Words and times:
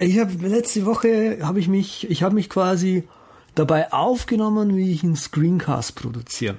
Ich 0.00 0.20
habe 0.20 0.46
letzte 0.46 0.86
Woche 0.86 1.38
habe 1.42 1.58
ich 1.58 1.66
mich, 1.66 2.08
ich 2.08 2.22
habe 2.22 2.36
mich 2.36 2.48
quasi 2.48 3.02
dabei 3.56 3.92
aufgenommen, 3.92 4.76
wie 4.76 4.92
ich 4.92 5.02
einen 5.02 5.16
Screencast 5.16 5.96
produziere. 5.96 6.54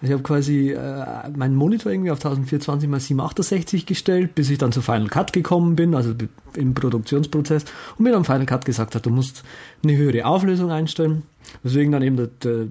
Ich 0.00 0.12
habe 0.12 0.22
quasi 0.22 0.70
äh, 0.70 1.30
meinen 1.34 1.56
Monitor 1.56 1.90
irgendwie 1.90 2.12
auf 2.12 2.18
1420 2.18 2.88
x 2.88 3.06
768 3.06 3.86
gestellt, 3.86 4.34
bis 4.36 4.50
ich 4.50 4.58
dann 4.58 4.70
zu 4.70 4.82
Final 4.82 5.08
Cut 5.08 5.32
gekommen 5.32 5.74
bin, 5.74 5.96
also 5.96 6.14
im 6.54 6.74
Produktionsprozess, 6.74 7.64
und 7.96 8.04
mir 8.04 8.12
dann 8.12 8.24
Final 8.24 8.46
Cut 8.46 8.64
gesagt 8.64 8.94
hat, 8.94 9.06
du 9.06 9.10
musst 9.10 9.42
eine 9.82 9.96
höhere 9.96 10.24
Auflösung 10.24 10.70
einstellen. 10.70 11.22
Deswegen 11.64 11.90
dann 11.90 12.02
eben 12.02 12.16
der, 12.16 12.28
der 12.42 12.66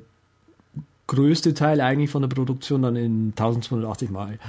größte 1.07 1.53
Teil 1.53 1.81
eigentlich 1.81 2.09
von 2.09 2.21
der 2.21 2.29
Produktion 2.29 2.83
dann 2.83 2.95
in 2.95 3.33
1280 3.35 4.11
mal 4.11 4.39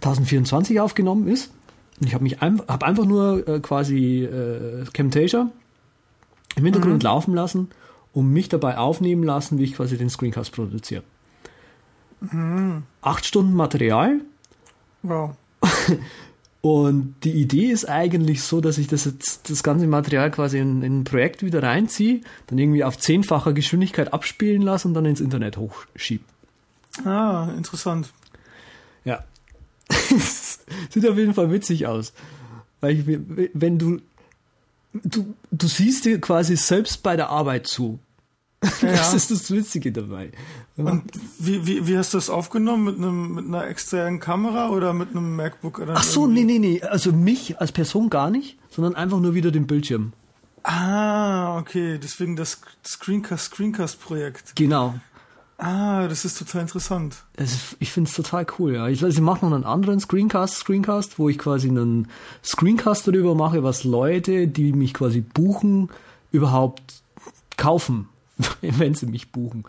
1024 0.00 0.80
aufgenommen 0.80 1.28
ist. 1.28 1.52
Ich 2.00 2.14
habe 2.14 2.22
mich 2.22 2.42
ein, 2.42 2.62
hab 2.68 2.82
einfach 2.84 3.04
nur 3.04 3.46
äh, 3.48 3.60
quasi 3.60 4.24
äh, 4.24 4.84
Camtasia 4.92 5.50
im 6.56 6.64
Hintergrund 6.64 6.94
mhm. 6.94 7.00
laufen 7.00 7.34
lassen 7.34 7.68
und 8.12 8.32
mich 8.32 8.48
dabei 8.48 8.78
aufnehmen 8.78 9.22
lassen, 9.22 9.58
wie 9.58 9.64
ich 9.64 9.74
quasi 9.74 9.96
den 9.96 10.10
Screencast 10.10 10.52
produziere. 10.52 11.02
Mhm. 12.20 12.84
Acht 13.00 13.26
Stunden 13.26 13.54
Material. 13.54 14.20
Wow. 15.02 15.36
Und 16.60 17.14
die 17.22 17.32
Idee 17.32 17.66
ist 17.66 17.88
eigentlich 17.88 18.42
so, 18.42 18.60
dass 18.60 18.78
ich 18.78 18.88
das 18.88 19.04
jetzt, 19.04 19.48
das 19.48 19.62
ganze 19.62 19.86
Material 19.86 20.30
quasi 20.30 20.58
in, 20.58 20.82
in 20.82 21.00
ein 21.00 21.04
Projekt 21.04 21.44
wieder 21.44 21.62
reinziehe, 21.62 22.20
dann 22.48 22.58
irgendwie 22.58 22.82
auf 22.82 22.98
zehnfacher 22.98 23.52
Geschwindigkeit 23.52 24.12
abspielen 24.12 24.62
lasse 24.62 24.88
und 24.88 24.94
dann 24.94 25.06
ins 25.06 25.20
Internet 25.20 25.56
hochschiebe. 25.56 26.24
Ah, 27.04 27.48
interessant. 27.56 28.12
Ja. 29.04 29.22
Sieht 30.90 31.08
auf 31.08 31.16
jeden 31.16 31.34
Fall 31.34 31.50
witzig 31.50 31.86
aus. 31.86 32.12
Weil 32.80 32.98
ich, 32.98 33.18
wenn 33.54 33.78
du, 33.78 34.00
du, 34.92 35.34
du 35.50 35.66
siehst 35.66 36.04
dir 36.04 36.20
quasi 36.20 36.56
selbst 36.56 37.02
bei 37.02 37.16
der 37.16 37.30
Arbeit 37.30 37.66
zu. 37.66 37.98
Ja. 38.82 38.92
Das 38.92 39.14
ist 39.14 39.30
das 39.30 39.50
Witzige 39.52 39.92
dabei. 39.92 40.32
Und 40.76 41.04
wie, 41.38 41.66
wie, 41.66 41.86
wie 41.86 41.96
hast 41.96 42.12
du 42.12 42.18
das 42.18 42.28
aufgenommen? 42.28 42.84
Mit, 42.84 42.96
einem, 42.96 43.34
mit 43.34 43.46
einer 43.46 43.66
externen 43.66 44.18
Kamera 44.20 44.70
oder 44.70 44.92
mit 44.92 45.10
einem 45.10 45.36
MacBook? 45.36 45.78
Oder 45.78 45.94
Ach 45.96 46.02
so, 46.02 46.26
irgendwie? 46.26 46.44
nee, 46.44 46.58
nee, 46.58 46.68
nee. 46.80 46.82
Also 46.82 47.12
mich 47.12 47.60
als 47.60 47.72
Person 47.72 48.10
gar 48.10 48.30
nicht, 48.30 48.58
sondern 48.70 48.94
einfach 48.96 49.20
nur 49.20 49.34
wieder 49.34 49.50
den 49.50 49.66
Bildschirm. 49.66 50.12
Ah, 50.64 51.56
okay. 51.58 51.98
Deswegen 52.02 52.36
das 52.36 52.60
Screencast, 52.84 53.46
Screencast-Projekt. 53.46 54.56
Genau. 54.56 54.94
Ah, 55.60 56.06
das 56.06 56.24
ist 56.24 56.38
total 56.38 56.62
interessant. 56.62 57.24
Ist, 57.36 57.76
ich 57.80 57.90
finde 57.90 58.08
es 58.08 58.14
total 58.14 58.46
cool, 58.58 58.74
ja. 58.74 58.86
Ich, 58.86 59.02
ich 59.02 59.20
mache 59.20 59.44
noch 59.44 59.52
einen 59.52 59.64
anderen 59.64 59.98
Screencast, 59.98 60.54
Screencast, 60.54 61.18
wo 61.18 61.28
ich 61.28 61.36
quasi 61.36 61.68
einen 61.68 62.06
Screencast 62.44 63.08
darüber 63.08 63.34
mache, 63.34 63.64
was 63.64 63.82
Leute, 63.82 64.46
die 64.46 64.72
mich 64.72 64.94
quasi 64.94 65.20
buchen, 65.20 65.90
überhaupt 66.30 67.02
kaufen, 67.56 68.08
wenn 68.60 68.94
sie 68.94 69.06
mich 69.06 69.32
buchen. 69.32 69.64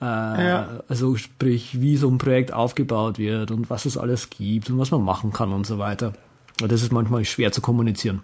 Äh, 0.00 0.04
ja. 0.04 0.68
Also 0.88 1.16
sprich, 1.16 1.80
wie 1.80 1.96
so 1.96 2.08
ein 2.08 2.18
Projekt 2.18 2.52
aufgebaut 2.52 3.18
wird 3.18 3.50
und 3.50 3.70
was 3.70 3.86
es 3.86 3.98
alles 3.98 4.30
gibt 4.30 4.70
und 4.70 4.78
was 4.78 4.92
man 4.92 5.02
machen 5.02 5.32
kann 5.32 5.52
und 5.52 5.66
so 5.66 5.78
weiter. 5.78 6.12
Das 6.58 6.82
ist 6.82 6.92
manchmal 6.92 7.24
schwer 7.24 7.50
zu 7.50 7.60
kommunizieren. 7.60 8.22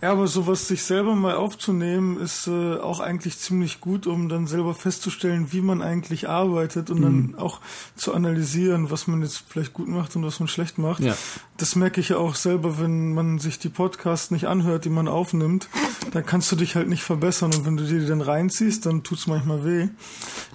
Ja, 0.00 0.12
aber 0.12 0.28
sowas 0.28 0.68
sich 0.68 0.84
selber 0.84 1.16
mal 1.16 1.34
aufzunehmen, 1.34 2.20
ist 2.20 2.46
äh, 2.46 2.76
auch 2.76 3.00
eigentlich 3.00 3.36
ziemlich 3.38 3.80
gut, 3.80 4.06
um 4.06 4.28
dann 4.28 4.46
selber 4.46 4.72
festzustellen, 4.74 5.52
wie 5.52 5.60
man 5.60 5.82
eigentlich 5.82 6.28
arbeitet 6.28 6.88
und 6.90 7.00
mhm. 7.00 7.32
dann 7.32 7.34
auch 7.40 7.60
zu 7.96 8.14
analysieren, 8.14 8.92
was 8.92 9.08
man 9.08 9.22
jetzt 9.22 9.42
vielleicht 9.48 9.72
gut 9.72 9.88
macht 9.88 10.14
und 10.14 10.24
was 10.24 10.38
man 10.38 10.48
schlecht 10.48 10.78
macht. 10.78 11.02
Ja. 11.02 11.16
Das 11.56 11.74
merke 11.74 12.00
ich 12.00 12.10
ja 12.10 12.18
auch 12.18 12.36
selber, 12.36 12.80
wenn 12.80 13.12
man 13.12 13.40
sich 13.40 13.58
die 13.58 13.68
Podcasts 13.68 14.30
nicht 14.30 14.46
anhört, 14.46 14.84
die 14.84 14.90
man 14.90 15.08
aufnimmt, 15.08 15.68
dann 16.12 16.24
kannst 16.24 16.52
du 16.52 16.56
dich 16.56 16.76
halt 16.76 16.88
nicht 16.88 17.02
verbessern 17.02 17.52
und 17.52 17.66
wenn 17.66 17.76
du 17.76 17.84
dir 17.84 17.98
die 17.98 18.06
dann 18.06 18.20
reinziehst, 18.20 18.86
dann 18.86 19.02
tut's 19.02 19.26
manchmal 19.26 19.64
weh. 19.64 19.88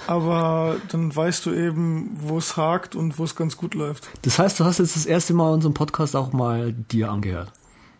Aber 0.08 0.78
dann 0.90 1.14
weißt 1.14 1.46
du 1.46 1.54
eben, 1.54 2.12
wo 2.16 2.38
es 2.38 2.56
hakt 2.56 2.96
und 2.96 3.20
wo 3.20 3.26
es 3.26 3.36
ganz 3.36 3.58
gut 3.58 3.74
läuft. 3.74 4.10
Das 4.22 4.40
heißt, 4.40 4.62
du 4.62 4.64
hast 4.64 4.80
jetzt 4.80 4.96
das 4.96 5.06
erste 5.06 5.34
Mal 5.34 5.52
unseren 5.52 5.74
Podcast 5.74 6.16
auch 6.16 6.32
mal 6.32 6.72
dir 6.72 7.12
angehört. 7.14 7.52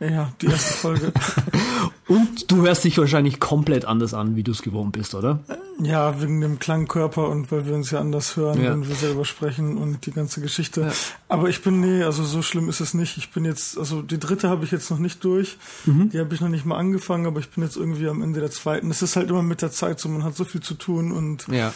Ja, 0.10 0.34
die 0.42 0.48
erste 0.48 0.74
Folge. 0.74 1.14
und 2.08 2.52
du 2.52 2.66
hörst 2.66 2.84
dich 2.84 2.98
wahrscheinlich 2.98 3.40
komplett 3.40 3.86
anders 3.86 4.14
an, 4.14 4.36
wie 4.36 4.44
du 4.44 4.52
es 4.52 4.62
gewohnt 4.62 4.92
bist, 4.92 5.16
oder? 5.16 5.40
Ja, 5.80 6.22
wegen 6.22 6.42
dem 6.42 6.60
Klangkörper 6.60 7.30
und 7.30 7.52
weil 7.52 7.66
wir 7.66 7.74
uns 7.74 7.92
ja 7.92 8.00
anders 8.00 8.36
hören, 8.36 8.62
ja. 8.62 8.72
wenn 8.72 8.88
wir 8.88 8.96
selber 8.96 9.24
sprechen 9.24 9.78
und 9.78 10.06
die 10.06 10.12
ganze 10.12 10.42
Geschichte. 10.42 10.82
Ja. 10.82 10.92
Aber 11.30 11.48
ich 11.48 11.62
bin, 11.62 11.80
nee, 11.80 12.04
also 12.04 12.24
so 12.24 12.42
schlimm 12.42 12.70
ist 12.70 12.82
es 12.82 12.94
nicht. 12.94 13.18
Ich 13.18 13.32
bin 13.32 13.46
jetzt, 13.46 13.78
also 13.78 14.02
die 14.02 14.20
dritte 14.20 14.50
habe 14.50 14.66
ich 14.66 14.72
jetzt 14.72 14.92
noch 14.92 15.00
nicht 15.00 15.24
durch. 15.24 15.58
Mhm. 15.86 16.10
Die 16.10 16.20
habe 16.20 16.34
ich 16.34 16.42
noch 16.42 16.50
nicht 16.50 16.66
mal 16.66 16.78
angefangen, 16.78 17.26
aber 17.26 17.40
ich 17.40 17.50
bin 17.50 17.64
jetzt 17.64 17.78
irgendwie 17.78 18.08
am 18.10 18.22
Ende 18.22 18.40
der 18.40 18.52
zweiten. 18.52 18.92
Es 18.92 19.02
ist 19.02 19.16
halt 19.16 19.30
immer 19.30 19.44
mit 19.44 19.62
der 19.62 19.72
Zeit 19.72 20.00
so, 20.00 20.10
man 20.10 20.24
hat 20.24 20.36
so 20.36 20.44
viel 20.44 20.62
zu 20.62 20.74
tun 20.74 21.12
und 21.12 21.48
ja. 21.48 21.74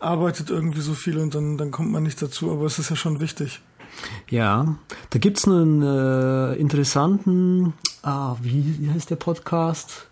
arbeitet 0.00 0.50
irgendwie 0.50 0.80
so 0.80 0.94
viel 0.94 1.18
und 1.18 1.34
dann, 1.34 1.58
dann 1.58 1.70
kommt 1.70 1.92
man 1.92 2.02
nicht 2.02 2.20
dazu, 2.20 2.50
aber 2.50 2.64
es 2.64 2.78
ist 2.78 2.90
ja 2.90 2.96
schon 2.96 3.20
wichtig. 3.20 3.60
Ja, 4.30 4.76
da 5.10 5.18
gibt 5.18 5.38
es 5.38 5.46
einen 5.46 5.82
äh, 5.82 6.54
interessanten, 6.54 7.72
ah, 8.02 8.36
wie, 8.42 8.90
heißt 8.92 9.10
der 9.10 9.16
Podcast? 9.16 10.06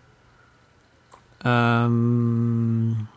Ähm, 1.44 3.08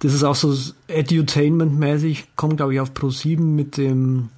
das 0.00 0.14
ist 0.14 0.22
auch 0.22 0.36
so 0.36 0.54
Edutainment-mäßig, 0.88 2.28
kommt 2.36 2.58
glaube 2.58 2.74
ich 2.74 2.80
auf 2.80 2.94
Pro 2.94 3.10
7 3.10 3.54
mit 3.54 3.76
dem 3.76 4.30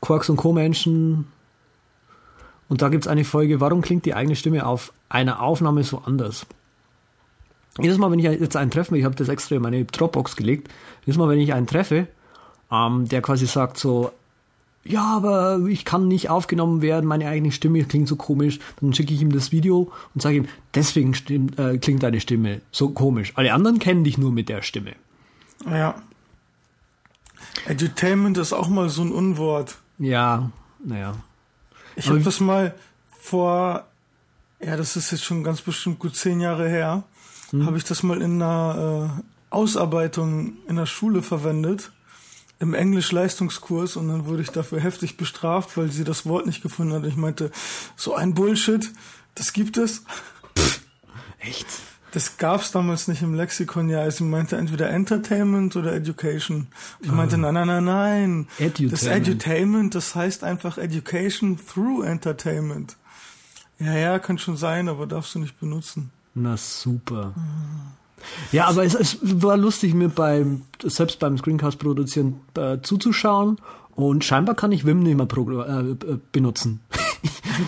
Quarks 0.00 0.28
und 0.28 0.36
Co-Menschen. 0.36 1.26
Und 2.68 2.82
da 2.82 2.88
gibt 2.88 3.04
es 3.04 3.08
eine 3.08 3.24
Folge, 3.24 3.60
warum 3.60 3.80
klingt 3.80 4.04
die 4.04 4.14
eigene 4.14 4.36
Stimme 4.36 4.66
auf 4.66 4.92
einer 5.08 5.40
Aufnahme 5.40 5.84
so 5.84 6.02
anders? 6.04 6.46
Jedes 7.80 7.96
Mal, 7.96 8.10
wenn 8.10 8.18
ich 8.18 8.24
jetzt 8.24 8.56
einen 8.56 8.70
treffe, 8.70 8.98
ich 8.98 9.04
habe 9.04 9.14
das 9.14 9.28
extra 9.28 9.56
in 9.56 9.62
meine 9.62 9.84
Dropbox 9.84 10.36
gelegt, 10.36 10.68
jedes 11.06 11.16
Mal, 11.16 11.28
wenn 11.28 11.38
ich 11.38 11.54
einen 11.54 11.66
treffe, 11.66 12.08
ähm, 12.70 13.08
der 13.08 13.22
quasi 13.22 13.46
sagt 13.46 13.78
so, 13.78 14.12
ja, 14.84 15.04
aber 15.04 15.60
ich 15.68 15.84
kann 15.84 16.08
nicht 16.08 16.30
aufgenommen 16.30 16.80
werden, 16.80 17.06
meine 17.06 17.28
eigene 17.28 17.52
Stimme 17.52 17.84
klingt 17.84 18.08
so 18.08 18.16
komisch. 18.16 18.58
Dann 18.80 18.94
schicke 18.94 19.12
ich 19.12 19.20
ihm 19.20 19.32
das 19.32 19.52
Video 19.52 19.92
und 20.14 20.22
sage 20.22 20.36
ihm, 20.36 20.48
deswegen 20.74 21.14
stimmt, 21.14 21.58
äh, 21.58 21.78
klingt 21.78 22.02
deine 22.02 22.20
Stimme 22.20 22.62
so 22.72 22.88
komisch. 22.90 23.32
Alle 23.36 23.52
anderen 23.52 23.78
kennen 23.78 24.04
dich 24.04 24.16
nur 24.16 24.32
mit 24.32 24.48
der 24.48 24.62
Stimme. 24.62 24.92
Ja. 25.66 25.96
Edutainment 27.66 28.38
ist 28.38 28.52
auch 28.52 28.68
mal 28.68 28.88
so 28.88 29.02
ein 29.02 29.12
Unwort. 29.12 29.76
Ja, 29.98 30.50
naja. 30.82 31.16
Ich 31.96 32.08
habe 32.08 32.20
das 32.20 32.40
mal 32.40 32.74
vor, 33.10 33.84
ja, 34.60 34.76
das 34.76 34.96
ist 34.96 35.10
jetzt 35.10 35.24
schon 35.24 35.42
ganz 35.44 35.60
bestimmt 35.60 35.98
gut 35.98 36.16
zehn 36.16 36.40
Jahre 36.40 36.68
her, 36.68 37.02
hm. 37.50 37.66
habe 37.66 37.76
ich 37.76 37.84
das 37.84 38.02
mal 38.02 38.22
in 38.22 38.40
einer 38.40 39.18
äh, 39.18 39.22
Ausarbeitung 39.50 40.58
in 40.68 40.76
der 40.76 40.86
Schule 40.86 41.22
verwendet 41.22 41.90
im 42.60 42.74
Englisch-Leistungskurs 42.74 43.96
und 43.96 44.08
dann 44.08 44.26
wurde 44.26 44.42
ich 44.42 44.50
dafür 44.50 44.80
heftig 44.80 45.16
bestraft, 45.16 45.76
weil 45.76 45.90
sie 45.90 46.04
das 46.04 46.26
Wort 46.26 46.46
nicht 46.46 46.62
gefunden 46.62 46.92
hat. 46.94 47.04
Ich 47.04 47.16
meinte, 47.16 47.50
so 47.96 48.14
ein 48.14 48.34
Bullshit, 48.34 48.90
das 49.34 49.52
gibt 49.52 49.76
es. 49.76 50.04
Pff, 50.56 50.80
echt? 51.38 51.66
Das 52.12 52.38
gab's 52.38 52.72
damals 52.72 53.06
nicht 53.06 53.22
im 53.22 53.34
Lexikon, 53.34 53.90
ja. 53.90 54.00
Also 54.00 54.24
meinte 54.24 54.56
entweder 54.56 54.88
Entertainment 54.88 55.76
oder 55.76 55.92
Education. 55.92 56.68
Ich 57.00 57.12
meinte, 57.12 57.36
ah. 57.36 57.38
nein, 57.38 57.54
nein, 57.54 57.66
nein, 57.66 57.84
nein. 57.84 58.48
Edutainment. 58.58 58.92
Das 58.92 59.04
Edutainment, 59.04 59.94
das 59.94 60.14
heißt 60.14 60.42
einfach 60.42 60.78
Education 60.78 61.58
through 61.58 62.02
Entertainment. 62.04 62.96
Ja, 63.78 63.94
ja, 63.94 64.18
kann 64.18 64.38
schon 64.38 64.56
sein, 64.56 64.88
aber 64.88 65.06
darfst 65.06 65.34
du 65.34 65.38
nicht 65.38 65.60
benutzen. 65.60 66.10
Na 66.34 66.56
super. 66.56 67.34
Ah. 67.36 67.97
Ja, 68.52 68.66
aber 68.66 68.84
es, 68.84 68.94
es 68.94 69.18
war 69.22 69.56
lustig, 69.56 69.94
mir 69.94 70.08
beim, 70.08 70.62
selbst 70.82 71.18
beim 71.18 71.38
Screencast 71.38 71.78
produzieren 71.78 72.40
äh, 72.56 72.78
zuzuschauen. 72.82 73.58
Und 73.94 74.24
scheinbar 74.24 74.54
kann 74.54 74.70
ich 74.70 74.86
Wim 74.86 75.02
nicht 75.02 75.16
mehr 75.16 75.26
pro, 75.26 75.60
äh, 75.60 75.96
benutzen. 76.30 76.80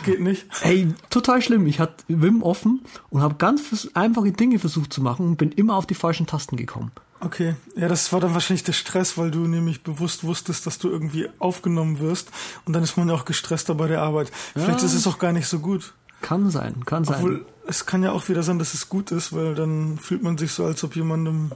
Geht 0.05 0.21
nicht. 0.21 0.47
Ey, 0.63 0.95
total 1.11 1.43
schlimm. 1.43 1.67
Ich 1.67 1.81
hatte 1.81 2.05
Wim 2.07 2.43
offen 2.43 2.83
und 3.11 3.21
habe 3.21 3.35
ganz 3.35 3.89
einfache 3.95 4.31
Dinge 4.33 4.59
versucht 4.59 4.93
zu 4.93 5.03
machen 5.03 5.27
und 5.27 5.37
bin 5.37 5.51
immer 5.51 5.75
auf 5.77 5.87
die 5.87 5.95
falschen 5.95 6.27
Tasten 6.27 6.57
gekommen. 6.57 6.93
Okay, 7.23 7.55
ja, 7.77 7.87
das 7.87 8.13
war 8.15 8.21
dann 8.21 8.33
wahrscheinlich 8.33 8.65
der 8.65 8.73
Stress, 8.73 9.19
weil 9.19 9.31
du 9.31 9.41
nämlich 9.41 9.83
bewusst 9.83 10.25
wusstest, 10.25 10.67
dass 10.67 10.79
du 10.79 10.89
irgendwie 10.89 11.29
aufgenommen 11.39 11.99
wirst 11.99 12.31
und 12.65 12.73
dann 12.73 12.83
ist 12.83 12.97
man 12.97 13.09
ja 13.09 13.15
auch 13.15 13.27
gestresster 13.27 13.75
bei 13.75 13.89
der 13.89 14.01
Arbeit. 14.01 14.31
Vielleicht 14.55 14.81
ja. 14.81 14.87
ist 14.87 14.95
es 14.95 15.07
auch 15.07 15.19
gar 15.19 15.33
nicht 15.33 15.47
so 15.47 15.59
gut. 15.59 15.93
Kann 16.23 16.51
sein, 16.51 16.85
kann 16.87 17.05
sein. 17.05 17.17
Obwohl, 17.17 17.47
es 17.71 17.87
kann 17.87 18.03
ja 18.03 18.11
auch 18.11 18.29
wieder 18.29 18.43
sein, 18.43 18.59
dass 18.59 18.75
es 18.75 18.89
gut 18.89 19.13
ist, 19.13 19.33
weil 19.33 19.55
dann 19.55 19.97
fühlt 19.99 20.23
man 20.23 20.37
sich 20.37 20.53
so, 20.53 20.65
als 20.65 20.83
ob 20.83 20.97
jemandem 20.97 21.53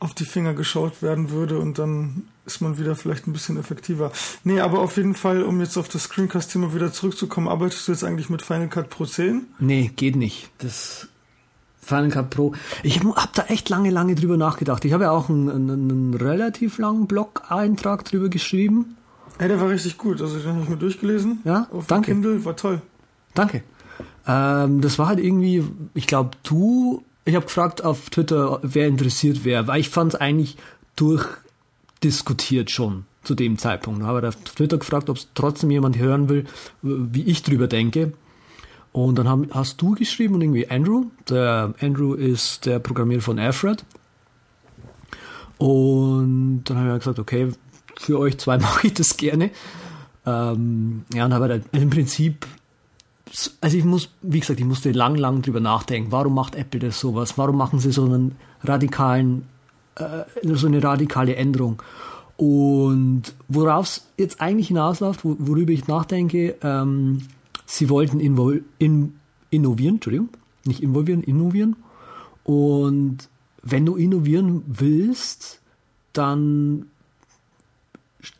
auf 0.00 0.12
die 0.12 0.24
Finger 0.24 0.52
geschaut 0.54 1.02
werden 1.02 1.30
würde 1.30 1.58
und 1.58 1.78
dann 1.78 2.24
ist 2.44 2.60
man 2.60 2.78
wieder 2.78 2.96
vielleicht 2.96 3.26
ein 3.26 3.32
bisschen 3.32 3.56
effektiver. 3.56 4.12
Nee, 4.44 4.60
aber 4.60 4.80
auf 4.80 4.96
jeden 4.96 5.14
Fall, 5.14 5.42
um 5.42 5.60
jetzt 5.60 5.76
auf 5.78 5.88
das 5.88 6.04
Screencast-Thema 6.04 6.74
wieder 6.74 6.92
zurückzukommen, 6.92 7.48
arbeitest 7.48 7.86
du 7.86 7.92
jetzt 7.92 8.04
eigentlich 8.04 8.28
mit 8.28 8.42
Final 8.42 8.68
Cut 8.68 8.90
Pro 8.90 9.06
10? 9.06 9.46
Nee, 9.58 9.90
geht 9.94 10.16
nicht. 10.16 10.50
Das 10.58 11.08
Final 11.80 12.10
Cut 12.10 12.30
Pro. 12.30 12.52
Ich 12.82 13.00
habe 13.00 13.28
da 13.34 13.44
echt 13.44 13.68
lange, 13.68 13.90
lange 13.90 14.16
drüber 14.16 14.36
nachgedacht. 14.36 14.84
Ich 14.84 14.92
habe 14.92 15.04
ja 15.04 15.12
auch 15.12 15.28
einen, 15.30 15.48
einen, 15.48 15.90
einen 15.90 16.14
relativ 16.14 16.78
langen 16.78 17.06
Blog-Eintrag 17.06 18.04
drüber 18.04 18.28
geschrieben. 18.28 18.96
Ey, 19.38 19.48
der 19.48 19.60
war 19.60 19.68
richtig 19.68 19.96
gut. 19.96 20.20
Also 20.20 20.38
den 20.38 20.54
habe 20.54 20.62
ich 20.64 20.68
mir 20.68 20.76
durchgelesen. 20.76 21.40
Ja, 21.44 21.68
auf 21.70 21.86
danke. 21.86 22.10
Kindle 22.10 22.44
war 22.44 22.56
toll. 22.56 22.82
Danke. 23.34 23.62
Ähm, 24.26 24.80
das 24.80 24.98
war 24.98 25.08
halt 25.08 25.20
irgendwie, 25.20 25.64
ich 25.94 26.06
glaube, 26.06 26.30
du, 26.42 27.04
ich 27.24 27.34
habe 27.34 27.46
gefragt 27.46 27.84
auf 27.84 28.10
Twitter, 28.10 28.60
wer 28.62 28.88
interessiert 28.88 29.44
wäre, 29.44 29.66
weil 29.66 29.80
ich 29.80 29.88
fand 29.88 30.14
es 30.14 30.20
eigentlich 30.20 30.56
durchdiskutiert 30.96 32.70
schon 32.70 33.04
zu 33.22 33.34
dem 33.34 33.58
Zeitpunkt. 33.58 34.02
Da 34.02 34.06
habe 34.06 34.20
ich 34.20 34.26
auf 34.26 34.36
Twitter 34.36 34.78
gefragt, 34.78 35.10
ob 35.10 35.16
es 35.16 35.28
trotzdem 35.34 35.70
jemand 35.70 35.98
hören 35.98 36.28
will, 36.28 36.44
wie 36.82 37.24
ich 37.24 37.42
drüber 37.42 37.66
denke. 37.66 38.12
Und 38.92 39.18
dann 39.18 39.28
haben, 39.28 39.48
hast 39.50 39.82
du 39.82 39.94
geschrieben 39.94 40.36
und 40.36 40.40
irgendwie 40.40 40.70
Andrew. 40.70 41.06
Der 41.28 41.74
Andrew 41.80 42.14
ist 42.14 42.64
der 42.64 42.78
Programmierer 42.78 43.20
von 43.20 43.38
Alfred. 43.38 43.84
Und 45.58 46.64
dann 46.64 46.78
habe 46.78 46.92
ich 46.92 46.98
gesagt, 47.00 47.18
okay, 47.18 47.50
für 47.96 48.18
euch 48.18 48.38
zwei 48.38 48.58
mache 48.58 48.86
ich 48.86 48.94
das 48.94 49.16
gerne. 49.16 49.50
Ähm, 50.24 51.04
ja, 51.12 51.26
und 51.26 51.34
habe 51.34 51.48
halt 51.48 51.64
im 51.72 51.90
Prinzip, 51.90 52.46
also 53.60 53.76
ich 53.76 53.84
muss, 53.84 54.10
wie 54.22 54.40
gesagt, 54.40 54.60
ich 54.60 54.66
musste 54.66 54.92
lang, 54.92 55.16
lang 55.16 55.42
drüber 55.42 55.60
nachdenken. 55.60 56.12
Warum 56.12 56.34
macht 56.34 56.54
Apple 56.54 56.80
das 56.80 57.00
sowas? 57.00 57.36
Warum 57.36 57.56
machen 57.56 57.80
sie 57.80 57.92
so 57.92 58.04
einen 58.04 58.36
radikalen, 58.62 59.46
äh, 59.96 60.24
so 60.42 60.66
eine 60.66 60.82
radikale 60.82 61.36
Änderung? 61.36 61.82
Und 62.36 63.34
worauf 63.48 63.86
es 63.86 64.06
jetzt 64.18 64.40
eigentlich 64.40 64.68
hinausläuft, 64.68 65.24
worüber 65.24 65.72
ich 65.72 65.88
nachdenke, 65.88 66.56
ähm, 66.62 67.22
sie 67.64 67.88
wollten 67.88 68.20
in, 68.20 69.14
innovieren, 69.50 69.96
Entschuldigung, 69.96 70.28
nicht 70.64 70.82
involvieren, 70.82 71.22
innovieren. 71.22 71.76
Und 72.44 73.28
wenn 73.62 73.86
du 73.86 73.96
innovieren 73.96 74.62
willst, 74.66 75.60
dann 76.12 76.86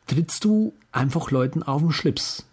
trittst 0.07 0.45
du 0.45 0.73
einfach 0.93 1.31
Leuten 1.31 1.63
auf 1.63 1.81
den 1.81 1.93
Schlips. 1.93 2.47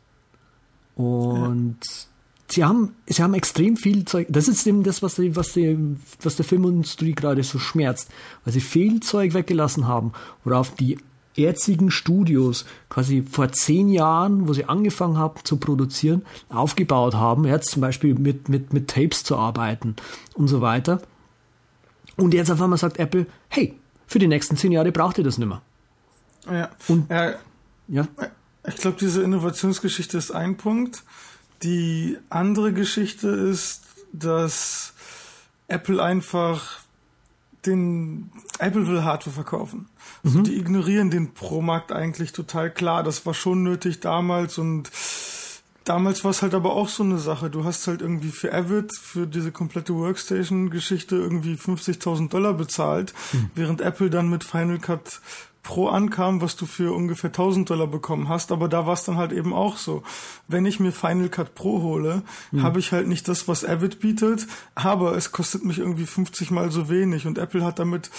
Und 0.96 1.78
ja. 1.84 2.13
Sie 2.54 2.64
haben, 2.64 2.96
sie 3.08 3.22
haben 3.24 3.34
extrem 3.34 3.78
viel 3.78 4.06
Zeug. 4.06 4.28
Das 4.30 4.48
ist 4.48 4.66
eben 4.66 4.84
das, 4.84 5.02
was, 5.02 5.16
die, 5.16 5.36
was, 5.36 5.54
die, 5.54 5.98
was 6.22 6.36
der 6.36 6.46
Filmindustrie 6.46 7.14
gerade 7.14 7.44
so 7.44 7.60
schmerzt, 7.60 8.10
weil 8.44 8.54
sie 8.54 8.62
viel 8.62 9.00
Zeug 9.00 9.34
weggelassen 9.34 9.88
haben, 9.88 10.14
worauf 10.44 10.74
die 10.76 10.98
jetzigen 11.36 11.90
Studios 11.90 12.66
quasi 12.90 13.24
vor 13.24 13.52
zehn 13.52 13.90
Jahren, 13.90 14.48
wo 14.48 14.54
sie 14.54 14.66
angefangen 14.66 15.18
haben 15.18 15.44
zu 15.44 15.58
produzieren, 15.58 16.24
aufgebaut 16.50 17.16
haben, 17.16 17.46
jetzt 17.46 17.72
zum 17.72 17.82
Beispiel 17.82 18.14
mit, 18.14 18.50
mit, 18.50 18.72
mit 18.74 18.88
Tapes 18.88 19.24
zu 19.24 19.36
arbeiten 19.36 19.96
und 20.36 20.48
so 20.48 20.62
weiter. 20.62 21.02
Und 22.18 22.34
jetzt 22.34 22.52
auf 22.52 22.62
einmal 22.62 22.78
sagt 22.78 23.00
Apple, 23.00 23.26
hey, 23.50 23.74
für 24.06 24.20
die 24.20 24.28
nächsten 24.28 24.58
zehn 24.58 24.72
Jahre 24.72 24.92
braucht 24.92 25.18
ihr 25.18 25.24
das 25.24 25.38
nicht 25.40 25.48
mehr. 25.48 25.62
Ja. 26.50 26.70
Und, 26.88 27.10
ja. 27.10 27.34
ja. 27.88 28.08
Ich 28.68 28.76
glaube, 28.76 28.98
diese 29.00 29.24
Innovationsgeschichte 29.24 30.18
ist 30.18 30.32
ein 30.32 30.56
Punkt. 30.56 31.04
Die 31.64 32.18
andere 32.30 32.74
Geschichte 32.74 33.30
ist, 33.30 33.84
dass 34.12 34.94
Apple 35.68 36.04
einfach 36.04 36.80
den 37.66 38.30
Apple 38.60 38.88
will 38.88 39.04
Hardware 39.04 39.34
verkaufen. 39.34 39.88
Also 40.24 40.40
mhm. 40.40 40.44
Die 40.44 40.58
ignorieren 40.58 41.10
den 41.10 41.34
Pro-Markt 41.34 41.92
eigentlich 41.92 42.34
total 42.34 42.72
klar. 42.72 43.04
Das 43.04 43.26
war 43.26 43.34
schon 43.34 43.64
nötig 43.64 44.00
damals 44.00 44.58
und 44.58 44.92
damals 45.86 46.24
war 46.24 46.32
es 46.32 46.42
halt 46.42 46.54
aber 46.54 46.74
auch 46.74 46.90
so 46.90 47.04
eine 47.04 47.18
Sache. 47.20 47.50
Du 47.50 47.64
hast 47.64 47.88
halt 47.88 48.02
irgendwie 48.02 48.30
für 48.30 48.54
Avid, 48.54 48.96
für 48.96 49.28
diese 49.28 49.52
komplette 49.52 49.96
Workstation-Geschichte 49.96 51.16
irgendwie 51.16 51.56
50.000 51.56 52.30
Dollar 52.30 52.54
bezahlt, 52.54 53.14
mhm. 53.32 53.50
während 53.56 53.82
Apple 53.82 54.10
dann 54.10 54.30
mit 54.30 54.44
Final 54.44 54.80
Cut 54.80 55.22
Pro 55.64 55.88
ankam, 55.88 56.42
was 56.42 56.58
du 56.58 56.66
für 56.66 56.94
ungefähr 56.94 57.30
1000 57.30 57.70
Dollar 57.70 57.88
bekommen 57.88 58.30
hast. 58.30 58.52
Aber 58.52 58.68
da 58.68 58.86
war 58.86 58.94
es 58.94 59.06
dann 59.06 59.18
halt 59.18 59.32
eben 59.32 59.54
auch 59.54 59.78
so. 59.78 60.04
Wenn 60.48 60.66
ich 60.66 60.80
mir 60.80 60.92
Final 60.92 61.30
Cut 61.30 61.56
Pro 61.56 61.82
hole, 61.82 62.22
mhm. 62.52 62.64
habe 62.64 62.80
ich 62.80 62.92
halt 62.92 63.08
nicht 63.08 63.28
das, 63.28 63.48
was 63.48 63.66
Avid 63.66 64.00
bietet, 64.00 64.46
aber 64.76 65.16
es 65.16 65.32
kostet 65.32 65.64
mich 65.64 65.80
irgendwie 65.80 66.06
50 66.06 66.52
mal 66.52 66.70
so 66.70 66.90
wenig. 66.90 67.26
Und 67.26 67.38
Apple 67.38 67.64
hat 67.64 67.80
damit 67.80 68.12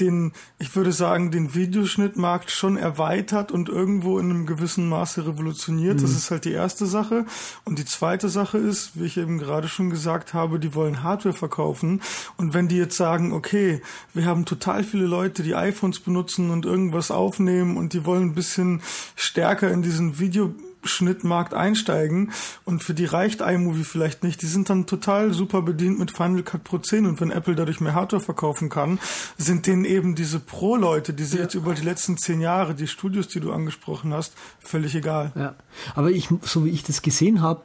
den, 0.00 0.32
ich 0.58 0.74
würde 0.74 0.92
sagen, 0.92 1.30
den 1.30 1.54
Videoschnittmarkt 1.54 2.50
schon 2.50 2.76
erweitert 2.76 3.52
und 3.52 3.68
irgendwo 3.68 4.18
in 4.18 4.30
einem 4.30 4.46
gewissen 4.46 4.88
Maße 4.88 5.26
revolutioniert. 5.26 5.98
Mhm. 5.98 6.02
Das 6.02 6.10
ist 6.12 6.30
halt 6.30 6.44
die 6.44 6.52
erste 6.52 6.86
Sache. 6.86 7.26
Und 7.64 7.78
die 7.78 7.84
zweite 7.84 8.28
Sache 8.28 8.58
ist, 8.58 8.98
wie 8.98 9.04
ich 9.04 9.16
eben 9.16 9.38
gerade 9.38 9.68
schon 9.68 9.90
gesagt 9.90 10.34
habe, 10.34 10.58
die 10.58 10.74
wollen 10.74 11.02
Hardware 11.02 11.34
verkaufen. 11.34 12.00
Und 12.36 12.54
wenn 12.54 12.68
die 12.68 12.76
jetzt 12.76 12.96
sagen, 12.96 13.32
okay, 13.32 13.82
wir 14.14 14.24
haben 14.26 14.44
total 14.44 14.84
viele 14.84 15.06
Leute, 15.06 15.42
die 15.42 15.54
iPhones 15.54 16.00
benutzen 16.00 16.50
und 16.50 16.64
irgendwas 16.64 17.10
aufnehmen 17.10 17.76
und 17.76 17.92
die 17.92 18.04
wollen 18.04 18.30
ein 18.30 18.34
bisschen 18.34 18.82
stärker 19.16 19.70
in 19.70 19.82
diesen 19.82 20.18
Video 20.18 20.54
Schnittmarkt 20.82 21.54
einsteigen 21.54 22.32
und 22.64 22.82
für 22.82 22.94
die 22.94 23.04
reicht 23.04 23.40
iMovie 23.40 23.84
vielleicht 23.84 24.22
nicht. 24.22 24.42
Die 24.42 24.46
sind 24.46 24.70
dann 24.70 24.86
total 24.86 25.32
super 25.32 25.62
bedient 25.62 25.98
mit 25.98 26.10
Final 26.10 26.42
Cut 26.42 26.64
Pro 26.64 26.78
10 26.78 27.06
und 27.06 27.20
wenn 27.20 27.30
Apple 27.30 27.54
dadurch 27.54 27.80
mehr 27.80 27.94
Hardware 27.94 28.22
verkaufen 28.22 28.68
kann, 28.68 28.98
sind 29.36 29.66
denen 29.66 29.84
eben 29.84 30.14
diese 30.14 30.40
Pro-Leute, 30.40 31.12
die 31.12 31.24
sie 31.24 31.36
ja. 31.36 31.42
jetzt 31.44 31.54
über 31.54 31.74
die 31.74 31.82
letzten 31.82 32.16
zehn 32.16 32.40
Jahre, 32.40 32.74
die 32.74 32.86
Studios, 32.86 33.28
die 33.28 33.40
du 33.40 33.52
angesprochen 33.52 34.12
hast, 34.12 34.34
völlig 34.60 34.94
egal. 34.94 35.32
Ja, 35.34 35.54
aber 35.94 36.10
ich, 36.10 36.28
so 36.42 36.64
wie 36.64 36.70
ich 36.70 36.82
das 36.82 37.02
gesehen 37.02 37.40
habe, 37.40 37.64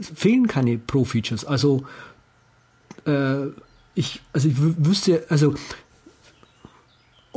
fehlen 0.00 0.46
keine 0.46 0.78
Pro-Features. 0.78 1.44
Also 1.44 1.84
äh, 3.06 3.46
ich, 3.94 4.22
also 4.32 4.48
ich 4.48 4.54
wüsste, 4.58 5.24
also 5.28 5.54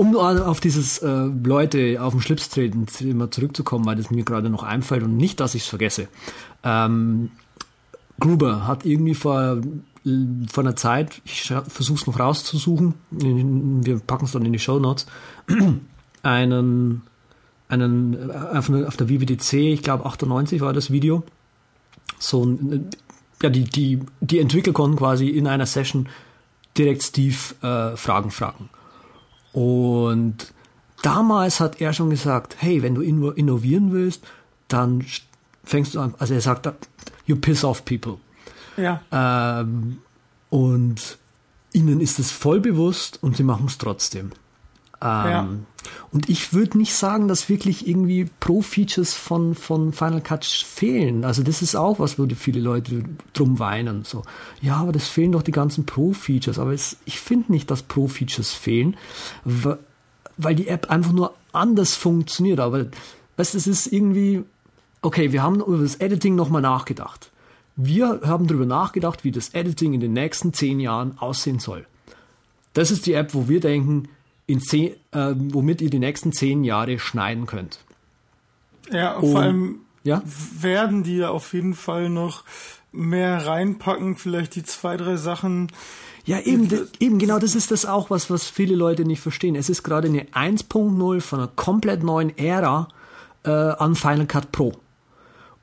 um 0.01 0.17
auf 0.17 0.59
dieses 0.59 0.97
äh, 0.97 1.29
Leute 1.43 2.01
auf 2.01 2.13
den 2.13 2.21
Schlips 2.23 2.49
treten 2.49 2.87
immer 3.01 3.29
zurückzukommen, 3.29 3.85
weil 3.85 3.97
das 3.97 4.09
mir 4.09 4.23
gerade 4.23 4.49
noch 4.49 4.63
einfällt 4.63 5.03
und 5.03 5.15
nicht, 5.15 5.39
dass 5.39 5.53
ich 5.53 5.61
es 5.61 5.67
vergesse. 5.67 6.07
Ähm, 6.63 7.29
Gruber 8.19 8.65
hat 8.65 8.83
irgendwie 8.83 9.13
vor, 9.13 9.61
vor 10.51 10.63
einer 10.63 10.75
Zeit, 10.75 11.21
ich 11.23 11.53
versuche 11.67 11.99
es 11.99 12.07
noch 12.07 12.19
rauszusuchen, 12.19 12.95
wir 13.11 13.99
packen 13.99 14.25
es 14.25 14.31
dann 14.31 14.43
in 14.43 14.53
die 14.53 14.57
Show 14.57 14.79
Notes, 14.79 15.05
einen, 16.23 17.03
einen 17.69 18.31
auf, 18.31 18.71
auf 18.71 18.97
der 18.97 19.07
WWDC, 19.07 19.53
ich 19.53 19.83
glaube 19.83 20.07
98 20.07 20.61
war 20.61 20.73
das 20.73 20.89
Video, 20.89 21.21
so 22.17 22.43
ein, 22.43 22.89
ja, 23.43 23.51
die, 23.51 23.65
die, 23.65 23.99
die 24.19 24.39
Entwickler 24.39 24.73
konnten 24.73 24.97
quasi 24.97 25.27
in 25.27 25.45
einer 25.45 25.67
Session 25.67 26.09
direkt 26.75 27.03
Steve 27.03 27.37
äh, 27.61 27.95
Fragen 27.95 28.31
fragen. 28.31 28.69
Und 29.53 30.53
damals 31.01 31.59
hat 31.59 31.81
er 31.81 31.93
schon 31.93 32.09
gesagt, 32.09 32.57
hey, 32.59 32.81
wenn 32.81 32.95
du 32.95 33.01
innovieren 33.01 33.91
willst, 33.91 34.23
dann 34.67 35.05
fängst 35.63 35.95
du 35.95 35.99
an, 35.99 36.15
also 36.19 36.33
er 36.33 36.41
sagt, 36.41 36.69
you 37.25 37.35
piss 37.35 37.63
off 37.63 37.83
people. 37.85 38.17
Ja. 38.77 39.01
Ähm, 39.11 39.99
und 40.49 41.17
ihnen 41.73 42.01
ist 42.01 42.19
es 42.19 42.31
voll 42.31 42.59
bewusst 42.59 43.19
und 43.21 43.37
sie 43.37 43.43
machen 43.43 43.65
es 43.67 43.77
trotzdem. 43.77 44.31
Ähm, 45.01 45.31
ja. 45.31 45.47
Und 46.11 46.29
ich 46.29 46.53
würde 46.53 46.77
nicht 46.77 46.93
sagen, 46.93 47.27
dass 47.27 47.49
wirklich 47.49 47.87
irgendwie 47.87 48.29
Pro-Features 48.39 49.13
von, 49.13 49.55
von 49.55 49.93
Final 49.93 50.21
Cut 50.21 50.45
fehlen. 50.45 51.23
Also 51.23 51.43
das 51.43 51.61
ist 51.61 51.75
auch 51.75 51.99
was, 51.99 52.19
wo 52.19 52.27
viele 52.35 52.59
Leute 52.59 53.03
drum 53.33 53.59
weinen. 53.59 54.03
So, 54.03 54.23
ja, 54.61 54.77
aber 54.77 54.91
das 54.91 55.07
fehlen 55.07 55.31
doch 55.31 55.43
die 55.43 55.51
ganzen 55.51 55.85
Pro-Features. 55.85 56.59
Aber 56.59 56.73
es, 56.73 56.97
ich 57.05 57.19
finde 57.19 57.51
nicht, 57.51 57.71
dass 57.71 57.83
Pro-Features 57.83 58.51
fehlen, 58.53 58.97
weil 59.43 60.55
die 60.55 60.67
App 60.67 60.89
einfach 60.89 61.11
nur 61.11 61.33
anders 61.53 61.95
funktioniert. 61.95 62.59
Aber 62.59 62.87
weißt, 63.37 63.55
es 63.55 63.67
ist 63.67 63.87
irgendwie, 63.87 64.43
okay, 65.01 65.31
wir 65.31 65.43
haben 65.43 65.61
über 65.61 65.79
das 65.79 65.95
Editing 65.95 66.35
nochmal 66.35 66.61
nachgedacht. 66.61 67.31
Wir 67.75 68.21
haben 68.23 68.47
darüber 68.47 68.65
nachgedacht, 68.65 69.23
wie 69.23 69.31
das 69.31 69.49
Editing 69.49 69.93
in 69.93 70.01
den 70.01 70.13
nächsten 70.13 70.53
zehn 70.53 70.79
Jahren 70.79 71.17
aussehen 71.17 71.59
soll. 71.59 71.85
Das 72.73 72.91
ist 72.91 73.05
die 73.05 73.13
App, 73.13 73.33
wo 73.33 73.47
wir 73.47 73.59
denken, 73.59 74.07
zehn, 74.59 74.93
äh, 75.11 75.33
womit 75.35 75.81
ihr 75.81 75.89
die 75.89 75.99
nächsten 75.99 76.33
zehn 76.33 76.63
Jahre 76.63 76.99
schneiden 76.99 77.45
könnt. 77.45 77.79
Ja, 78.91 79.15
Und, 79.15 79.31
vor 79.31 79.41
allem 79.41 79.79
ja? 80.03 80.21
werden 80.59 81.03
die 81.03 81.17
ja 81.17 81.29
auf 81.29 81.53
jeden 81.53 81.73
Fall 81.73 82.09
noch 82.09 82.43
mehr 82.91 83.45
reinpacken, 83.45 84.17
vielleicht 84.17 84.55
die 84.55 84.63
zwei, 84.63 84.97
drei 84.97 85.15
Sachen. 85.15 85.71
Ja, 86.25 86.39
eben, 86.39 86.69
eben 86.99 87.17
genau 87.19 87.39
das 87.39 87.55
ist 87.55 87.71
das 87.71 87.85
auch, 87.85 88.09
was, 88.09 88.29
was 88.29 88.47
viele 88.47 88.75
Leute 88.75 89.05
nicht 89.05 89.21
verstehen. 89.21 89.55
Es 89.55 89.69
ist 89.69 89.83
gerade 89.83 90.07
eine 90.07 90.23
1.0 90.25 91.21
von 91.21 91.39
einer 91.39 91.47
komplett 91.47 92.03
neuen 92.03 92.37
Ära 92.37 92.89
äh, 93.43 93.49
an 93.49 93.95
Final 93.95 94.27
Cut 94.27 94.51
Pro. 94.51 94.73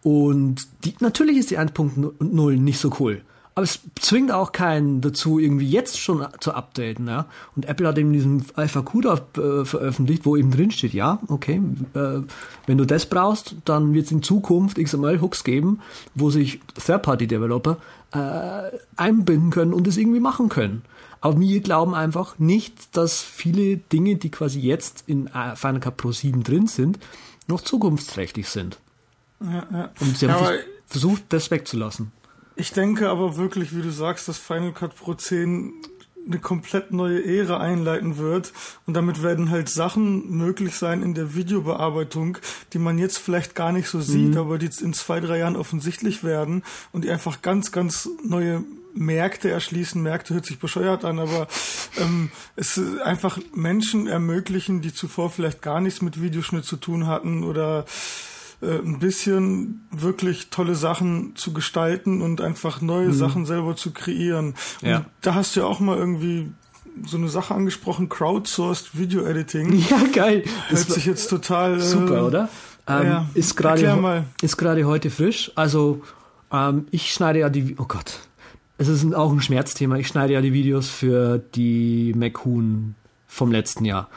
Und 0.03 0.67
die, 0.85 0.95
natürlich 1.01 1.37
ist 1.37 1.51
die 1.51 1.59
1.0 1.59 2.57
nicht 2.57 2.81
so 2.81 2.93
cool. 2.99 3.23
Aber 3.59 3.65
es 3.65 3.81
zwingt 3.97 4.31
auch 4.31 4.53
keinen 4.53 5.01
dazu, 5.01 5.41
irgendwie 5.41 5.69
jetzt 5.69 5.99
schon 5.99 6.25
zu 6.39 6.53
updaten. 6.55 7.09
Ja? 7.09 7.27
Und 7.57 7.65
Apple 7.65 7.89
hat 7.89 7.99
eben 7.99 8.13
diesen 8.13 8.45
Alpha 8.55 8.83
CUDA 8.83 9.21
äh, 9.37 9.65
veröffentlicht, 9.65 10.25
wo 10.27 10.37
eben 10.37 10.53
drin 10.53 10.71
steht, 10.71 10.95
ja, 10.95 11.19
okay, 11.27 11.61
äh, 11.95 12.21
wenn 12.67 12.79
du 12.79 12.85
das 12.85 13.07
brauchst, 13.07 13.57
dann 13.65 13.95
wird 13.95 14.07
es 14.07 14.13
in 14.13 14.23
Zukunft 14.23 14.79
XML-Hooks 14.79 15.43
geben, 15.43 15.81
wo 16.15 16.31
sich 16.31 16.61
Third-Party-Developer 16.87 17.79
äh, 18.13 18.79
einbinden 18.95 19.51
können 19.51 19.73
und 19.73 19.89
es 19.89 19.97
irgendwie 19.97 20.21
machen 20.21 20.49
können. 20.49 20.83
Aber 21.21 21.41
wir 21.41 21.61
glauben 21.61 21.97
einfach 21.97 22.39
nicht, 22.39 22.97
dass 22.97 23.21
viele 23.23 23.79
Dinge, 23.79 24.15
die 24.15 24.31
quasi 24.31 24.61
jetzt 24.61 25.03
in 25.09 25.27
äh, 25.27 25.57
Final 25.57 25.81
Cut 25.81 25.97
Pro 25.97 26.13
7 26.13 26.45
drin 26.45 26.69
sind, 26.69 27.01
noch 27.49 27.63
zukunftsträchtig 27.63 28.49
sind. 28.49 28.79
Ja, 29.41 29.67
ja. 29.73 29.91
Und 29.99 30.17
sie 30.17 30.31
haben 30.31 30.45
ja, 30.45 30.61
versucht, 30.87 31.25
das 31.31 31.51
wegzulassen. 31.51 32.13
Ich 32.59 32.73
denke 32.73 33.09
aber 33.09 33.37
wirklich, 33.37 33.75
wie 33.75 33.83
du 33.83 33.91
sagst, 33.93 34.27
dass 34.27 34.37
Final 34.37 34.73
Cut 34.73 34.97
Pro 34.97 35.15
10 35.15 35.73
eine 36.27 36.41
komplett 36.41 36.91
neue 36.91 37.25
Ära 37.25 37.59
einleiten 37.59 38.19
wird. 38.19 38.53
Und 38.85 38.95
damit 38.95 39.23
werden 39.23 39.51
halt 39.51 39.69
Sachen 39.69 40.37
möglich 40.37 40.75
sein 40.75 41.03
in 41.03 41.15
der 41.15 41.37
Videobearbeitung, 41.37 42.39
die 42.73 42.81
man 42.81 42.99
jetzt 42.99 43.19
vielleicht 43.19 43.55
gar 43.55 43.71
nicht 43.71 43.89
so 43.89 44.01
sieht, 44.01 44.33
mhm. 44.33 44.39
aber 44.39 44.59
die 44.59 44.71
in 44.83 44.93
zwei, 44.93 45.21
drei 45.21 45.39
Jahren 45.39 45.55
offensichtlich 45.55 46.25
werden 46.25 46.65
und 46.91 47.05
die 47.05 47.11
einfach 47.11 47.43
ganz, 47.43 47.71
ganz 47.71 48.09
neue 48.25 48.65
Märkte 48.93 49.51
erschließen. 49.51 50.03
Märkte 50.03 50.35
hört 50.35 50.45
sich 50.45 50.59
bescheuert 50.59 51.05
an, 51.05 51.21
aber 51.21 51.47
ähm, 51.97 52.33
es 52.57 52.81
einfach 53.05 53.39
Menschen 53.55 54.09
ermöglichen, 54.09 54.81
die 54.81 54.93
zuvor 54.93 55.31
vielleicht 55.31 55.63
gar 55.63 55.81
nichts 55.81 56.03
mit 56.03 56.21
Videoschnitt 56.21 56.65
zu 56.65 56.77
tun 56.77 57.07
hatten 57.07 57.45
oder 57.45 57.85
äh, 58.61 58.79
ein 58.79 58.99
bisschen 58.99 59.87
wirklich 59.91 60.51
tolle 60.51 60.75
Sachen 60.75 61.37
zu 61.37 61.53
gestalten 61.53 62.23
und 62.23 62.41
einfach 62.41 62.81
neue 62.81 63.09
mhm. 63.09 63.13
Sachen 63.13 63.47
selber 63.47 63.77
zu 63.77 63.93
kreieren. 63.93 64.55
Und 64.83 64.89
ja. 64.89 65.05
da 65.21 65.35
hast 65.35 65.55
du 65.55 65.61
ja 65.61 65.67
auch 65.67 65.81
mal 65.81 65.97
irgendwie 65.97 66.51
so 67.07 67.17
eine 67.17 67.29
Sache 67.29 67.55
angesprochen, 67.55 68.09
crowdsourced 68.09 68.99
Video 68.99 69.23
Editing. 69.25 69.85
Ja, 69.91 70.03
geil. 70.13 70.45
Hört 70.69 70.89
das 70.89 70.95
sich 70.95 71.07
jetzt 71.07 71.29
total 71.29 71.79
äh, 71.79 71.81
super, 71.81 72.27
oder? 72.27 72.49
Ähm, 72.89 73.07
ja, 73.07 73.27
ist 73.35 73.57
gerade 73.57 74.25
ist 74.43 74.57
gerade 74.57 74.85
heute 74.85 75.11
frisch. 75.11 75.53
Also 75.55 76.03
ähm, 76.53 76.87
ich 76.91 77.13
schneide 77.13 77.41
ja 77.41 77.51
die. 77.51 77.77
Oh 77.79 77.85
Gott, 77.87 78.21
es 78.79 78.89
ist 78.89 79.15
auch 79.15 79.33
ein 79.33 79.41
Schmerzthema. 79.41 79.97
Ich 79.97 80.09
schneide 80.09 80.33
ja 80.33 80.41
die 80.41 80.53
Videos 80.53 80.89
für 80.89 81.39
die 81.39 82.15
McHoon 82.17 82.95
vom 83.27 83.53
letzten 83.53 83.85
Jahr. 83.85 84.09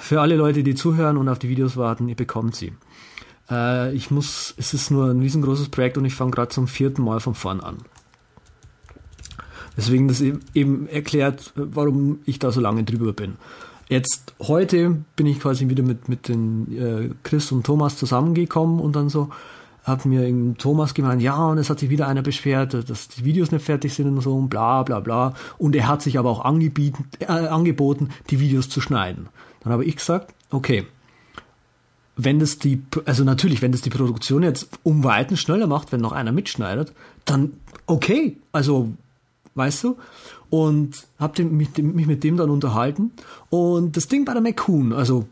Für 0.00 0.20
alle 0.20 0.36
Leute, 0.36 0.62
die 0.62 0.74
zuhören 0.74 1.16
und 1.16 1.28
auf 1.28 1.38
die 1.38 1.48
Videos 1.48 1.76
warten, 1.76 2.08
ihr 2.08 2.16
bekommt 2.16 2.54
sie. 2.54 2.72
Äh, 3.50 3.92
ich 3.94 4.10
muss, 4.10 4.54
es 4.56 4.74
ist 4.74 4.90
nur 4.90 5.10
ein 5.10 5.20
riesengroßes 5.20 5.68
Projekt 5.68 5.98
und 5.98 6.04
ich 6.04 6.14
fange 6.14 6.30
gerade 6.30 6.50
zum 6.50 6.68
vierten 6.68 7.02
Mal 7.02 7.20
von 7.20 7.34
vorn 7.34 7.60
an. 7.60 7.78
Deswegen 9.76 10.08
das 10.08 10.20
eben 10.20 10.88
erklärt, 10.88 11.52
warum 11.54 12.20
ich 12.26 12.38
da 12.38 12.50
so 12.50 12.60
lange 12.60 12.84
drüber 12.84 13.12
bin. 13.12 13.36
Jetzt 13.88 14.34
heute 14.40 15.02
bin 15.16 15.26
ich 15.26 15.40
quasi 15.40 15.68
wieder 15.68 15.82
mit, 15.82 16.08
mit 16.08 16.28
den 16.28 16.76
äh, 16.76 17.10
Chris 17.22 17.50
und 17.50 17.64
Thomas 17.66 17.96
zusammengekommen 17.96 18.78
und 18.78 18.94
dann 18.94 19.08
so, 19.08 19.30
hat 19.84 20.04
mir 20.04 20.54
Thomas 20.58 20.94
gemeint, 20.94 21.22
ja, 21.22 21.36
und 21.46 21.58
es 21.58 21.70
hat 21.70 21.78
sich 21.78 21.90
wieder 21.90 22.06
einer 22.06 22.22
beschwert, 22.22 22.88
dass 22.88 23.08
die 23.08 23.24
Videos 23.24 23.50
nicht 23.50 23.64
fertig 23.64 23.94
sind 23.94 24.08
und 24.08 24.20
so 24.20 24.36
und 24.36 24.48
bla 24.48 24.82
bla 24.82 25.00
bla. 25.00 25.34
Und 25.58 25.74
er 25.74 25.88
hat 25.88 26.02
sich 26.02 26.18
aber 26.18 26.30
auch 26.30 26.44
angebieten, 26.44 27.06
äh, 27.18 27.26
angeboten, 27.26 28.10
die 28.30 28.40
Videos 28.40 28.68
zu 28.68 28.80
schneiden. 28.80 29.28
Dann 29.62 29.72
habe 29.72 29.84
ich 29.84 29.96
gesagt, 29.96 30.34
okay, 30.50 30.86
wenn 32.16 32.38
das 32.38 32.58
die, 32.58 32.82
also 33.06 33.24
natürlich, 33.24 33.62
wenn 33.62 33.72
das 33.72 33.80
die 33.80 33.90
Produktion 33.90 34.42
jetzt 34.42 34.68
um 34.82 35.04
Weiten 35.04 35.36
schneller 35.36 35.66
macht, 35.66 35.92
wenn 35.92 36.00
noch 36.00 36.12
einer 36.12 36.32
mitschneidet, 36.32 36.92
dann 37.24 37.52
okay, 37.86 38.36
also 38.52 38.90
weißt 39.54 39.84
du? 39.84 39.96
Und 40.48 41.06
habe 41.18 41.44
mich, 41.44 41.76
mich 41.78 42.06
mit 42.06 42.24
dem 42.24 42.36
dann 42.36 42.50
unterhalten. 42.50 43.12
Und 43.50 43.96
das 43.96 44.08
Ding 44.08 44.24
bei 44.24 44.32
der 44.32 44.42
McCoon, 44.42 44.92
also 44.92 45.26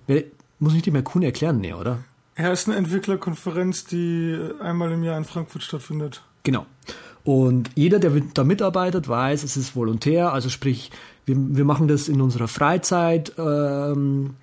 muss 0.58 0.74
ich 0.74 0.82
die 0.82 0.90
McCoon 0.90 1.22
erklären, 1.22 1.58
nee, 1.60 1.72
oder? 1.72 1.98
Ja, 2.38 2.52
ist 2.52 2.68
eine 2.68 2.76
Entwicklerkonferenz, 2.76 3.84
die 3.84 4.38
einmal 4.60 4.92
im 4.92 5.02
Jahr 5.02 5.18
in 5.18 5.24
Frankfurt 5.24 5.62
stattfindet. 5.64 6.22
Genau. 6.44 6.66
Und 7.24 7.70
jeder, 7.74 7.98
der 7.98 8.12
da 8.32 8.44
mitarbeitet, 8.44 9.08
weiß, 9.08 9.42
es 9.42 9.56
ist 9.56 9.74
volontär, 9.74 10.32
also 10.32 10.48
sprich, 10.48 10.90
wir, 11.26 11.36
wir 11.36 11.64
machen 11.64 11.88
das 11.88 12.08
in 12.08 12.20
unserer 12.20 12.48
Freizeit. 12.48 13.32
Ähm, 13.36 14.36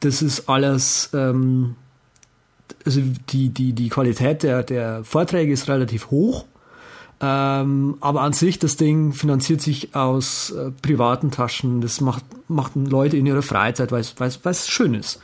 das 0.00 0.22
ist 0.22 0.48
alles, 0.48 1.10
ähm, 1.14 1.74
also 2.84 3.00
die, 3.30 3.48
die, 3.48 3.72
die 3.72 3.88
Qualität 3.88 4.42
der, 4.42 4.62
der 4.62 5.02
Vorträge 5.02 5.50
ist 5.50 5.68
relativ 5.68 6.10
hoch. 6.10 6.44
Ähm, 7.20 7.96
aber 8.00 8.20
an 8.20 8.34
sich, 8.34 8.58
das 8.58 8.76
Ding 8.76 9.12
finanziert 9.12 9.60
sich 9.60 9.96
aus 9.96 10.50
äh, 10.50 10.70
privaten 10.82 11.30
Taschen. 11.30 11.80
Das 11.80 12.00
macht, 12.00 12.24
machen 12.48 12.86
Leute 12.86 13.16
in 13.16 13.26
ihrer 13.26 13.42
Freizeit, 13.42 13.90
weil 13.90 14.00
es 14.00 14.68
schön 14.68 14.94
ist. 14.94 15.20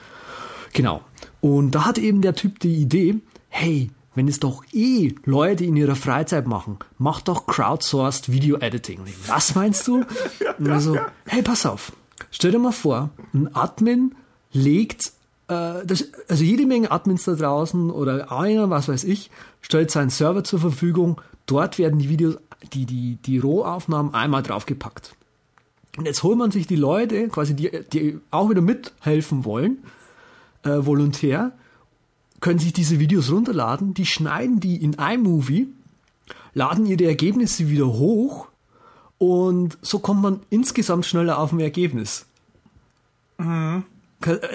Genau. 0.75 1.01
Und 1.41 1.71
da 1.71 1.87
hat 1.87 1.97
eben 1.97 2.21
der 2.21 2.35
Typ 2.35 2.59
die 2.59 2.75
Idee, 2.75 3.17
hey, 3.49 3.91
wenn 4.15 4.29
es 4.29 4.41
doch 4.41 4.65
eh 4.73 5.15
Leute 5.25 5.65
in 5.65 5.77
ihrer 5.77 5.97
Freizeit 5.97 6.47
machen, 6.47 6.79
mach 6.99 7.21
doch 7.21 7.47
crowdsourced 7.47 8.31
Video 8.31 8.59
Editing. 8.59 9.01
Was 9.27 9.55
meinst 9.55 9.89
du? 9.89 10.05
Und 10.59 10.71
also, 10.71 10.99
hey, 11.27 11.43
pass 11.43 11.65
auf. 11.65 11.93
Stell 12.31 12.51
dir 12.53 12.59
mal 12.59 12.73
vor, 12.73 13.11
ein 13.33 13.55
Admin 13.55 14.15
legt, 14.53 15.13
äh, 15.49 15.85
das, 15.85 16.11
also 16.29 16.45
jede 16.45 16.67
Menge 16.67 16.91
Admins 16.91 17.25
da 17.25 17.35
draußen 17.35 17.91
oder 17.91 18.31
einer, 18.31 18.71
was 18.71 18.89
weiß 18.89 19.05
ich, 19.05 19.31
stellt 19.61 19.91
seinen 19.91 20.11
Server 20.11 20.45
zur 20.45 20.61
Verfügung. 20.61 21.21
Dort 21.47 21.79
werden 21.79 21.99
die 21.99 22.09
Videos, 22.09 22.37
die, 22.73 22.87
die, 22.87 23.17
die 23.17 23.39
Rohaufnahmen 23.39 24.15
einmal 24.15 24.43
draufgepackt. 24.43 25.15
Und 25.97 26.07
jetzt 26.07 26.23
holt 26.23 26.39
man 26.39 26.51
sich 26.51 26.67
die 26.67 26.77
Leute, 26.77 27.29
quasi 27.29 27.55
die, 27.55 27.71
die 27.93 28.19
auch 28.31 28.51
wieder 28.51 28.61
mithelfen 28.61 29.45
wollen, 29.45 29.79
äh, 30.65 30.85
volontär, 30.85 31.53
können 32.41 32.59
sich 32.59 32.73
diese 32.73 32.99
Videos 32.99 33.31
runterladen, 33.31 33.95
die 33.95 34.07
schneiden 34.07 34.61
die 34.61 34.77
in 34.77 34.95
iMovie, 34.95 35.69
laden 36.53 36.87
ihre 36.87 37.05
Ergebnisse 37.05 37.69
wieder 37.69 37.87
hoch 37.87 38.49
und 39.19 39.79
so 39.83 39.99
kommt 39.99 40.23
man 40.23 40.41
insgesamt 40.51 41.07
schneller 41.07 41.39
auf 41.39 41.53
ein 41.53 41.61
Ergebnis. 41.61 42.27
Mhm. 43.39 43.85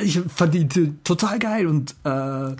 Ich 0.02 0.20
fand 0.20 0.54
die 0.54 0.94
total 1.04 1.38
geil 1.38 1.68
und 1.68 1.96
äh, 2.04 2.56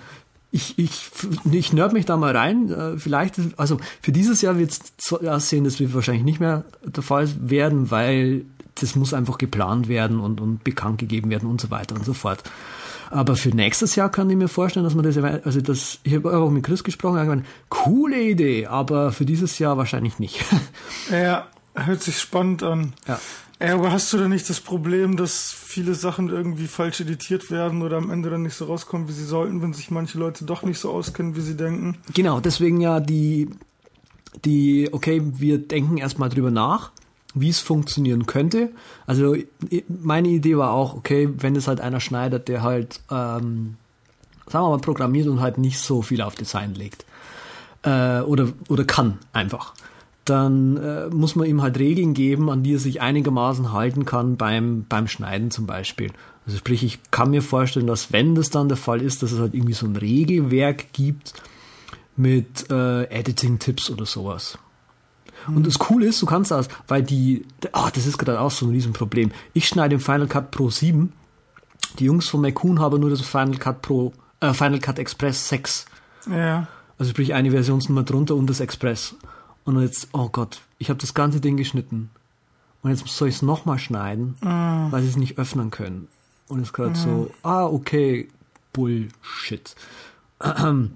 ich, 0.52 0.78
ich, 0.78 1.10
ich 1.52 1.74
nerd 1.74 1.94
mich 1.94 2.06
da 2.06 2.18
mal 2.18 2.36
rein. 2.36 2.72
Äh, 2.72 2.98
vielleicht, 2.98 3.36
also 3.58 3.80
für 4.02 4.12
dieses 4.12 4.42
Jahr 4.42 4.58
wird 4.58 4.72
es 4.72 4.80
so 4.98 5.20
aussehen, 5.20 5.64
das 5.64 5.80
wird 5.80 5.94
wahrscheinlich 5.94 6.24
nicht 6.24 6.40
mehr 6.40 6.66
der 6.84 7.04
Fall 7.04 7.30
werden, 7.40 7.92
weil 7.92 8.46
das 8.80 8.96
muss 8.96 9.14
einfach 9.14 9.38
geplant 9.38 9.88
werden 9.88 10.20
und, 10.20 10.42
und 10.42 10.64
bekannt 10.64 11.00
gegeben 11.00 11.30
werden 11.30 11.50
und 11.50 11.62
so 11.62 11.70
weiter 11.70 11.96
und 11.96 12.06
so 12.06 12.14
fort. 12.14 12.44
Aber 13.12 13.36
für 13.36 13.50
nächstes 13.50 13.96
Jahr 13.96 14.10
kann 14.10 14.30
ich 14.30 14.38
mir 14.38 14.48
vorstellen, 14.48 14.84
dass 14.84 14.94
man 14.94 15.04
das, 15.04 15.18
also 15.18 15.62
das, 15.62 16.00
ich 16.04 16.14
habe 16.14 16.38
auch 16.38 16.52
mit 16.52 16.64
Chris 16.64 16.84
gesprochen, 16.84 17.18
irgendwann, 17.18 17.46
coole 17.70 18.22
Idee, 18.22 18.68
aber 18.68 19.12
für 19.12 19.26
dieses 19.26 19.58
Jahr 19.60 19.78
wahrscheinlich 19.78 20.20
nicht. 20.20 20.44
Ja, 21.10 21.48
hört 21.74 22.04
sich 22.04 22.20
spannend 22.20 22.62
an. 22.62 22.94
Ja. 23.08 23.20
Ja, 23.62 23.74
aber 23.74 23.92
hast 23.92 24.14
du 24.14 24.18
da 24.18 24.28
nicht 24.30 24.50
das 24.50 24.62
Problem, 24.62 25.18
dass 25.18 25.52
viele 25.52 25.94
Sachen 25.94 26.30
irgendwie 26.30 26.68
falsch 26.68 27.02
editiert 27.02 27.52
werden 27.52 27.82
oder 27.82 27.98
am 27.98 28.10
Ende 28.10 28.30
dann 28.30 28.44
nicht 28.44 28.54
so 28.54 28.66
rauskommen, 28.66 29.10
wie 29.10 29.14
sie 29.14 29.26
sollten, 29.26 29.62
wenn 29.62 29.74
sich 29.74 29.92
manche 29.92 30.18
Leute 30.18 30.46
doch 30.46 30.64
nicht 30.64 30.80
so 30.80 30.92
auskennen, 30.92 31.36
wie 31.36 31.42
sie 31.42 31.58
denken? 31.58 31.98
Genau, 32.14 32.40
deswegen 32.40 32.80
ja 32.80 33.02
die, 33.02 33.50
die, 34.46 34.90
okay, 34.94 35.22
wir 35.26 35.58
denken 35.58 35.98
erstmal 35.98 36.30
drüber 36.30 36.52
nach 36.52 36.92
wie 37.36 37.50
es 37.50 37.60
funktionieren 37.60 38.26
könnte. 38.26 38.72
Also 39.06 39.36
meine 39.88 40.30
Idee 40.30 40.58
war 40.58 40.72
auch, 40.72 40.96
okay, 40.96 41.30
wenn 41.38 41.56
es 41.56 41.68
halt 41.68 41.82
einer 41.82 42.00
schneidet, 42.00 42.48
der 42.48 42.64
halt, 42.64 43.02
ähm, 43.12 43.76
sagen 44.48 44.66
wir 44.66 44.70
mal, 44.70 44.80
programmiert 44.80 45.28
und 45.28 45.40
halt 45.40 45.58
nicht 45.58 45.80
so 45.80 46.02
viel 46.02 46.22
auf 46.22 46.36
Design 46.36 46.74
legt. 46.74 47.06
Äh, 47.84 48.22
oder, 48.22 48.50
oder 48.68 48.84
kann 48.84 49.20
einfach. 49.32 49.74
Dann 50.26 50.78
äh, 50.78 51.08
muss 51.10 51.36
man 51.36 51.48
ihm 51.48 51.62
halt 51.62 51.80
Regeln 51.80 52.14
geben, 52.14 52.50
an 52.50 52.64
die 52.64 52.74
er 52.74 52.80
sich 52.80 53.02
einigermaßen 53.02 53.72
halten 53.72 54.06
kann 54.06 54.38
beim, 54.38 54.86
beim 54.88 55.08
Schneiden 55.08 55.52
zum 55.52 55.66
Beispiel. 55.66 56.12
Also 56.46 56.58
sprich, 56.58 56.84
ich 56.84 57.00
kann 57.12 57.30
mir 57.30 57.42
vorstellen, 57.42 57.88
dass 57.88 58.12
wenn 58.12 58.36
das 58.36 58.50
dann 58.50 58.70
der 58.70 58.78
Fall 58.78 59.02
ist, 59.02 59.22
dass 59.22 59.32
es 59.32 59.40
halt 59.40 59.54
irgendwie 59.54 59.74
so 59.74 59.86
ein 59.86 59.96
Regelwerk 59.96 60.94
gibt 60.94 61.34
mit 62.18 62.70
äh, 62.70 63.04
Editing-Tipps 63.04 63.90
oder 63.92 64.06
sowas. 64.06 64.58
Und 65.48 65.66
das 65.66 65.80
Coole 65.80 66.08
ist, 66.08 66.22
du 66.22 66.26
kannst 66.26 66.52
das, 66.52 66.68
weil 66.88 67.04
die, 67.04 67.46
ach, 67.72 67.92
das 67.92 68.06
ist 68.06 68.18
gerade 68.18 68.40
auch 68.40 68.52
so 68.52 68.66
ein 68.66 68.72
Riesenproblem. 68.72 69.32
Ich 69.54 69.68
schneide 69.68 69.96
im 69.96 70.02
Final 70.02 70.28
Cut 70.28 70.52
Pro 70.52 70.70
7. 70.70 71.14
Die 71.98 72.06
Jungs 72.06 72.28
von 72.28 72.42
McCoon 72.42 72.80
haben 72.80 73.00
nur 73.00 73.10
das 73.10 73.22
Final 73.22 73.58
Cut 73.58 73.82
Pro, 73.82 74.14
äh, 74.40 74.54
Final 74.54 74.80
Cut 74.80 75.00
Express 75.00 75.50
6. 75.50 75.86
Ja. 76.30 76.68
Also 76.98 77.12
sprich 77.12 77.34
eine 77.34 77.52
Versionsnummer 77.52 78.04
drunter 78.04 78.36
und 78.36 78.48
das 78.48 78.60
Express. 78.60 79.16
Und 79.64 79.82
jetzt, 79.82 80.10
oh 80.14 80.30
Gott, 80.30 80.62
ich 80.78 80.90
habe 80.90 81.00
das 81.00 81.14
ganze 81.14 81.40
Ding 81.40 81.58
geschnitten. 81.58 82.10
Und 82.82 82.92
jetzt 82.92 83.08
soll 83.08 83.28
ich 83.28 83.36
es 83.36 83.42
nochmal 83.42 83.80
schneiden, 83.80 84.36
mm. 84.42 84.92
weil 84.92 85.02
sie 85.02 85.10
es 85.10 85.18
nicht 85.18 85.38
öffnen 85.38 85.70
können. 85.70 86.08
Und 86.48 86.60
es 86.60 86.68
ist 86.68 86.74
gerade 86.74 86.92
mm. 86.92 86.96
so, 86.96 87.32
ah, 87.44 87.66
okay, 87.66 88.30
Bullshit. 88.74 89.76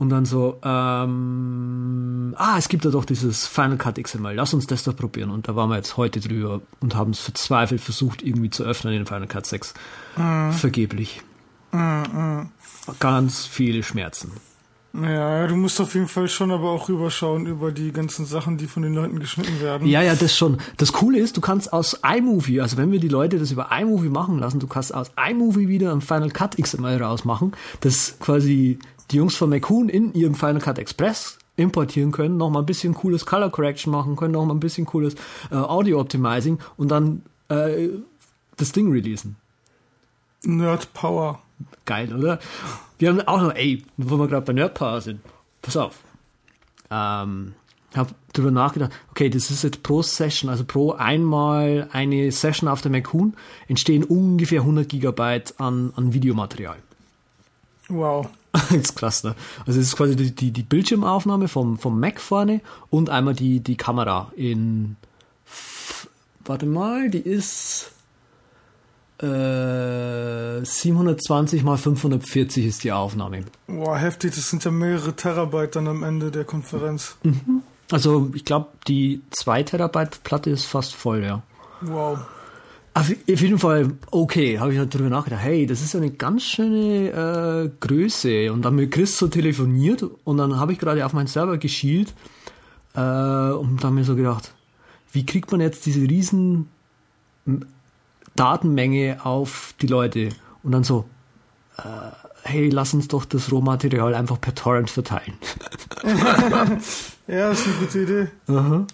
Und 0.00 0.08
dann 0.08 0.24
so, 0.24 0.56
ähm, 0.64 2.34
ah, 2.38 2.56
es 2.56 2.70
gibt 2.70 2.86
ja 2.86 2.90
doch 2.90 3.04
dieses 3.04 3.46
Final 3.46 3.76
Cut 3.76 4.02
XML, 4.02 4.32
lass 4.32 4.54
uns 4.54 4.66
das 4.66 4.82
doch 4.82 4.96
probieren. 4.96 5.30
Und 5.30 5.46
da 5.46 5.56
waren 5.56 5.68
wir 5.68 5.76
jetzt 5.76 5.98
heute 5.98 6.20
drüber 6.20 6.62
und 6.80 6.94
haben 6.94 7.10
es 7.10 7.20
verzweifelt 7.20 7.82
versucht, 7.82 8.22
irgendwie 8.22 8.48
zu 8.48 8.64
öffnen 8.64 8.94
in 8.94 9.04
Final 9.04 9.26
Cut 9.26 9.44
6. 9.44 9.74
Mm. 10.16 10.52
Vergeblich. 10.52 11.20
Mm, 11.72 11.78
mm. 11.78 12.50
Ganz 12.98 13.44
viele 13.44 13.82
Schmerzen. 13.82 14.32
Ja, 14.94 15.46
du 15.46 15.54
musst 15.54 15.78
auf 15.82 15.94
jeden 15.94 16.08
Fall 16.08 16.28
schon 16.28 16.50
aber 16.50 16.70
auch 16.70 16.88
rüberschauen 16.88 17.46
über 17.46 17.70
die 17.70 17.92
ganzen 17.92 18.24
Sachen, 18.24 18.56
die 18.56 18.66
von 18.66 18.82
den 18.82 18.94
Leuten 18.94 19.20
geschnitten 19.20 19.60
werden. 19.60 19.86
Ja, 19.86 20.00
ja, 20.02 20.14
das 20.16 20.34
schon. 20.34 20.58
Das 20.78 20.92
Coole 20.94 21.18
ist, 21.18 21.36
du 21.36 21.42
kannst 21.42 21.74
aus 21.74 22.00
iMovie, 22.02 22.62
also 22.62 22.78
wenn 22.78 22.90
wir 22.90 23.00
die 23.00 23.08
Leute 23.08 23.38
das 23.38 23.52
über 23.52 23.68
iMovie 23.70 24.08
machen 24.08 24.38
lassen, 24.38 24.58
du 24.60 24.66
kannst 24.66 24.92
aus 24.92 25.12
iMovie 25.16 25.68
wieder 25.68 25.92
ein 25.92 26.00
Final 26.00 26.30
Cut 26.30 26.56
XML 26.56 27.00
rausmachen, 27.02 27.52
das 27.80 28.18
quasi 28.18 28.80
die 29.10 29.16
Jungs 29.16 29.36
von 29.36 29.50
McCoon 29.50 29.88
in 29.88 30.14
ihrem 30.14 30.34
Final 30.34 30.60
Cut 30.60 30.78
Express 30.78 31.38
importieren 31.56 32.12
können, 32.12 32.36
noch 32.36 32.50
mal 32.50 32.60
ein 32.60 32.66
bisschen 32.66 32.94
cooles 32.94 33.26
Color 33.26 33.50
Correction 33.50 33.92
machen 33.92 34.16
können, 34.16 34.32
noch 34.32 34.44
mal 34.46 34.54
ein 34.54 34.60
bisschen 34.60 34.86
cooles 34.86 35.14
äh, 35.50 35.56
Audio 35.56 36.00
Optimizing 36.00 36.58
und 36.76 36.88
dann 36.88 37.22
äh, 37.48 37.88
das 38.56 38.72
Ding 38.72 38.90
releasen. 38.90 39.36
Nerd 40.42 40.92
Power. 40.94 41.40
Geil, 41.84 42.14
oder? 42.14 42.38
Wir 42.98 43.10
haben 43.10 43.20
auch 43.22 43.42
noch, 43.42 43.54
ey, 43.54 43.84
wo 43.96 44.16
wir 44.16 44.28
gerade 44.28 44.46
bei 44.46 44.52
Nerd 44.52 44.74
Power 44.74 45.00
sind, 45.00 45.20
pass 45.60 45.76
auf. 45.76 45.98
Ähm, 46.90 47.54
habe 47.94 48.14
darüber 48.32 48.50
nachgedacht, 48.50 48.92
okay, 49.10 49.28
das 49.28 49.50
ist 49.50 49.64
jetzt 49.64 49.82
pro 49.82 50.02
Session, 50.02 50.48
also 50.48 50.64
pro 50.64 50.92
einmal 50.92 51.88
eine 51.92 52.30
Session 52.30 52.68
auf 52.68 52.80
der 52.80 52.90
Macoon 52.90 53.34
entstehen 53.68 54.04
ungefähr 54.04 54.60
100 54.60 54.88
Gigabyte 54.88 55.58
an, 55.58 55.92
an 55.96 56.12
Videomaterial. 56.12 56.78
Wow. 57.88 58.28
das 58.52 58.70
ist 58.70 58.96
krass, 58.96 59.24
ne? 59.24 59.34
Also 59.66 59.80
es 59.80 59.88
ist 59.88 59.96
quasi 59.96 60.16
die, 60.16 60.34
die, 60.34 60.50
die 60.50 60.62
Bildschirmaufnahme 60.62 61.48
vom, 61.48 61.78
vom 61.78 62.00
Mac 62.00 62.20
vorne 62.20 62.60
und 62.90 63.10
einmal 63.10 63.34
die, 63.34 63.60
die 63.60 63.76
Kamera 63.76 64.32
in, 64.36 64.96
warte 66.44 66.66
mal, 66.66 67.10
die 67.10 67.20
ist 67.20 67.92
äh, 69.22 70.64
720 70.64 71.62
mal 71.62 71.76
540 71.76 72.66
ist 72.66 72.84
die 72.84 72.92
Aufnahme. 72.92 73.44
Wow, 73.66 73.98
heftig, 73.98 74.34
das 74.34 74.50
sind 74.50 74.64
ja 74.64 74.70
mehrere 74.70 75.14
Terabyte 75.14 75.76
dann 75.76 75.88
am 75.88 76.02
Ende 76.02 76.30
der 76.30 76.44
Konferenz. 76.44 77.16
Mhm. 77.22 77.62
Also 77.90 78.30
ich 78.34 78.44
glaube, 78.44 78.68
die 78.88 79.20
2 79.30 79.62
Terabyte 79.64 80.22
Platte 80.24 80.50
ist 80.50 80.64
fast 80.64 80.94
voll, 80.94 81.22
ja. 81.22 81.42
Wow. 81.82 82.18
Auf 82.92 83.08
jeden 83.08 83.58
Fall, 83.58 83.92
okay, 84.10 84.58
habe 84.58 84.72
ich 84.72 84.78
halt 84.78 84.92
darüber 84.94 85.10
nachgedacht, 85.10 85.42
hey, 85.42 85.64
das 85.64 85.80
ist 85.80 85.94
ja 85.94 86.00
eine 86.00 86.10
ganz 86.10 86.42
schöne 86.42 87.10
äh, 87.10 87.70
Größe. 87.78 88.52
Und 88.52 88.62
dann 88.62 88.74
mit 88.74 88.90
Chris 88.90 89.16
so 89.16 89.28
telefoniert 89.28 90.04
und 90.24 90.36
dann 90.38 90.58
habe 90.58 90.72
ich 90.72 90.78
gerade 90.78 91.06
auf 91.06 91.12
meinen 91.12 91.28
Server 91.28 91.56
geschielt 91.56 92.12
äh, 92.94 93.00
und 93.00 93.78
dann 93.82 93.94
mir 93.94 94.04
so 94.04 94.16
gedacht, 94.16 94.54
wie 95.12 95.24
kriegt 95.24 95.52
man 95.52 95.60
jetzt 95.60 95.86
diese 95.86 96.00
riesen 96.00 96.68
Datenmenge 98.34 99.24
auf 99.24 99.74
die 99.80 99.86
Leute? 99.86 100.30
Und 100.64 100.72
dann 100.72 100.82
so, 100.82 101.04
äh, 101.78 101.82
hey, 102.42 102.68
lass 102.70 102.92
uns 102.92 103.06
doch 103.06 103.24
das 103.24 103.52
Rohmaterial 103.52 104.14
einfach 104.14 104.40
per 104.40 104.54
Torrent 104.54 104.90
verteilen. 104.90 105.34
ja, 107.26 107.50
das 107.50 107.60
ist 107.60 107.66
eine 107.66 107.76
gute 107.76 108.02
Idee. 108.02 108.28
Aha. 108.48 108.86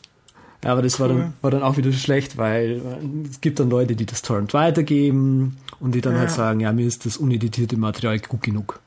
Ja, 0.66 0.72
aber 0.72 0.82
das 0.82 0.98
war 0.98 1.06
dann, 1.06 1.34
war 1.42 1.52
dann 1.52 1.62
auch 1.62 1.76
wieder 1.76 1.92
schlecht, 1.92 2.38
weil 2.38 2.82
es 3.30 3.40
gibt 3.40 3.60
dann 3.60 3.70
Leute, 3.70 3.94
die 3.94 4.04
das 4.04 4.22
Torrent 4.22 4.52
weitergeben 4.52 5.58
und 5.78 5.94
die 5.94 6.00
dann 6.00 6.14
ja. 6.14 6.20
halt 6.20 6.32
sagen, 6.32 6.58
ja, 6.58 6.72
mir 6.72 6.88
ist 6.88 7.06
das 7.06 7.18
uneditierte 7.18 7.76
Material 7.76 8.18
gut 8.18 8.42
genug. 8.42 8.80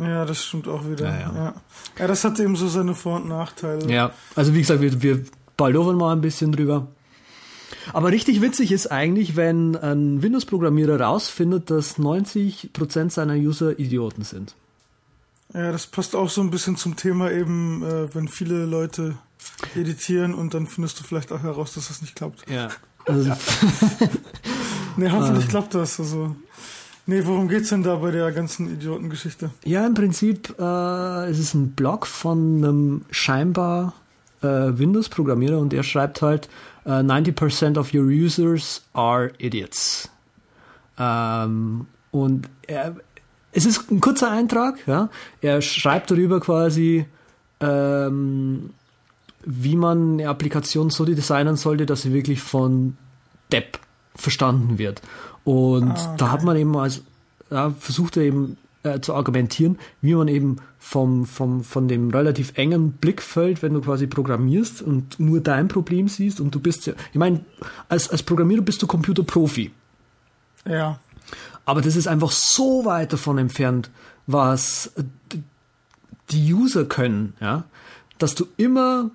Ja, 0.00 0.24
das 0.24 0.44
stimmt 0.44 0.68
auch 0.68 0.88
wieder. 0.88 1.06
Ja, 1.06 1.32
ja. 1.34 1.54
ja. 1.98 2.06
das 2.06 2.22
hat 2.22 2.38
eben 2.38 2.54
so 2.54 2.68
seine 2.68 2.94
Vor- 2.94 3.16
und 3.16 3.28
Nachteile. 3.28 3.92
Ja, 3.92 4.12
also 4.36 4.54
wie 4.54 4.60
gesagt, 4.60 4.80
wir, 4.80 5.02
wir 5.02 5.24
baldowern 5.56 5.96
mal 5.96 6.12
ein 6.12 6.20
bisschen 6.20 6.52
drüber. 6.52 6.86
Aber 7.92 8.12
richtig 8.12 8.40
witzig 8.40 8.70
ist 8.70 8.92
eigentlich, 8.92 9.34
wenn 9.34 9.74
ein 9.74 10.22
Windows-Programmierer 10.22 11.00
rausfindet, 11.00 11.68
dass 11.68 11.98
90% 11.98 13.10
seiner 13.10 13.34
User 13.34 13.76
Idioten 13.76 14.22
sind. 14.22 14.54
Ja, 15.52 15.72
das 15.72 15.88
passt 15.88 16.14
auch 16.14 16.30
so 16.30 16.42
ein 16.42 16.50
bisschen 16.50 16.76
zum 16.76 16.94
Thema 16.94 17.32
eben, 17.32 17.82
äh, 17.82 18.14
wenn 18.14 18.28
viele 18.28 18.66
Leute 18.66 19.16
editieren 19.74 20.34
und 20.34 20.54
dann 20.54 20.66
findest 20.66 21.00
du 21.00 21.04
vielleicht 21.04 21.32
auch 21.32 21.42
heraus, 21.42 21.74
dass 21.74 21.88
das 21.88 22.02
nicht 22.02 22.14
klappt. 22.14 22.48
Ja. 22.50 22.68
Also, 23.06 23.30
nee, 24.96 25.10
hoffentlich 25.10 25.44
ah. 25.46 25.48
klappt 25.48 25.74
das. 25.74 26.00
Also. 26.00 26.34
Nee, 27.06 27.26
worum 27.26 27.48
geht's 27.48 27.68
denn 27.68 27.82
da 27.82 27.96
bei 27.96 28.10
der 28.10 28.32
ganzen 28.32 28.72
Idiotengeschichte? 28.72 29.50
Ja, 29.64 29.86
im 29.86 29.92
Prinzip 29.92 30.54
äh, 30.58 31.28
es 31.28 31.38
ist 31.38 31.54
ein 31.54 31.72
Blog 31.72 32.06
von 32.06 32.64
einem 32.64 33.04
scheinbar 33.10 33.92
äh, 34.40 34.46
Windows-Programmierer 34.46 35.58
und 35.58 35.74
er 35.74 35.82
schreibt 35.82 36.22
halt, 36.22 36.48
äh, 36.86 36.90
90% 36.90 37.78
of 37.78 37.92
your 37.92 38.04
users 38.04 38.82
are 38.94 39.32
idiots. 39.38 40.10
Ähm, 40.98 41.86
und 42.10 42.48
er, 42.66 42.96
es 43.52 43.66
ist 43.66 43.90
ein 43.90 44.00
kurzer 44.00 44.30
Eintrag, 44.30 44.86
ja. 44.86 45.10
Er 45.40 45.60
schreibt 45.60 46.10
darüber 46.10 46.40
quasi, 46.40 47.06
ähm, 47.60 48.70
wie 49.46 49.76
man 49.76 50.14
eine 50.14 50.28
Applikation 50.28 50.90
so 50.90 51.04
designen 51.04 51.56
sollte, 51.56 51.86
dass 51.86 52.02
sie 52.02 52.12
wirklich 52.12 52.40
von 52.40 52.96
Depp 53.52 53.78
verstanden 54.14 54.78
wird. 54.78 55.02
Und 55.44 55.90
ah, 55.90 56.04
okay. 56.06 56.14
da 56.18 56.30
hat 56.30 56.42
man 56.42 56.56
eben 56.56 56.76
als, 56.76 57.02
ja, 57.50 57.70
versucht 57.78 58.16
er 58.16 58.24
eben 58.24 58.56
äh, 58.82 59.00
zu 59.00 59.14
argumentieren, 59.14 59.78
wie 60.00 60.14
man 60.14 60.28
eben 60.28 60.56
vom, 60.78 61.26
vom, 61.26 61.64
von 61.64 61.88
dem 61.88 62.10
relativ 62.10 62.52
engen 62.56 62.92
Blickfeld, 62.92 63.62
wenn 63.62 63.74
du 63.74 63.80
quasi 63.80 64.06
programmierst 64.06 64.82
und 64.82 65.18
nur 65.18 65.40
dein 65.40 65.68
Problem 65.68 66.08
siehst 66.08 66.40
und 66.40 66.54
du 66.54 66.60
bist 66.60 66.86
ja, 66.86 66.94
ich 67.12 67.18
meine, 67.18 67.44
als, 67.88 68.10
als 68.10 68.22
Programmierer 68.22 68.62
bist 68.62 68.82
du 68.82 68.86
Computerprofi. 68.86 69.72
Ja. 70.66 70.98
Aber 71.64 71.80
das 71.80 71.96
ist 71.96 72.06
einfach 72.06 72.30
so 72.30 72.84
weit 72.84 73.12
davon 73.12 73.38
entfernt, 73.38 73.90
was 74.26 74.92
die 76.30 76.52
User 76.52 76.84
können, 76.84 77.34
ja, 77.40 77.64
dass 78.18 78.34
du 78.34 78.46
immer 78.56 79.10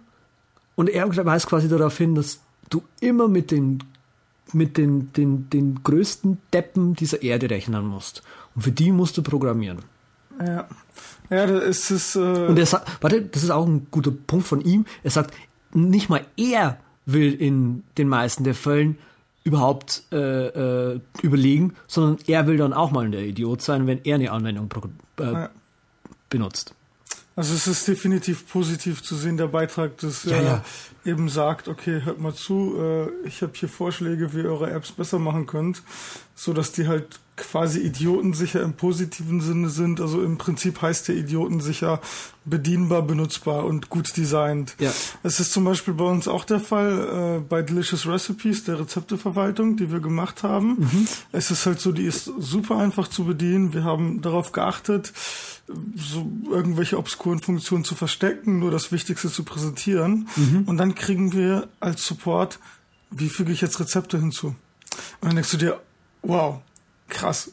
und 0.80 0.90
er 0.90 1.14
weist 1.26 1.48
quasi 1.48 1.68
darauf 1.68 1.98
hin, 1.98 2.16
dass 2.16 2.40
du 2.70 2.82
immer 3.02 3.28
mit 3.28 3.52
den, 3.52 3.84
mit 4.54 4.78
den, 4.78 5.12
den, 5.12 5.50
den 5.50 5.84
größten 5.84 6.38
Deppen 6.54 6.96
dieser 6.96 7.22
Erde 7.22 7.50
rechnen 7.50 7.86
musst. 7.86 8.24
Und 8.56 8.62
für 8.62 8.72
die 8.72 8.94
musst 8.94 9.18
du 9.18 9.22
programmieren. 9.22 9.80
Ja. 10.40 10.70
Ja, 11.30 11.48
das 11.48 11.66
ist 11.66 11.92
es. 11.92 12.16
Äh 12.16 12.48
Und 12.48 12.58
er 12.58 12.66
sagt, 12.66 13.04
warte, 13.04 13.22
das 13.24 13.44
ist 13.44 13.50
auch 13.50 13.68
ein 13.68 13.88
guter 13.92 14.12
Punkt 14.12 14.48
von 14.48 14.62
ihm. 14.62 14.86
Er 15.04 15.12
sagt, 15.12 15.34
nicht 15.74 16.08
mal 16.08 16.26
er 16.38 16.80
will 17.06 17.34
in 17.34 17.84
den 17.98 18.08
meisten 18.08 18.46
der 18.46 18.56
Fällen 18.56 19.00
überhaupt 19.44 20.04
äh, 20.14 20.94
äh, 20.94 21.02
überlegen, 21.22 21.74
sondern 21.88 22.26
er 22.26 22.48
will 22.48 22.56
dann 22.56 22.72
auch 22.72 22.92
mal 22.92 23.12
der 23.12 23.26
Idiot 23.26 23.62
sein, 23.62 23.86
wenn 23.86 24.00
er 24.06 24.16
eine 24.16 24.32
Anwendung 24.32 24.70
äh, 25.20 25.24
ja. 25.24 25.50
benutzt. 26.30 26.74
Also 27.40 27.54
es 27.54 27.68
ist 27.68 27.88
definitiv 27.88 28.50
positiv 28.50 29.02
zu 29.02 29.16
sehen, 29.16 29.38
der 29.38 29.48
Beitrag, 29.48 29.98
dass 30.00 30.26
ja, 30.26 30.36
er 30.36 30.44
ja. 30.44 30.64
eben 31.06 31.30
sagt, 31.30 31.70
okay, 31.70 32.02
hört 32.04 32.20
mal 32.20 32.34
zu, 32.34 32.76
äh, 32.78 33.08
ich 33.26 33.42
habe 33.42 33.54
hier 33.56 33.70
Vorschläge, 33.70 34.34
wie 34.34 34.40
ihr 34.40 34.52
eure 34.52 34.70
Apps 34.72 34.92
besser 34.92 35.20
machen 35.20 35.48
könnt, 35.48 35.82
so 36.36 36.52
dass 36.52 36.74
die 36.74 36.90
halt 36.90 37.22
quasi 37.38 37.80
idiotensicher 37.80 38.62
im 38.62 38.74
positiven 38.74 39.40
Sinne 39.40 39.70
sind. 39.70 40.02
Also 40.02 40.22
im 40.22 40.38
Prinzip 40.38 40.82
heißt 40.82 41.08
der 41.08 41.16
idiotensicher 41.16 42.02
bedienbar, 42.44 43.04
benutzbar 43.04 43.64
und 43.64 43.90
gut 43.90 44.18
designt. 44.18 44.76
Ja. 44.78 44.92
Es 45.24 45.40
ist 45.40 45.54
zum 45.54 45.64
Beispiel 45.64 45.94
bei 45.94 46.04
uns 46.04 46.28
auch 46.28 46.44
der 46.44 46.60
Fall 46.60 47.38
äh, 47.38 47.40
bei 47.40 47.62
Delicious 47.62 48.06
Recipes, 48.06 48.66
der 48.66 48.82
Rezepteverwaltung, 48.82 49.78
die 49.78 49.94
wir 49.94 50.02
gemacht 50.02 50.44
haben. 50.44 50.80
Mhm. 50.80 51.08
Es 51.32 51.52
ist 51.52 51.66
halt 51.66 51.80
so, 51.80 51.94
die 51.94 52.04
ist 52.04 52.26
super 52.26 52.78
einfach 52.78 53.08
zu 53.08 53.24
bedienen. 53.24 53.74
Wir 53.74 53.86
haben 53.86 54.22
darauf 54.22 54.52
geachtet, 54.52 55.14
so 55.96 56.30
irgendwelche 56.50 56.98
obskuren 56.98 57.40
Funktionen 57.40 57.84
zu 57.84 57.96
verstecken, 57.96 58.60
nur 58.60 58.72
das 58.72 58.92
Wichtigste 58.92 59.30
zu 59.30 59.44
präsentieren. 59.44 60.28
Mhm. 60.36 60.64
Und 60.66 60.78
dann 60.78 60.96
kriegen 60.96 61.34
wir 61.34 61.68
als 61.80 62.06
Support, 62.06 62.60
wie 63.12 63.30
füge 63.30 63.52
ich 63.52 63.62
jetzt 63.62 63.80
Rezepte 63.80 64.20
hinzu? 64.20 64.48
Und 64.48 65.30
dann 65.30 65.36
denkst 65.36 65.52
du 65.52 65.58
dir, 65.58 65.80
wow, 66.22 66.62
krass. 67.08 67.52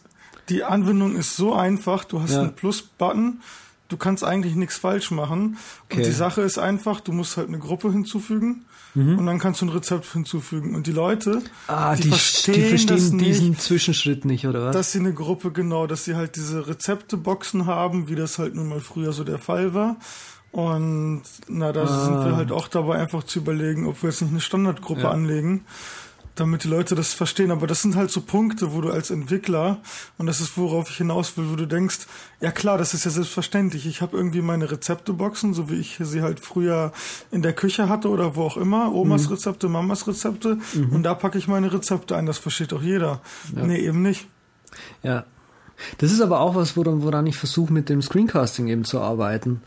Die 0.49 0.65
Anwendung 0.65 1.17
ist 1.17 1.37
so 1.37 1.55
einfach, 1.55 2.05
du 2.05 2.21
hast 2.21 2.33
ja. 2.33 2.41
einen 2.41 2.55
Plus-Button, 2.55 3.41
du 3.89 3.97
kannst 3.97 4.25
eigentlich 4.25 4.55
nichts 4.55 4.77
falsch 4.77 5.11
machen. 5.11 5.59
Okay. 5.85 5.99
Und 5.99 6.07
die 6.07 6.13
Sache 6.13 6.43
ist 6.43 6.59
einfach, 6.59 7.01
du 7.01 7.13
musst 7.13 7.37
halt 7.37 7.49
eine 7.49 7.59
Gruppe 7.59 7.93
hinzufügen 7.93 8.65
mhm. 8.95 9.19
und 9.19 9.27
dann 9.27 9.39
kannst 9.39 9.61
du 9.61 9.67
ein 9.67 9.71
Rezept 9.71 10.07
hinzufügen. 10.13 10.75
Und 10.75 10.87
die 10.87 10.93
Leute, 10.93 11.43
ah, 11.69 11.95
die, 11.95 12.03
die, 12.03 12.09
verstehen, 12.09 12.55
die 12.55 12.63
verstehen 12.63 13.19
diesen 13.19 13.51
nicht, 13.51 13.63
Zwischenschritt 13.63 14.25
nicht, 14.25 14.47
oder 14.47 14.67
was? 14.67 14.77
Dass 14.77 14.93
sie 14.93 15.01
eine 15.01 15.13
Gruppe, 15.13 15.53
genau, 15.53 15.87
dass 15.87 16.05
sie 16.05 16.15
halt 16.15 16.37
diese 16.37 16.67
Rezepteboxen 16.67 17.67
haben, 17.67 18.09
wie 18.09 18.15
das 18.17 18.39
halt 18.39 18.55
nun 18.55 18.69
mal 18.69 18.81
früher 18.81 19.13
so 19.13 19.25
der 19.25 19.39
Fall 19.39 19.75
war. 19.75 19.97
Und 20.53 21.23
na, 21.49 21.73
da 21.73 21.83
ah. 21.83 22.05
sind 22.05 22.25
wir 22.25 22.37
halt 22.37 22.51
auch 22.51 22.69
dabei, 22.69 22.97
einfach 22.97 23.25
zu 23.25 23.41
überlegen, 23.41 23.87
ob 23.87 24.03
wir 24.03 24.11
jetzt 24.11 24.23
nicht 24.23 24.31
eine 24.31 24.41
Standardgruppe 24.41 25.03
ja. 25.03 25.11
anlegen 25.11 25.65
damit 26.37 26.65
die 26.65 26.69
Leute 26.69 26.95
das 26.95 27.13
verstehen. 27.13 27.51
Aber 27.51 27.67
das 27.67 27.83
sind 27.83 27.97
halt 27.97 28.11
so 28.11 28.21
Punkte, 28.21 28.73
wo 28.73 28.81
du 28.81 28.91
als 28.91 29.11
Entwickler, 29.11 29.79
und 30.19 30.27
das 30.27 30.41
ist 30.41 30.57
worauf 30.57 30.91
ich 30.91 30.99
hinaus 30.99 31.37
will, 31.37 31.51
wo 31.51 31.57
du 31.57 31.67
denkst, 31.67 32.07
ja 32.41 32.53
klar, 32.53 32.79
das 32.79 32.95
ist 32.95 33.05
ja 33.05 33.11
selbstverständlich. 33.11 33.87
Ich 33.87 34.01
habe 34.03 34.17
irgendwie 34.17 34.43
meine 34.43 34.71
Rezepteboxen, 34.71 35.55
so 35.55 35.69
wie 35.71 35.81
ich 35.81 35.99
sie 36.01 36.23
halt 36.23 36.41
früher 36.41 36.93
in 37.31 37.43
der 37.43 37.53
Küche 37.53 37.89
hatte 37.89 38.09
oder 38.09 38.37
wo 38.37 38.43
auch 38.43 38.57
immer, 38.57 38.95
Omas 38.95 39.25
mhm. 39.25 39.35
Rezepte, 39.35 39.69
Mamas 39.69 40.07
Rezepte, 40.07 40.59
mhm. 40.75 40.93
und 40.93 41.03
da 41.03 41.15
packe 41.15 41.39
ich 41.39 41.49
meine 41.49 41.73
Rezepte 41.73 42.17
ein. 42.17 42.27
Das 42.27 42.39
versteht 42.39 42.73
doch 42.73 42.83
jeder. 42.83 43.21
Ja. 43.55 43.65
Nee, 43.65 43.79
eben 43.79 44.03
nicht. 44.03 44.29
Ja. 45.03 45.25
Das 45.99 46.13
ist 46.13 46.21
aber 46.21 46.41
auch 46.41 46.55
was, 46.55 46.77
woran, 46.77 47.03
woran 47.03 47.27
ich 47.27 47.37
versuche, 47.37 47.73
mit 47.73 47.89
dem 47.89 48.01
Screencasting 48.01 48.69
eben 48.69 48.85
zu 48.85 49.01
arbeiten. 49.01 49.63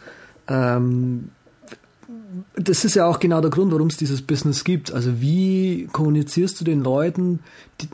Ähm, 0.48 1.30
das 2.56 2.86
ist 2.86 2.96
ja 2.96 3.06
auch 3.06 3.20
genau 3.20 3.42
der 3.42 3.50
Grund, 3.50 3.72
warum 3.72 3.88
es 3.88 3.98
dieses 3.98 4.22
Business 4.22 4.64
gibt. 4.64 4.92
Also 4.92 5.22
wie 5.22 5.88
kommunizierst 5.92 6.60
du 6.60 6.66
den 6.66 6.84
Leuten 6.84 7.40
die, 7.82 7.90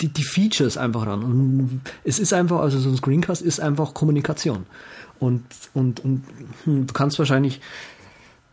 die, 0.00 0.08
die 0.08 0.22
Features 0.22 0.76
einfach 0.76 1.06
ran? 1.06 1.22
Und 1.22 1.80
es 2.04 2.18
ist 2.18 2.32
einfach, 2.32 2.60
also 2.60 2.78
so 2.78 2.88
ein 2.88 2.96
Screencast 2.96 3.42
ist 3.42 3.60
einfach 3.60 3.94
Kommunikation. 3.94 4.66
Und, 5.18 5.42
und, 5.74 6.04
und 6.04 6.22
hm, 6.64 6.86
du 6.86 6.92
kannst 6.92 7.18
wahrscheinlich, 7.18 7.60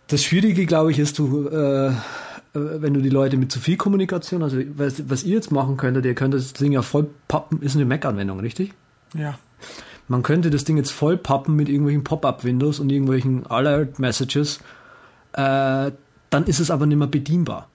Das 0.07 0.23
Schwierige, 0.23 0.65
glaube 0.65 0.91
ich, 0.91 0.99
ist, 0.99 1.17
du, 1.17 1.47
äh, 1.47 1.91
wenn 2.53 2.93
du 2.93 3.01
die 3.01 3.09
Leute 3.09 3.37
mit 3.37 3.51
zu 3.51 3.59
viel 3.59 3.75
Kommunikation, 3.75 4.43
also 4.43 4.57
was, 4.75 5.09
was 5.09 5.23
ihr 5.23 5.35
jetzt 5.35 5.51
machen 5.51 5.77
könntet, 5.77 6.05
ihr 6.05 6.15
könnt 6.15 6.33
das 6.33 6.53
Ding 6.53 6.71
ja 6.71 6.81
voll 6.81 7.07
pappen, 7.27 7.61
ist 7.61 7.75
eine 7.75 7.85
Mac-Anwendung, 7.85 8.39
richtig? 8.39 8.73
Ja. 9.13 9.37
Man 10.07 10.21
könnte 10.21 10.51
das 10.51 10.63
Ding 10.63 10.77
jetzt 10.77 10.91
voll 10.91 11.17
pappen 11.17 11.55
mit 11.55 11.69
irgendwelchen 11.69 12.03
Pop-up-Windows 12.03 12.79
und 12.79 12.91
irgendwelchen 12.91 13.47
Alert-Messages, 13.47 14.59
äh, 15.35 15.91
dann 16.29 16.45
ist 16.45 16.59
es 16.59 16.71
aber 16.71 16.85
nicht 16.85 16.97
mehr 16.97 17.07
bedienbar. 17.07 17.69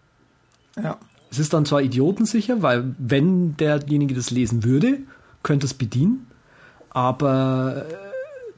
Ja. 0.83 0.99
Es 1.31 1.39
ist 1.39 1.53
dann 1.53 1.65
zwar 1.65 1.83
idiotensicher, 1.83 2.63
weil 2.63 2.95
wenn 2.99 3.57
derjenige 3.57 4.15
das 4.15 4.31
lesen 4.31 4.65
würde, 4.65 4.99
könnte 5.43 5.67
es 5.67 5.75
bedienen, 5.75 6.27
aber 6.91 7.87
äh, 7.89 7.95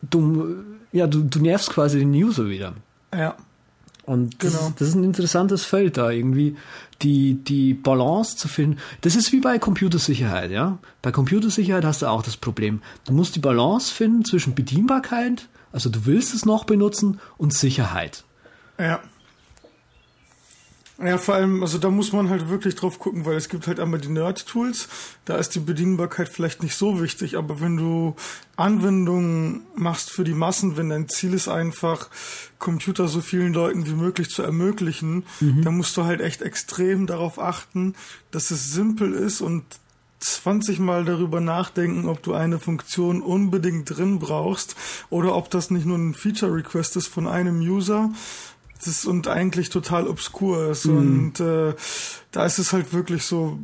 du, 0.02 0.56
ja, 0.92 1.06
du, 1.06 1.22
du 1.22 1.40
nervst 1.40 1.70
quasi 1.70 1.98
den 1.98 2.12
User 2.12 2.48
wieder. 2.48 2.74
Ja. 3.14 3.36
Und 4.04 4.42
das, 4.42 4.52
Genau. 4.52 4.68
ist, 4.68 4.80
das 4.80 4.88
ist 4.88 4.94
ein 4.94 5.04
interessantes 5.04 5.64
Feld 5.64 5.96
da, 5.96 6.10
irgendwie 6.10 6.56
die, 7.02 7.34
die 7.34 7.74
Balance 7.74 8.36
zu 8.36 8.48
finden. 8.48 8.78
Das 9.02 9.14
ist 9.14 9.32
wie 9.32 9.40
bei 9.40 9.58
Computersicherheit, 9.58 10.50
ja. 10.50 10.78
Bei 11.02 11.12
Computersicherheit 11.12 11.84
hast 11.84 12.02
du 12.02 12.06
auch 12.06 12.22
das 12.22 12.36
Problem. 12.36 12.82
Du 13.04 13.12
musst 13.12 13.36
die 13.36 13.40
Balance 13.40 13.92
finden 13.92 14.24
zwischen 14.24 14.54
Bedienbarkeit, 14.54 15.48
also 15.72 15.88
du 15.88 16.04
willst 16.06 16.34
es 16.34 16.44
noch 16.44 16.64
benutzen, 16.64 17.20
und 17.38 17.54
Sicherheit. 17.54 18.24
Ja. 18.78 19.00
Ja, 21.02 21.18
vor 21.18 21.34
allem, 21.34 21.62
also 21.62 21.78
da 21.78 21.90
muss 21.90 22.12
man 22.12 22.28
halt 22.28 22.48
wirklich 22.48 22.76
drauf 22.76 23.00
gucken, 23.00 23.24
weil 23.24 23.36
es 23.36 23.48
gibt 23.48 23.66
halt 23.66 23.80
einmal 23.80 23.98
die 23.98 24.08
Nerd-Tools, 24.08 24.88
da 25.24 25.36
ist 25.36 25.50
die 25.56 25.60
Bedienbarkeit 25.60 26.28
vielleicht 26.28 26.62
nicht 26.62 26.76
so 26.76 27.00
wichtig, 27.00 27.36
aber 27.36 27.60
wenn 27.60 27.76
du 27.76 28.14
Anwendungen 28.54 29.62
machst 29.74 30.10
für 30.10 30.22
die 30.22 30.34
Massen, 30.34 30.76
wenn 30.76 30.90
dein 30.90 31.08
Ziel 31.08 31.34
ist 31.34 31.48
einfach, 31.48 32.08
Computer 32.60 33.08
so 33.08 33.20
vielen 33.20 33.52
Leuten 33.52 33.86
wie 33.86 33.94
möglich 33.94 34.30
zu 34.30 34.42
ermöglichen, 34.42 35.24
dann 35.40 35.76
musst 35.76 35.96
du 35.96 36.04
halt 36.04 36.20
echt 36.20 36.40
extrem 36.40 37.08
darauf 37.08 37.40
achten, 37.40 37.96
dass 38.30 38.52
es 38.52 38.72
simpel 38.72 39.12
ist 39.12 39.40
und 39.40 39.64
20 40.22 40.78
Mal 40.78 41.04
darüber 41.04 41.40
nachdenken, 41.40 42.08
ob 42.08 42.22
du 42.22 42.34
eine 42.34 42.60
Funktion 42.60 43.22
unbedingt 43.22 43.90
drin 43.96 44.20
brauchst 44.20 44.76
oder 45.10 45.34
ob 45.34 45.50
das 45.50 45.70
nicht 45.70 45.84
nur 45.84 45.98
ein 45.98 46.14
Feature 46.14 46.54
Request 46.54 46.96
ist 46.96 47.08
von 47.08 47.26
einem 47.26 47.58
User. 47.60 48.10
Ist 48.84 49.06
und 49.06 49.28
eigentlich 49.28 49.70
total 49.70 50.08
obskur 50.08 50.70
ist. 50.70 50.86
Und 50.86 51.38
äh, 51.40 51.74
da 52.32 52.44
ist 52.44 52.58
es 52.58 52.72
halt 52.72 52.92
wirklich 52.92 53.24
so, 53.24 53.60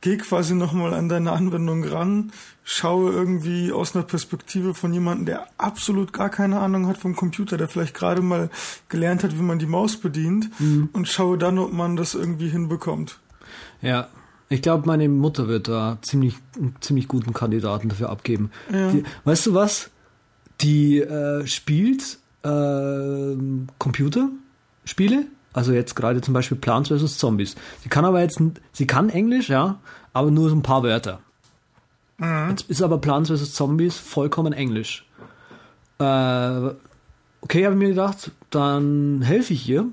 geh 0.00 0.16
quasi 0.16 0.54
nochmal 0.54 0.94
an 0.94 1.08
deine 1.08 1.32
Anwendung 1.32 1.84
ran, 1.84 2.32
schaue 2.64 3.12
irgendwie 3.12 3.72
aus 3.72 3.94
einer 3.94 4.04
Perspektive 4.04 4.74
von 4.74 4.92
jemandem, 4.92 5.26
der 5.26 5.46
absolut 5.58 6.12
gar 6.12 6.30
keine 6.30 6.60
Ahnung 6.60 6.86
hat 6.86 6.98
vom 6.98 7.16
Computer, 7.16 7.56
der 7.56 7.68
vielleicht 7.68 7.94
gerade 7.94 8.22
mal 8.22 8.50
gelernt 8.88 9.24
hat, 9.24 9.36
wie 9.36 9.42
man 9.42 9.58
die 9.58 9.66
Maus 9.66 9.96
bedient 9.96 10.50
und 10.92 11.08
schaue 11.08 11.38
dann, 11.38 11.58
ob 11.58 11.72
man 11.72 11.96
das 11.96 12.14
irgendwie 12.14 12.48
hinbekommt. 12.48 13.18
Ja. 13.82 14.08
Ich 14.50 14.62
glaube, 14.62 14.86
meine 14.86 15.10
Mutter 15.10 15.46
wird 15.46 15.68
da 15.68 15.98
ziemlich, 16.00 16.36
einen 16.56 16.74
ziemlich 16.80 17.06
guten 17.06 17.34
Kandidaten 17.34 17.90
dafür 17.90 18.08
abgeben. 18.08 18.50
Ja. 18.72 18.90
Die, 18.92 19.04
weißt 19.24 19.46
du 19.46 19.54
was? 19.54 19.90
Die 20.62 21.00
äh, 21.00 21.46
spielt 21.46 22.18
äh, 22.42 23.36
Computerspiele, 23.78 25.26
also 25.52 25.72
jetzt 25.72 25.94
gerade 25.96 26.20
zum 26.20 26.34
Beispiel 26.34 26.56
Plants 26.56 26.90
vs. 26.90 27.18
Zombies. 27.18 27.56
Sie 27.82 27.88
kann 27.88 28.04
aber 28.04 28.20
jetzt, 28.20 28.40
sie 28.72 28.86
kann 28.86 29.08
Englisch, 29.10 29.48
ja, 29.48 29.80
aber 30.12 30.30
nur 30.30 30.50
so 30.50 30.56
ein 30.56 30.62
paar 30.62 30.82
Wörter. 30.82 31.20
Jetzt 32.48 32.68
ist 32.68 32.82
aber 32.82 32.98
Plants 32.98 33.30
vs. 33.30 33.54
Zombies 33.54 33.96
vollkommen 33.96 34.52
Englisch. 34.52 35.06
Äh, 36.00 36.04
okay, 37.40 37.64
habe 37.64 37.74
ich 37.74 37.78
mir 37.78 37.90
gedacht, 37.90 38.32
dann 38.50 39.22
helfe 39.22 39.52
ich 39.52 39.68
ihr. 39.68 39.86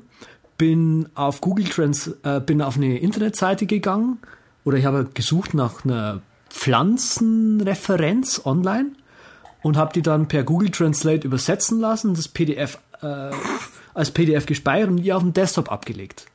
Bin 0.58 1.10
auf 1.16 1.42
Google 1.42 1.66
Trans, 1.66 2.16
äh, 2.24 2.40
bin 2.40 2.62
auf 2.62 2.78
eine 2.78 2.98
Internetseite 2.98 3.66
gegangen 3.66 4.20
oder 4.64 4.78
ich 4.78 4.86
habe 4.86 5.10
gesucht 5.14 5.54
nach 5.54 5.84
einer 5.84 6.22
Pflanzenreferenz 6.50 8.42
online 8.46 8.92
und 9.66 9.78
habe 9.78 9.94
die 9.94 10.04
dann 10.04 10.28
per 10.28 10.44
Google 10.44 10.70
Translate 10.70 11.26
übersetzen 11.26 11.80
lassen, 11.80 12.14
das 12.14 12.28
PDF 12.28 12.78
äh, 13.02 13.32
als 13.96 14.12
PDF 14.12 14.46
gespeichert 14.46 14.92
und 14.92 14.98
die 14.98 15.12
auf 15.12 15.24
dem 15.24 15.34
Desktop 15.34 15.72
abgelegt. 15.72 16.28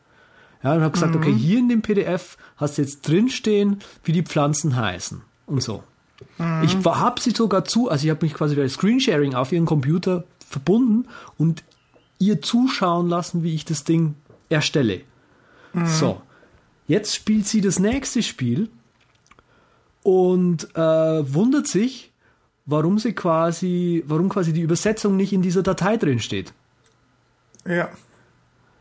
Ja, 0.65 0.75
und 0.75 0.81
habe 0.81 0.91
gesagt, 0.91 1.15
okay, 1.15 1.33
hier 1.33 1.61
in 1.61 1.69
dem 1.69 1.81
PDF 1.81 2.37
hast 2.57 2.77
du 2.77 2.83
jetzt 2.83 3.07
drinstehen, 3.07 3.79
wie 4.03 4.11
die 4.11 4.25
Pflanzen 4.25 4.75
heißen 4.75 5.23
und 5.47 5.63
so. 5.63 5.85
Ich 6.65 6.75
habe 6.85 7.21
sie 7.21 7.31
sogar 7.31 7.65
zu, 7.65 7.89
also 7.89 8.05
ich 8.05 8.11
habe 8.11 8.27
mich 8.27 8.35
quasi 8.35 8.57
bei 8.57 8.69
Screensharing 8.69 9.37
auf 9.37 9.53
ihren 9.53 9.65
Computer 9.65 10.25
verbunden 10.49 11.07
und 11.39 11.63
ihr 12.19 12.43
zuschauen 12.43 13.09
lassen, 13.09 13.45
wie 13.45 13.55
ich 13.55 13.65
das 13.65 13.85
Ding 13.85 14.17
erstelle. 14.49 15.03
So, 15.85 16.21
jetzt 16.89 17.15
spielt 17.15 17.47
sie 17.47 17.61
das 17.61 17.79
nächste 17.79 18.25
Spiel 18.25 18.71
und 20.03 20.75
äh, 20.75 21.33
wundert 21.33 21.69
sich, 21.69 22.10
warum 22.67 22.99
sie 22.99 23.13
quasi, 23.13 24.05
warum 24.07 24.29
quasi 24.29 24.53
die 24.53 24.63
Übersetzung 24.63 25.17
nicht 25.17 25.33
in 25.33 25.43
dieser 25.43 25.63
Datei 25.63 25.97
drin 25.97 26.21
steht. 26.21 26.53
Ja, 27.67 27.91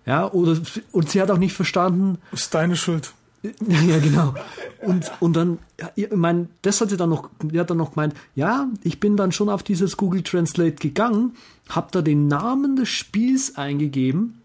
Ja, 0.06 0.32
oder 0.32 0.60
und 0.92 1.10
sie 1.10 1.22
hat 1.22 1.30
auch 1.30 1.38
nicht 1.38 1.54
verstanden, 1.54 2.18
ist 2.32 2.54
deine 2.54 2.76
Schuld. 2.76 3.14
ja, 3.44 4.00
genau. 4.00 4.34
Und, 4.82 5.12
und 5.20 5.34
dann, 5.34 5.60
ich 5.96 6.12
meine, 6.12 6.48
das 6.62 6.82
hat 6.82 6.90
sie 6.90 6.98
dann 6.98 7.10
noch, 7.10 7.30
die 7.42 7.60
hat 7.60 7.70
dann 7.70 7.78
noch 7.78 7.92
gemeint, 7.92 8.14
ja, 8.36 8.68
ich 8.84 9.00
bin 9.00 9.18
dann 9.18 9.32
schon 9.32 9.50
auf 9.50 9.64
dieses 9.64 9.98
Google 9.98 10.24
Translate 10.24 10.76
gegangen, 10.76 11.36
hab 11.70 11.92
da 11.92 12.02
den 12.02 12.28
Namen 12.28 12.76
des 12.76 12.90
Spiels 12.90 13.56
eingegeben 13.56 14.42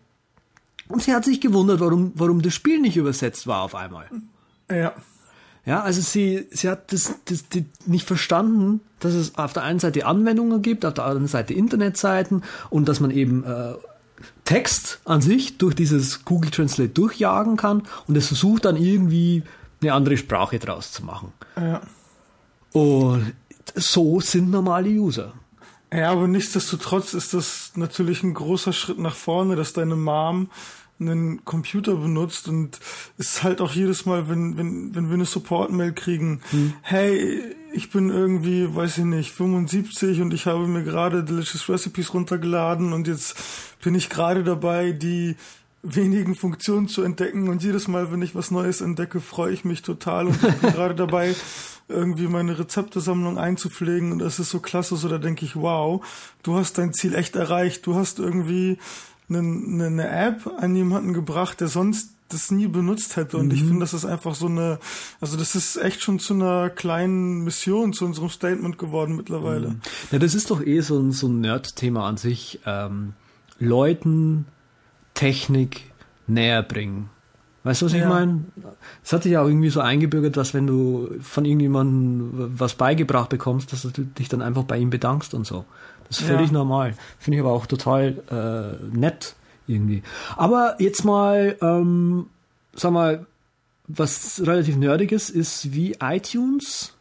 und 0.89 1.03
sie 1.03 1.15
hat 1.15 1.25
sich 1.25 1.41
gewundert, 1.41 1.81
warum, 1.81 2.13
warum 2.15 2.43
das 2.43 2.55
Spiel 2.55 2.81
nicht 2.81 2.97
übersetzt 2.97 3.47
war 3.47 3.63
auf 3.63 3.75
einmal. 3.75 4.09
Ja. 4.71 4.93
Ja, 5.67 5.81
also 5.81 6.03
sie, 6.03 6.47
sie 6.51 6.69
hat 6.69 6.93
das, 6.93 7.15
das, 7.25 7.49
die 7.49 7.65
nicht 7.87 8.07
verstanden, 8.07 8.81
dass 9.01 9.15
es 9.15 9.37
auf 9.39 9.55
der 9.55 9.63
einen 9.63 9.79
Seite 9.79 10.05
Anwendungen 10.05 10.61
gibt, 10.61 10.85
auf 10.85 10.95
der 10.95 11.05
anderen 11.05 11.27
Seite 11.27 11.55
Internetseiten 11.55 12.43
und 12.69 12.87
dass 12.87 13.01
man 13.01 13.11
eben 13.11 13.45
äh, 13.45 13.75
Text 14.45 15.01
an 15.05 15.23
sich 15.23 15.57
durch 15.57 15.75
dieses 15.75 16.25
Google 16.25 16.51
Translate 16.51 16.91
durchjagen 16.91 17.57
kann 17.57 17.83
und 18.07 18.17
es 18.17 18.29
versucht 18.29 18.67
dann 18.67 18.77
irgendwie 18.77 19.43
eine 19.81 19.95
andere 19.95 20.17
Sprache 20.19 20.59
draus 20.59 20.93
zu 20.93 21.05
machen. 21.05 21.33
Ja. 21.57 21.81
Und 22.73 23.33
so 23.75 24.21
sind 24.21 24.51
normale 24.51 24.91
User. 24.91 25.33
Ja, 25.93 26.11
aber 26.11 26.27
nichtsdestotrotz 26.27 27.15
ist 27.15 27.35
das 27.35 27.73
natürlich 27.77 28.23
ein 28.23 28.35
großer 28.35 28.73
Schritt 28.73 28.99
nach 28.99 29.15
vorne, 29.15 29.57
dass 29.57 29.73
deine 29.73 29.97
Mom 29.97 30.51
einen 31.01 31.45
Computer 31.45 31.97
benutzt 31.97 32.49
und 32.49 32.79
es 33.19 33.37
ist 33.37 33.43
halt 33.43 33.61
auch 33.61 33.73
jedes 33.73 34.07
Mal, 34.07 34.29
wenn, 34.29 34.57
wenn, 34.57 34.95
wenn 34.95 35.09
wir 35.09 35.15
eine 35.15 35.25
Support-Mail 35.25 35.93
kriegen, 35.93 36.41
hey, 36.83 37.43
ich 37.73 37.91
bin 37.91 38.11
irgendwie, 38.11 38.75
weiß 38.75 38.99
ich 38.99 39.05
nicht, 39.05 39.33
75 39.33 40.21
und 40.21 40.33
ich 40.33 40.47
habe 40.47 40.67
mir 40.69 40.85
gerade 40.85 41.25
Delicious 41.25 41.69
Recipes 41.69 42.15
runtergeladen 42.15 42.93
und 42.93 43.09
jetzt 43.09 43.37
bin 43.83 43.95
ich 43.95 44.09
gerade 44.09 44.45
dabei, 44.45 44.93
die 44.93 45.37
wenigen 45.83 46.35
Funktionen 46.35 46.89
zu 46.89 47.03
entdecken 47.03 47.49
und 47.49 47.63
jedes 47.63 47.89
Mal, 47.89 48.11
wenn 48.11 48.23
ich 48.23 48.35
was 48.35 48.51
Neues 48.51 48.81
entdecke, 48.81 49.21
freue 49.21 49.53
ich 49.53 49.65
mich 49.65 49.83
total 49.83 50.29
und 50.29 50.37
ich 50.37 50.55
bin 50.55 50.73
gerade 50.73 50.95
dabei, 50.95 51.35
irgendwie 51.89 52.29
meine 52.29 52.59
Rezeptesammlung 52.59 53.37
einzupflegen 53.37 54.13
und 54.13 54.21
das 54.21 54.39
ist 54.39 54.51
so 54.51 54.61
klasse, 54.61 54.97
so 54.97 55.09
da 55.09 55.19
denke 55.19 55.45
ich, 55.45 55.55
wow, 55.55 56.05
du 56.43 56.57
hast 56.57 56.79
dein 56.79 56.95
Ziel 56.95 57.15
echt 57.15 57.37
erreicht, 57.37 57.87
du 57.87 57.95
hast 57.95 58.19
irgendwie 58.19 58.79
eine, 59.29 59.39
eine, 59.39 59.87
eine 59.87 60.09
App 60.09 60.51
an 60.59 60.75
jemanden 60.75 61.13
gebracht, 61.13 61.61
der 61.61 61.69
sonst 61.69 62.11
das 62.31 62.51
nie 62.51 62.67
benutzt 62.67 63.17
hätte 63.17 63.37
und 63.37 63.53
ich 63.53 63.61
finde, 63.63 63.81
das 63.81 63.93
ist 63.93 64.07
einfach 64.07 64.35
so 64.35 64.47
eine, 64.47 64.79
also 65.21 65.37
das 65.37 65.55
ist 65.55 65.77
echt 65.77 66.03
schon 66.03 66.19
zu 66.19 66.35
einer 66.35 66.71
kleinen 66.71 67.45
Mission, 67.45 67.93
zu 67.93 68.07
unserem 68.07 68.31
Statement 68.31 68.79
geworden 68.79 69.15
mittlerweile. 69.15 69.77
Ja, 70.11 70.19
das 70.19 70.35
ist 70.35 70.51
doch 70.51 70.65
eh 70.65 70.81
so 70.81 70.99
ein, 70.99 71.13
so 71.13 71.29
ein 71.29 71.41
Nerd-Thema 71.43 72.09
an 72.09 72.17
sich. 72.17 72.61
Ähm, 72.67 73.13
Leuten 73.61 74.47
Technik 75.13 75.83
näher 76.27 76.63
bringen. 76.63 77.11
Weißt 77.63 77.81
du, 77.83 77.87
was 77.87 77.93
ich 77.95 78.01
Ja. 78.01 78.09
meine? 78.09 78.45
Es 79.05 79.13
hat 79.13 79.23
sich 79.23 79.33
ja 79.33 79.43
auch 79.43 79.47
irgendwie 79.47 79.71
so 79.71 79.81
eingebürgert, 79.81 80.37
dass 80.37 80.53
wenn 80.55 80.67
du 80.67 81.11
von 81.23 81.45
irgendjemandem 81.45 82.53
was 82.59 82.75
beigebracht 82.75 83.31
bekommst, 83.31 83.73
dass 83.73 83.83
du 83.83 83.91
dich 83.91 84.29
dann 84.29 84.43
einfach 84.43 84.65
bei 84.65 84.79
ihm 84.79 84.91
bedankst 84.91 85.35
und 85.35 85.47
so. 85.47 85.65
Das 86.09 86.21
ist 86.21 86.29
Ja. 86.29 86.37
völlig 86.37 86.53
normal. 86.53 86.95
Finde 87.19 87.39
ich 87.39 87.43
aber 87.45 87.53
auch 87.53 87.67
total 87.67 88.79
äh, 88.91 88.97
nett 88.97 89.35
irgendwie. 89.67 90.03
Aber 90.37 90.77
jetzt 90.79 91.05
mal, 91.05 91.57
ähm, 91.63 92.27
sag 92.75 92.93
mal, 92.93 93.27
was 93.87 94.43
relativ 94.45 94.77
nerdiges 94.77 95.31
ist 95.31 95.73
wie 95.73 95.97
iTunes. 96.03 96.95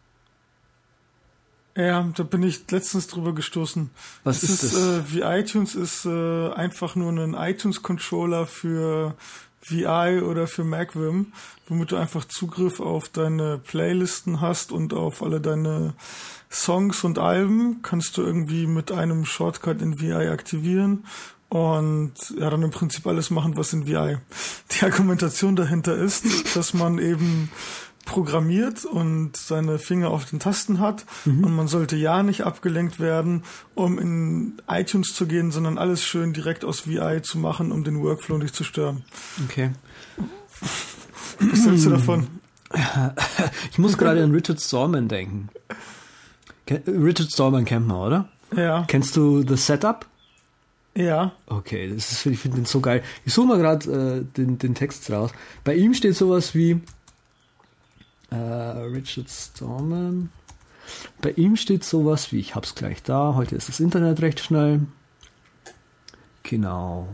Ja, 1.76 2.08
da 2.16 2.24
bin 2.24 2.44
ich 2.44 2.70
letztens 2.70 3.08
drüber 3.08 3.34
gestoßen. 3.34 3.90
Was 4.24 4.44
Es 4.44 4.50
ist 4.50 4.64
ist, 4.64 4.76
das? 4.76 4.82
Äh, 4.84 5.12
wie 5.14 5.22
iTunes 5.22 5.74
ist 5.76 6.06
äh, 6.06 6.52
einfach 6.54 6.96
nur 6.96 7.12
ein 7.12 7.34
iTunes-Controller 7.34 8.46
für 8.46 9.16
VI 9.66 10.22
oder 10.22 10.48
für 10.48 10.64
MacVim, 10.64 11.34
womit 11.68 11.92
du 11.92 11.96
einfach 11.96 12.26
Zugriff 12.26 12.80
auf 12.80 13.10
deine 13.10 13.58
Playlisten 13.58 14.42
hast 14.42 14.72
und 14.72 14.94
auf 14.94 15.24
alle 15.24 15.42
deine 15.42 15.94
Songs 16.52 17.04
und 17.04 17.18
Alben 17.18 17.82
kannst 17.82 18.18
du 18.18 18.22
irgendwie 18.22 18.68
mit 18.68 18.92
einem 18.92 19.26
Shortcut 19.26 19.82
in 19.82 20.00
VI 20.00 20.30
aktivieren 20.30 21.06
und 21.54 22.14
ja, 22.40 22.50
dann 22.50 22.64
im 22.64 22.72
Prinzip 22.72 23.06
alles 23.06 23.30
machen, 23.30 23.58
was 23.58 23.74
in 23.74 23.86
VI. 23.86 24.18
Die 24.72 24.86
Argumentation 24.86 25.56
dahinter 25.56 25.96
ist, 25.96 26.56
dass 26.56 26.74
man 26.74 26.98
eben 26.98 27.52
programmiert 28.06 28.86
und 28.86 29.38
seine 29.38 29.80
Finger 29.80 30.10
auf 30.10 30.26
den 30.26 30.40
Tasten 30.40 30.80
hat 30.80 31.06
mhm. 31.26 31.44
und 31.44 31.56
man 31.56 31.68
sollte 31.68 31.96
ja 31.96 32.24
nicht 32.24 32.42
abgelenkt 32.42 33.00
werden, 33.00 33.44
um 33.76 33.98
in 33.98 34.62
iTunes 34.68 35.14
zu 35.14 35.26
gehen, 35.26 35.52
sondern 35.52 35.78
alles 35.78 36.04
schön 36.04 36.34
direkt 36.34 36.66
aus 36.66 36.88
VI 36.88 37.22
zu 37.22 37.38
machen, 37.38 37.72
um 37.72 37.84
den 37.84 38.02
Workflow 38.02 38.38
nicht 38.38 38.56
zu 38.56 38.64
stören. 38.64 39.04
Okay. 39.46 39.72
Was 41.40 41.66
hältst 41.66 41.86
du 41.86 41.90
davon? 41.92 42.28
Ich 43.72 43.78
muss 43.78 44.00
gerade 44.00 44.24
an 44.24 44.32
Richard 44.32 44.60
Stallman 44.60 45.08
denken. 45.08 45.50
Richard 46.88 47.32
Stallman 47.32 47.66
kennt 47.66 47.88
man, 47.88 47.98
oder? 47.98 48.30
Ja. 48.56 48.86
Kennst 48.88 49.16
du 49.16 49.48
The 49.48 49.56
Setup? 49.56 50.08
Ja. 50.96 51.34
Okay, 51.48 51.92
das 51.94 52.12
ist, 52.12 52.26
ich 52.26 52.40
finde 52.40 52.58
den 52.58 52.66
so 52.66 52.80
geil. 52.80 53.04
Ich 53.26 53.34
suche 53.34 53.48
mal 53.48 53.58
gerade 53.58 53.92
äh, 53.92 54.38
den, 54.38 54.58
den 54.58 54.76
Text 54.76 55.10
raus. 55.12 55.32
Bei 55.64 55.76
ihm 55.76 55.94
steht 55.94 56.16
sowas 56.16 56.54
wie 56.54 56.82
äh, 58.34 58.80
Richard 58.96 59.30
Stallman. 59.30 60.30
Bei 61.22 61.32
ihm 61.32 61.56
steht 61.56 61.84
sowas 61.84 62.32
wie, 62.32 62.40
ich 62.40 62.56
hab's 62.56 62.76
gleich 62.76 63.04
da, 63.04 63.36
heute 63.36 63.56
ist 63.56 63.70
das 63.70 63.80
Internet 63.80 64.22
recht 64.22 64.40
schnell. 64.40 64.82
Genau. 66.44 67.08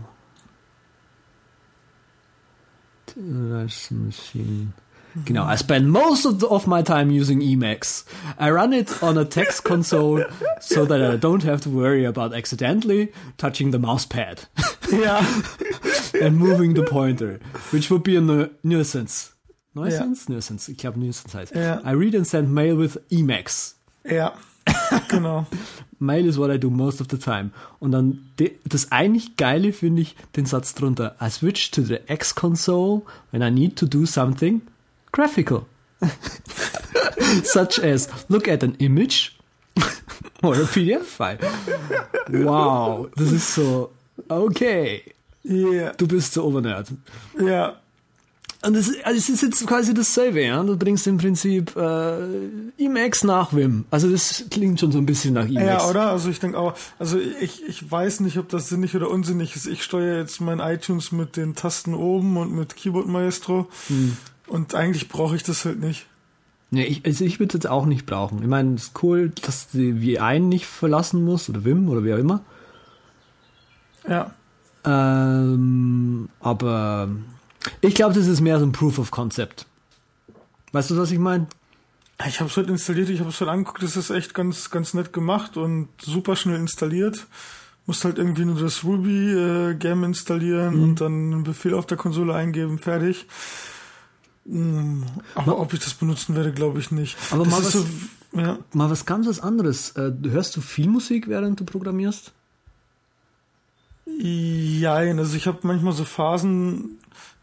Machine. 3.15 4.73
Genau, 5.25 5.45
I 5.45 5.55
spend 5.55 5.89
most 5.89 6.25
of, 6.25 6.39
the, 6.39 6.47
of 6.47 6.67
my 6.67 6.83
time 6.83 7.09
using 7.09 7.41
Emacs. 7.41 8.05
I 8.37 8.51
run 8.51 8.73
it 8.73 9.01
on 9.01 9.17
a 9.17 9.25
text 9.25 9.63
console 9.63 10.23
so 10.61 10.85
that 10.85 11.01
I 11.01 11.17
don't 11.17 11.43
have 11.43 11.61
to 11.61 11.69
worry 11.69 12.05
about 12.05 12.33
accidentally 12.33 13.11
touching 13.37 13.71
the 13.71 13.79
mouse 13.79 14.05
pad. 14.05 14.47
Ja. 14.91 15.25
and 16.21 16.37
moving 16.37 16.75
the 16.75 16.83
pointer, 16.83 17.39
which 17.71 17.89
would 17.89 18.03
be 18.03 18.15
a 18.15 18.21
nu 18.21 18.49
nuisance. 18.63 19.33
Nuisance? 19.79 20.25
Ja. 20.27 20.35
Nuisance. 20.35 20.71
Ich 20.71 20.77
glaube, 20.77 20.99
Nuisance 20.99 21.37
heißt. 21.37 21.55
Ja. 21.55 21.81
I 21.81 21.93
read 21.93 22.15
and 22.15 22.27
send 22.27 22.49
mail 22.51 22.77
with 22.77 22.99
Emacs. 23.09 23.75
Ja. 24.09 24.33
Genau. 25.09 25.45
Mail 25.99 26.25
is 26.27 26.37
what 26.37 26.49
I 26.49 26.57
do 26.57 26.69
most 26.69 27.01
of 27.01 27.07
the 27.11 27.17
time. 27.17 27.51
Und 27.79 27.91
dann 27.91 28.31
das 28.63 28.91
eigentlich 28.91 29.35
Geile 29.35 29.73
finde 29.73 30.01
ich 30.01 30.15
den 30.35 30.45
Satz 30.45 30.73
drunter. 30.73 31.15
I 31.21 31.29
switch 31.29 31.71
to 31.71 31.81
the 31.81 31.99
X 32.07 32.33
console 32.33 33.01
when 33.31 33.41
I 33.41 33.51
need 33.51 33.75
to 33.77 33.85
do 33.85 34.05
something 34.05 34.61
graphical. 35.11 35.65
Such 37.43 37.83
as 37.83 38.07
look 38.29 38.47
at 38.47 38.63
an 38.63 38.75
image 38.75 39.37
or 40.41 40.55
a 40.55 40.65
PDF 40.65 41.03
file. 41.03 41.39
Wow, 42.29 43.09
das 43.15 43.31
ist 43.33 43.53
so, 43.53 43.91
okay. 44.29 45.03
Yeah. 45.43 45.93
Du 45.93 46.07
bist 46.07 46.33
so 46.33 46.45
Obernerd. 46.45 46.87
Ja. 47.37 47.77
Und 48.61 48.75
es, 48.75 48.91
also 49.05 49.17
es 49.17 49.29
ist 49.29 49.41
jetzt 49.41 49.65
quasi 49.65 49.93
dasselbe, 49.93 50.43
ja. 50.43 50.61
Du 50.63 50.75
bringst 50.75 51.07
im 51.07 51.17
Prinzip 51.17 51.75
äh, 51.77 52.17
Emacs 52.77 53.23
nach 53.23 53.53
Wim. 53.53 53.85
Also 53.89 54.09
das 54.09 54.43
klingt 54.49 54.81
schon 54.81 54.91
so 54.91 54.97
ein 54.97 55.05
bisschen 55.05 55.33
nach 55.33 55.45
Emacs. 55.45 55.83
Ja, 55.83 55.89
oder? 55.89 56.09
Also 56.09 56.29
ich 56.29 56.39
denke 56.39 56.57
auch, 56.57 56.73
also 56.97 57.17
ich, 57.17 57.63
ich 57.65 57.89
weiß 57.89 58.19
nicht, 58.19 58.37
ob 58.37 58.49
das 58.49 58.67
sinnig 58.67 58.95
oder 58.95 59.09
unsinnig 59.09 59.55
ist. 59.55 59.65
Ich 59.65 59.83
steuere 59.83 60.17
jetzt 60.17 60.41
mein 60.41 60.59
iTunes 60.59 61.13
mit 61.13 61.37
den 61.37 61.55
Tasten 61.55 61.93
oben 61.93 62.35
und 62.35 62.53
mit 62.53 62.75
Keyboard 62.75 63.07
Maestro. 63.07 63.69
Hm. 63.87 64.17
Und 64.47 64.75
eigentlich 64.75 65.07
brauche 65.07 65.37
ich 65.37 65.43
das 65.43 65.63
halt 65.63 65.79
nicht. 65.79 66.07
Nee, 66.71 66.83
ich, 66.83 67.05
also 67.05 67.23
ich 67.23 67.39
würde 67.39 67.49
es 67.49 67.63
jetzt 67.63 67.71
auch 67.71 67.85
nicht 67.85 68.05
brauchen. 68.05 68.41
Ich 68.41 68.47
meine, 68.47 68.75
es 68.75 68.83
ist 68.83 69.03
cool, 69.03 69.31
dass 69.41 69.69
die 69.69 70.01
VI 70.01 70.39
nicht 70.39 70.65
verlassen 70.65 71.23
muss 71.23 71.49
oder 71.49 71.63
Wim 71.63 71.87
oder 71.87 72.03
wie 72.03 72.13
auch 72.13 72.17
immer. 72.17 72.41
Ja. 74.07 74.33
Ähm, 74.85 76.29
aber 76.39 77.09
ich 77.81 77.95
glaube, 77.95 78.13
das 78.13 78.27
ist 78.27 78.41
mehr 78.41 78.59
so 78.59 78.65
ein 78.65 78.71
Proof 78.71 78.99
of 78.99 79.11
Concept. 79.11 79.65
Weißt 80.71 80.91
du, 80.91 80.97
was 80.97 81.11
ich 81.11 81.19
meine? 81.19 81.47
Ich 82.27 82.39
habe 82.39 82.49
es 82.49 82.57
halt 82.57 82.69
installiert, 82.69 83.09
ich 83.09 83.21
habe 83.21 83.29
es 83.29 83.39
halt 83.39 83.49
angeguckt, 83.49 83.81
das 83.81 83.95
ist 83.95 84.09
echt 84.09 84.33
ganz, 84.33 84.69
ganz 84.69 84.93
nett 84.93 85.13
gemacht 85.13 85.55
und 85.55 85.87
super 86.01 86.35
schnell 86.35 86.57
installiert. 86.57 87.27
Musst 87.85 88.03
halt 88.03 88.17
irgendwie 88.17 88.45
nur 88.45 88.59
das 88.61 88.83
Ruby-Game 88.83 90.03
äh, 90.03 90.05
installieren 90.05 90.75
mhm. 90.75 90.83
und 90.83 91.01
dann 91.01 91.13
einen 91.13 91.43
Befehl 91.43 91.73
auf 91.73 91.85
der 91.85 91.97
Konsole 91.97 92.35
eingeben, 92.35 92.77
fertig. 92.77 93.25
Hm, 94.45 95.05
aber 95.35 95.59
ob 95.59 95.73
ich 95.73 95.79
das 95.79 95.93
benutzen 95.93 96.35
werde, 96.35 96.51
glaube 96.51 96.79
ich 96.79 96.91
nicht. 96.91 97.17
Aber 97.31 97.45
das 97.45 97.51
mal 97.51 97.63
was, 97.63 97.71
so, 97.71 97.85
ja. 98.33 98.59
mal 98.73 98.89
was 98.89 99.05
ganz 99.05 99.25
was 99.27 99.39
anderes. 99.39 99.91
Äh, 99.91 100.11
hörst 100.29 100.55
du 100.55 100.61
viel 100.61 100.87
Musik, 100.87 101.27
während 101.29 101.59
du 101.59 101.65
programmierst? 101.65 102.33
Ja, 104.17 104.95
also 104.95 105.37
ich 105.37 105.47
habe 105.47 105.59
manchmal 105.63 105.93
so 105.93 106.03
Phasen, 106.03 106.97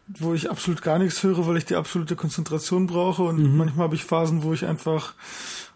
wo 0.07 0.33
ich 0.33 0.49
absolut 0.49 0.81
gar 0.81 0.99
nichts 0.99 1.21
höre, 1.23 1.47
weil 1.47 1.57
ich 1.57 1.65
die 1.65 1.75
absolute 1.75 2.15
Konzentration 2.15 2.87
brauche 2.87 3.23
und 3.23 3.39
mhm. 3.39 3.57
manchmal 3.57 3.85
habe 3.85 3.95
ich 3.95 4.05
Phasen, 4.05 4.43
wo 4.43 4.53
ich 4.53 4.65
einfach 4.65 5.13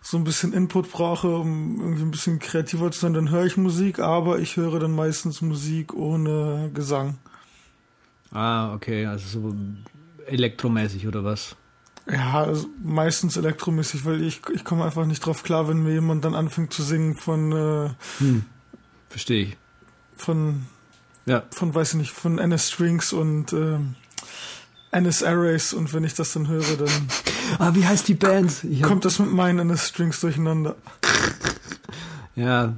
so 0.01 0.17
ein 0.17 0.23
bisschen 0.23 0.53
Input 0.53 0.91
brauche, 0.91 1.27
um 1.27 1.79
irgendwie 1.79 2.03
ein 2.03 2.11
bisschen 2.11 2.39
kreativer 2.39 2.91
zu 2.91 2.99
sein, 2.99 3.13
dann 3.13 3.29
höre 3.29 3.45
ich 3.45 3.57
Musik, 3.57 3.99
aber 3.99 4.39
ich 4.39 4.57
höre 4.57 4.79
dann 4.79 4.95
meistens 4.95 5.41
Musik 5.41 5.93
ohne 5.93 6.71
Gesang. 6.73 7.17
Ah, 8.31 8.73
okay, 8.73 9.05
also 9.05 9.41
so 9.41 9.55
elektromäßig 10.25 11.07
oder 11.07 11.23
was? 11.23 11.55
Ja, 12.09 12.43
also 12.43 12.67
meistens 12.83 13.37
elektromäßig, 13.37 14.05
weil 14.05 14.23
ich, 14.23 14.41
ich 14.53 14.63
komme 14.63 14.85
einfach 14.85 15.05
nicht 15.05 15.23
drauf 15.25 15.43
klar, 15.43 15.67
wenn 15.67 15.83
mir 15.83 15.93
jemand 15.93 16.25
dann 16.25 16.33
anfängt 16.33 16.73
zu 16.73 16.81
singen 16.81 17.15
von 17.15 17.51
äh, 17.51 17.89
hm, 18.17 18.43
verstehe 19.09 19.43
ich. 19.43 19.57
Von 20.15 20.65
ja. 21.25 21.43
von 21.51 21.75
weiß 21.75 21.93
ich 21.93 21.99
nicht, 21.99 22.11
von 22.11 22.39
NS 22.39 22.71
Strings 22.71 23.13
und 23.13 23.53
äh, 23.53 23.77
NS 24.91 25.23
Arrays 25.23 25.73
und 25.73 25.93
wenn 25.93 26.03
ich 26.03 26.13
das 26.13 26.33
dann 26.33 26.47
höre, 26.47 26.77
dann 26.77 26.89
Ah, 27.59 27.71
wie 27.73 27.85
heißt 27.85 28.07
die 28.07 28.13
Band? 28.13 28.65
kommt 28.81 29.05
das 29.05 29.19
mit 29.19 29.31
meinen 29.31 29.59
NS 29.59 29.89
Strings 29.89 30.19
durcheinander. 30.19 30.75
ja, 32.35 32.73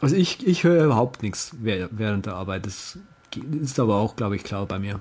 also 0.00 0.16
ich, 0.16 0.46
ich 0.46 0.64
höre 0.64 0.84
überhaupt 0.84 1.22
nichts 1.22 1.52
während 1.60 2.26
der 2.26 2.34
Arbeit. 2.34 2.66
Das 2.66 2.98
ist 3.62 3.78
aber 3.80 3.96
auch, 3.96 4.16
glaube 4.16 4.36
ich, 4.36 4.44
klar 4.44 4.66
bei 4.66 4.78
mir. 4.78 5.00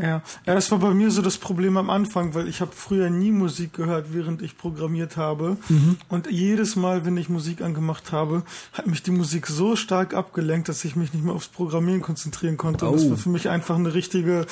Ja. 0.00 0.22
ja, 0.46 0.54
das 0.54 0.70
war 0.70 0.78
bei 0.78 0.94
mir 0.94 1.10
so 1.10 1.22
das 1.22 1.38
Problem 1.38 1.76
am 1.76 1.90
Anfang, 1.90 2.32
weil 2.34 2.46
ich 2.46 2.60
habe 2.60 2.70
früher 2.72 3.10
nie 3.10 3.32
Musik 3.32 3.72
gehört, 3.72 4.12
während 4.12 4.42
ich 4.42 4.56
programmiert 4.56 5.16
habe. 5.16 5.56
Mhm. 5.68 5.96
Und 6.08 6.30
jedes 6.30 6.76
Mal, 6.76 7.04
wenn 7.04 7.16
ich 7.16 7.28
Musik 7.28 7.62
angemacht 7.62 8.12
habe, 8.12 8.44
hat 8.72 8.86
mich 8.86 9.02
die 9.02 9.10
Musik 9.10 9.48
so 9.48 9.74
stark 9.74 10.14
abgelenkt, 10.14 10.68
dass 10.68 10.84
ich 10.84 10.94
mich 10.94 11.12
nicht 11.12 11.24
mehr 11.24 11.34
aufs 11.34 11.48
Programmieren 11.48 12.00
konzentrieren 12.00 12.56
konnte. 12.56 12.84
Oh. 12.84 12.90
Und 12.90 13.00
das 13.00 13.10
war 13.10 13.16
für 13.16 13.30
mich 13.30 13.48
einfach 13.48 13.74
eine 13.74 13.92
richtige 13.92 14.46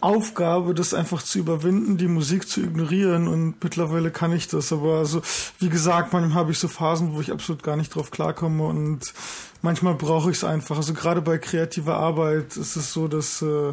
Aufgabe, 0.00 0.74
das 0.74 0.94
einfach 0.94 1.22
zu 1.22 1.38
überwinden, 1.38 1.96
die 1.96 2.08
Musik 2.08 2.48
zu 2.48 2.60
ignorieren 2.60 3.28
und 3.28 3.62
mittlerweile 3.62 4.10
kann 4.10 4.32
ich 4.32 4.48
das. 4.48 4.72
Aber 4.72 4.98
also, 4.98 5.22
wie 5.58 5.68
gesagt, 5.68 6.12
manchmal 6.12 6.34
habe 6.34 6.52
ich 6.52 6.58
so 6.58 6.68
Phasen, 6.68 7.14
wo 7.14 7.20
ich 7.20 7.32
absolut 7.32 7.62
gar 7.62 7.76
nicht 7.76 7.94
drauf 7.94 8.10
klarkomme 8.10 8.64
und 8.64 9.14
manchmal 9.62 9.94
brauche 9.94 10.30
ich 10.30 10.36
es 10.36 10.44
einfach. 10.44 10.76
Also 10.76 10.94
gerade 10.94 11.22
bei 11.22 11.38
kreativer 11.38 11.96
Arbeit 11.96 12.56
ist 12.56 12.76
es 12.76 12.92
so, 12.92 13.08
dass 13.08 13.42
äh, 13.42 13.72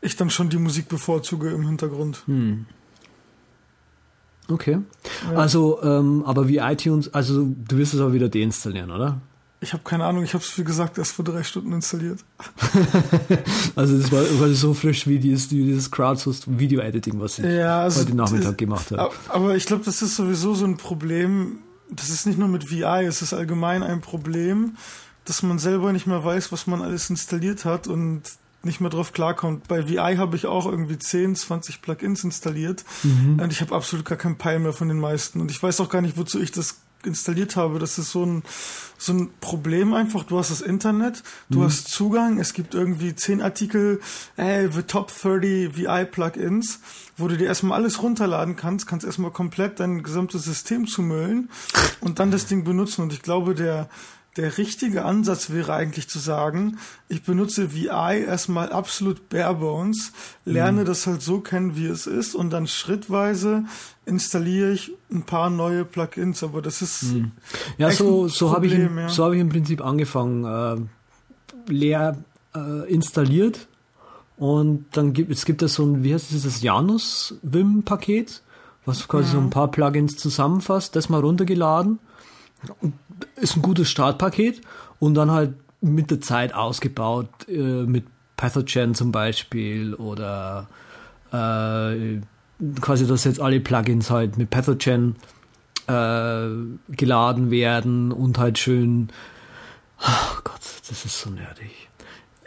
ich 0.00 0.16
dann 0.16 0.30
schon 0.30 0.50
die 0.50 0.58
Musik 0.58 0.88
bevorzuge 0.88 1.50
im 1.50 1.66
Hintergrund. 1.66 2.22
Hm. 2.26 2.66
Okay. 4.48 4.78
Ja. 5.30 5.38
Also, 5.38 5.82
ähm, 5.82 6.22
aber 6.26 6.48
wie 6.48 6.58
iTunes, 6.58 7.12
also 7.14 7.46
du 7.46 7.78
wirst 7.78 7.94
es 7.94 8.00
auch 8.00 8.12
wieder 8.12 8.28
deinstallieren, 8.28 8.90
oder? 8.90 9.20
Ich 9.64 9.72
habe 9.72 9.82
keine 9.82 10.04
Ahnung, 10.04 10.22
ich 10.24 10.34
habe 10.34 10.44
es 10.44 10.58
wie 10.58 10.62
gesagt 10.62 10.98
erst 10.98 11.12
vor 11.12 11.24
drei 11.24 11.42
Stunden 11.42 11.72
installiert. 11.72 12.20
also 13.74 13.96
das 13.96 14.12
war, 14.12 14.20
war 14.38 14.48
so 14.50 14.74
frisch 14.74 15.06
wie 15.06 15.18
dieses, 15.18 15.48
dieses 15.48 15.90
Crowdsourced-Video-Editing, 15.90 17.18
was 17.18 17.38
ich 17.38 17.46
ja, 17.46 17.80
also 17.80 18.02
heute 18.02 18.14
Nachmittag 18.14 18.58
gemacht 18.58 18.90
habe. 18.90 19.10
Aber 19.28 19.56
ich 19.56 19.64
glaube, 19.64 19.82
das 19.82 20.02
ist 20.02 20.16
sowieso 20.16 20.54
so 20.54 20.66
ein 20.66 20.76
Problem. 20.76 21.60
Das 21.90 22.10
ist 22.10 22.26
nicht 22.26 22.38
nur 22.38 22.48
mit 22.48 22.70
VI, 22.70 23.06
es 23.06 23.22
ist 23.22 23.32
allgemein 23.32 23.82
ein 23.82 24.02
Problem, 24.02 24.76
dass 25.24 25.42
man 25.42 25.58
selber 25.58 25.92
nicht 25.92 26.06
mehr 26.06 26.22
weiß, 26.22 26.52
was 26.52 26.66
man 26.66 26.82
alles 26.82 27.08
installiert 27.08 27.64
hat 27.64 27.86
und 27.86 28.22
nicht 28.64 28.82
mehr 28.82 28.90
drauf 28.90 29.12
klarkommt. 29.14 29.66
Bei 29.66 29.88
VI 29.88 30.16
habe 30.16 30.36
ich 30.36 30.44
auch 30.46 30.66
irgendwie 30.66 30.98
10, 30.98 31.36
20 31.36 31.80
Plugins 31.80 32.22
installiert 32.22 32.84
mhm. 33.02 33.38
und 33.40 33.50
ich 33.50 33.62
habe 33.62 33.74
absolut 33.74 34.04
gar 34.04 34.18
keinen 34.18 34.36
Peil 34.36 34.58
mehr 34.58 34.74
von 34.74 34.88
den 34.88 35.00
meisten 35.00 35.40
und 35.40 35.50
ich 35.50 35.62
weiß 35.62 35.80
auch 35.80 35.88
gar 35.88 36.02
nicht, 36.02 36.18
wozu 36.18 36.40
ich 36.40 36.52
das 36.52 36.83
installiert 37.06 37.56
habe. 37.56 37.78
Das 37.78 37.98
ist 37.98 38.12
so 38.12 38.24
ein, 38.24 38.42
so 38.98 39.12
ein 39.12 39.30
Problem 39.40 39.94
einfach. 39.94 40.24
Du 40.24 40.38
hast 40.38 40.50
das 40.50 40.60
Internet, 40.60 41.22
du 41.50 41.60
mhm. 41.60 41.64
hast 41.64 41.88
Zugang, 41.88 42.38
es 42.38 42.52
gibt 42.52 42.74
irgendwie 42.74 43.14
10 43.14 43.42
Artikel, 43.42 44.00
ey, 44.36 44.68
the 44.70 44.82
top 44.82 45.12
30 45.12 45.76
VI 45.76 46.04
Plugins, 46.04 46.80
wo 47.16 47.28
du 47.28 47.36
dir 47.36 47.46
erstmal 47.46 47.80
alles 47.80 48.02
runterladen 48.02 48.56
kannst, 48.56 48.86
kannst 48.86 49.06
erstmal 49.06 49.30
komplett 49.30 49.80
dein 49.80 50.02
gesamtes 50.02 50.44
System 50.44 50.86
zumüllen 50.86 51.50
und 52.00 52.18
dann 52.18 52.30
das 52.30 52.46
Ding 52.46 52.64
benutzen. 52.64 53.02
Und 53.02 53.12
ich 53.12 53.22
glaube, 53.22 53.54
der, 53.54 53.88
der 54.36 54.58
richtige 54.58 55.04
Ansatz 55.04 55.50
wäre 55.50 55.74
eigentlich 55.74 56.08
zu 56.08 56.18
sagen, 56.18 56.78
ich 57.08 57.22
benutze 57.22 57.72
VI 57.72 58.24
erstmal 58.26 58.72
absolut 58.72 59.28
bare 59.28 59.54
bones, 59.54 60.12
lerne 60.44 60.82
mhm. 60.82 60.86
das 60.86 61.06
halt 61.06 61.22
so 61.22 61.40
kennen, 61.40 61.76
wie 61.76 61.86
es 61.86 62.06
ist 62.06 62.34
und 62.34 62.50
dann 62.50 62.66
schrittweise 62.66 63.64
installiere 64.06 64.72
ich 64.72 64.92
ein 65.10 65.22
paar 65.22 65.50
neue 65.50 65.84
Plugins, 65.84 66.42
aber 66.42 66.62
das 66.62 66.82
ist 66.82 67.04
mhm. 67.04 67.32
ja 67.78 67.90
so 67.90 68.28
so 68.28 68.52
habe 68.52 68.66
ich 68.66 68.74
im, 68.74 68.98
ja. 68.98 69.08
so 69.08 69.24
habe 69.24 69.36
ich 69.36 69.40
im 69.40 69.48
Prinzip 69.48 69.84
angefangen. 69.84 70.44
Äh, 70.44 70.86
leer 71.66 72.18
äh, 72.54 72.90
installiert 72.92 73.66
und 74.36 74.86
dann 74.92 75.12
gibt 75.12 75.30
es 75.30 75.44
gibt 75.44 75.62
es 75.62 75.74
so 75.74 75.84
ein, 75.84 76.02
wie 76.02 76.14
heißt 76.14 76.32
es, 76.32 76.42
das 76.42 76.62
Janus 76.62 77.34
Vim 77.42 77.82
Paket, 77.82 78.42
was 78.84 79.06
quasi 79.08 79.26
ja. 79.26 79.32
so 79.32 79.38
ein 79.38 79.50
paar 79.50 79.70
Plugins 79.70 80.16
zusammenfasst, 80.16 80.96
das 80.96 81.08
mal 81.08 81.20
runtergeladen. 81.20 81.98
Ist 83.36 83.56
ein 83.56 83.62
gutes 83.62 83.88
Startpaket 83.90 84.60
und 84.98 85.14
dann 85.14 85.30
halt 85.30 85.54
mit 85.80 86.10
der 86.10 86.20
Zeit 86.20 86.54
ausgebaut, 86.54 87.28
äh, 87.48 87.84
mit 87.84 88.04
Pathogen 88.36 88.94
zum 88.94 89.12
Beispiel 89.12 89.94
oder 89.94 90.68
äh, 91.32 92.20
quasi, 92.80 93.06
dass 93.06 93.24
jetzt 93.24 93.40
alle 93.40 93.60
Plugins 93.60 94.10
halt 94.10 94.38
mit 94.38 94.50
Pathogen 94.50 95.16
äh, 95.86 96.48
geladen 96.88 97.50
werden 97.50 98.12
und 98.12 98.38
halt 98.38 98.58
schön, 98.58 99.08
oh 100.00 100.40
Gott, 100.42 100.60
das 100.88 101.04
ist 101.04 101.20
so 101.20 101.30
nerdig. 101.30 101.88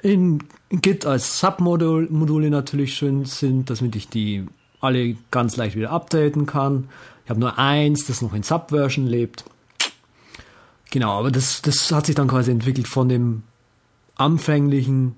In, 0.01 0.43
Git 0.69 1.05
als 1.05 1.39
Submodule 1.39 2.49
natürlich 2.49 2.93
schön 2.95 3.25
sind, 3.25 3.69
damit 3.69 3.95
ich 3.95 4.09
die 4.09 4.45
alle 4.79 5.15
ganz 5.31 5.57
leicht 5.57 5.75
wieder 5.75 5.91
updaten 5.91 6.45
kann. 6.45 6.89
Ich 7.23 7.29
habe 7.29 7.39
nur 7.39 7.57
eins, 7.57 8.05
das 8.05 8.21
noch 8.21 8.33
in 8.33 8.43
Subversion 8.43 9.07
lebt. 9.07 9.43
Genau, 10.91 11.19
aber 11.19 11.31
das, 11.31 11.61
das 11.61 11.91
hat 11.91 12.05
sich 12.05 12.15
dann 12.15 12.27
quasi 12.27 12.51
entwickelt 12.51 12.87
von 12.87 13.09
dem 13.09 13.43
anfänglichen 14.15 15.15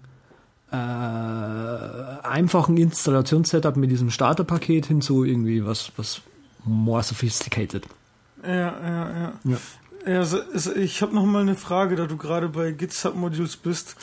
äh, 0.72 0.76
einfachen 0.76 2.78
Installationssetup 2.78 3.76
mit 3.76 3.92
diesem 3.92 4.12
Starterpaket 4.12 4.88
hin 4.88 5.02
zu 5.02 5.24
irgendwie 5.24 5.66
was, 5.66 5.92
was 5.98 6.22
more 6.64 7.04
sophisticated. 7.04 7.86
Ja, 8.44 8.52
ja, 8.52 8.80
ja. 8.82 9.34
ja. 9.44 9.58
ja 10.06 10.20
also, 10.20 10.40
also 10.54 10.76
ich 10.76 11.02
habe 11.02 11.16
noch 11.16 11.26
mal 11.26 11.42
eine 11.42 11.56
Frage, 11.56 11.96
da 11.96 12.06
du 12.06 12.18
gerade 12.18 12.50
bei 12.50 12.72
Git 12.72 12.94
Submodules 12.94 13.58
bist. 13.58 13.96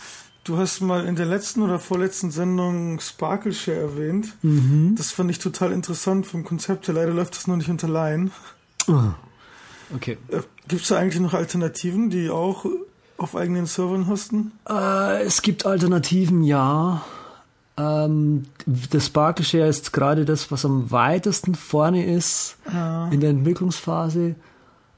Du 0.44 0.58
hast 0.58 0.80
mal 0.80 1.06
in 1.06 1.16
der 1.16 1.26
letzten 1.26 1.62
oder 1.62 1.80
vorletzten 1.80 2.30
Sendung 2.30 3.00
Sparkle 3.00 3.52
Share 3.52 3.78
erwähnt. 3.78 4.36
Mhm. 4.42 4.94
Das 4.96 5.10
fand 5.10 5.30
ich 5.30 5.40
total 5.40 5.72
interessant 5.72 6.26
vom 6.26 6.44
Konzept 6.44 6.86
her. 6.86 6.94
Leider 6.94 7.12
läuft 7.12 7.34
das 7.34 7.48
noch 7.48 7.56
nicht 7.56 7.68
unter 7.68 7.88
Line. 7.88 8.30
Oh. 8.86 9.10
Okay. 9.94 10.18
Äh, 10.28 10.40
Gibt 10.68 10.82
es 10.82 10.88
da 10.88 10.98
eigentlich 10.98 11.20
noch 11.20 11.34
Alternativen, 11.34 12.10
die 12.10 12.30
auch 12.30 12.66
auf 13.18 13.36
eigenen 13.36 13.66
Servern 13.66 14.08
hosten? 14.08 14.52
Äh, 14.68 15.22
es 15.22 15.42
gibt 15.42 15.66
Alternativen, 15.66 16.42
ja. 16.42 17.02
Ähm, 17.78 18.44
das 18.64 19.06
Sparkle 19.06 19.44
Share 19.44 19.68
ist 19.68 19.92
gerade 19.92 20.24
das, 20.24 20.50
was 20.50 20.64
am 20.64 20.90
weitesten 20.90 21.54
vorne 21.54 22.06
ist 22.06 22.56
ja. 22.72 23.08
in 23.08 23.20
der 23.20 23.30
Entwicklungsphase. 23.30 24.34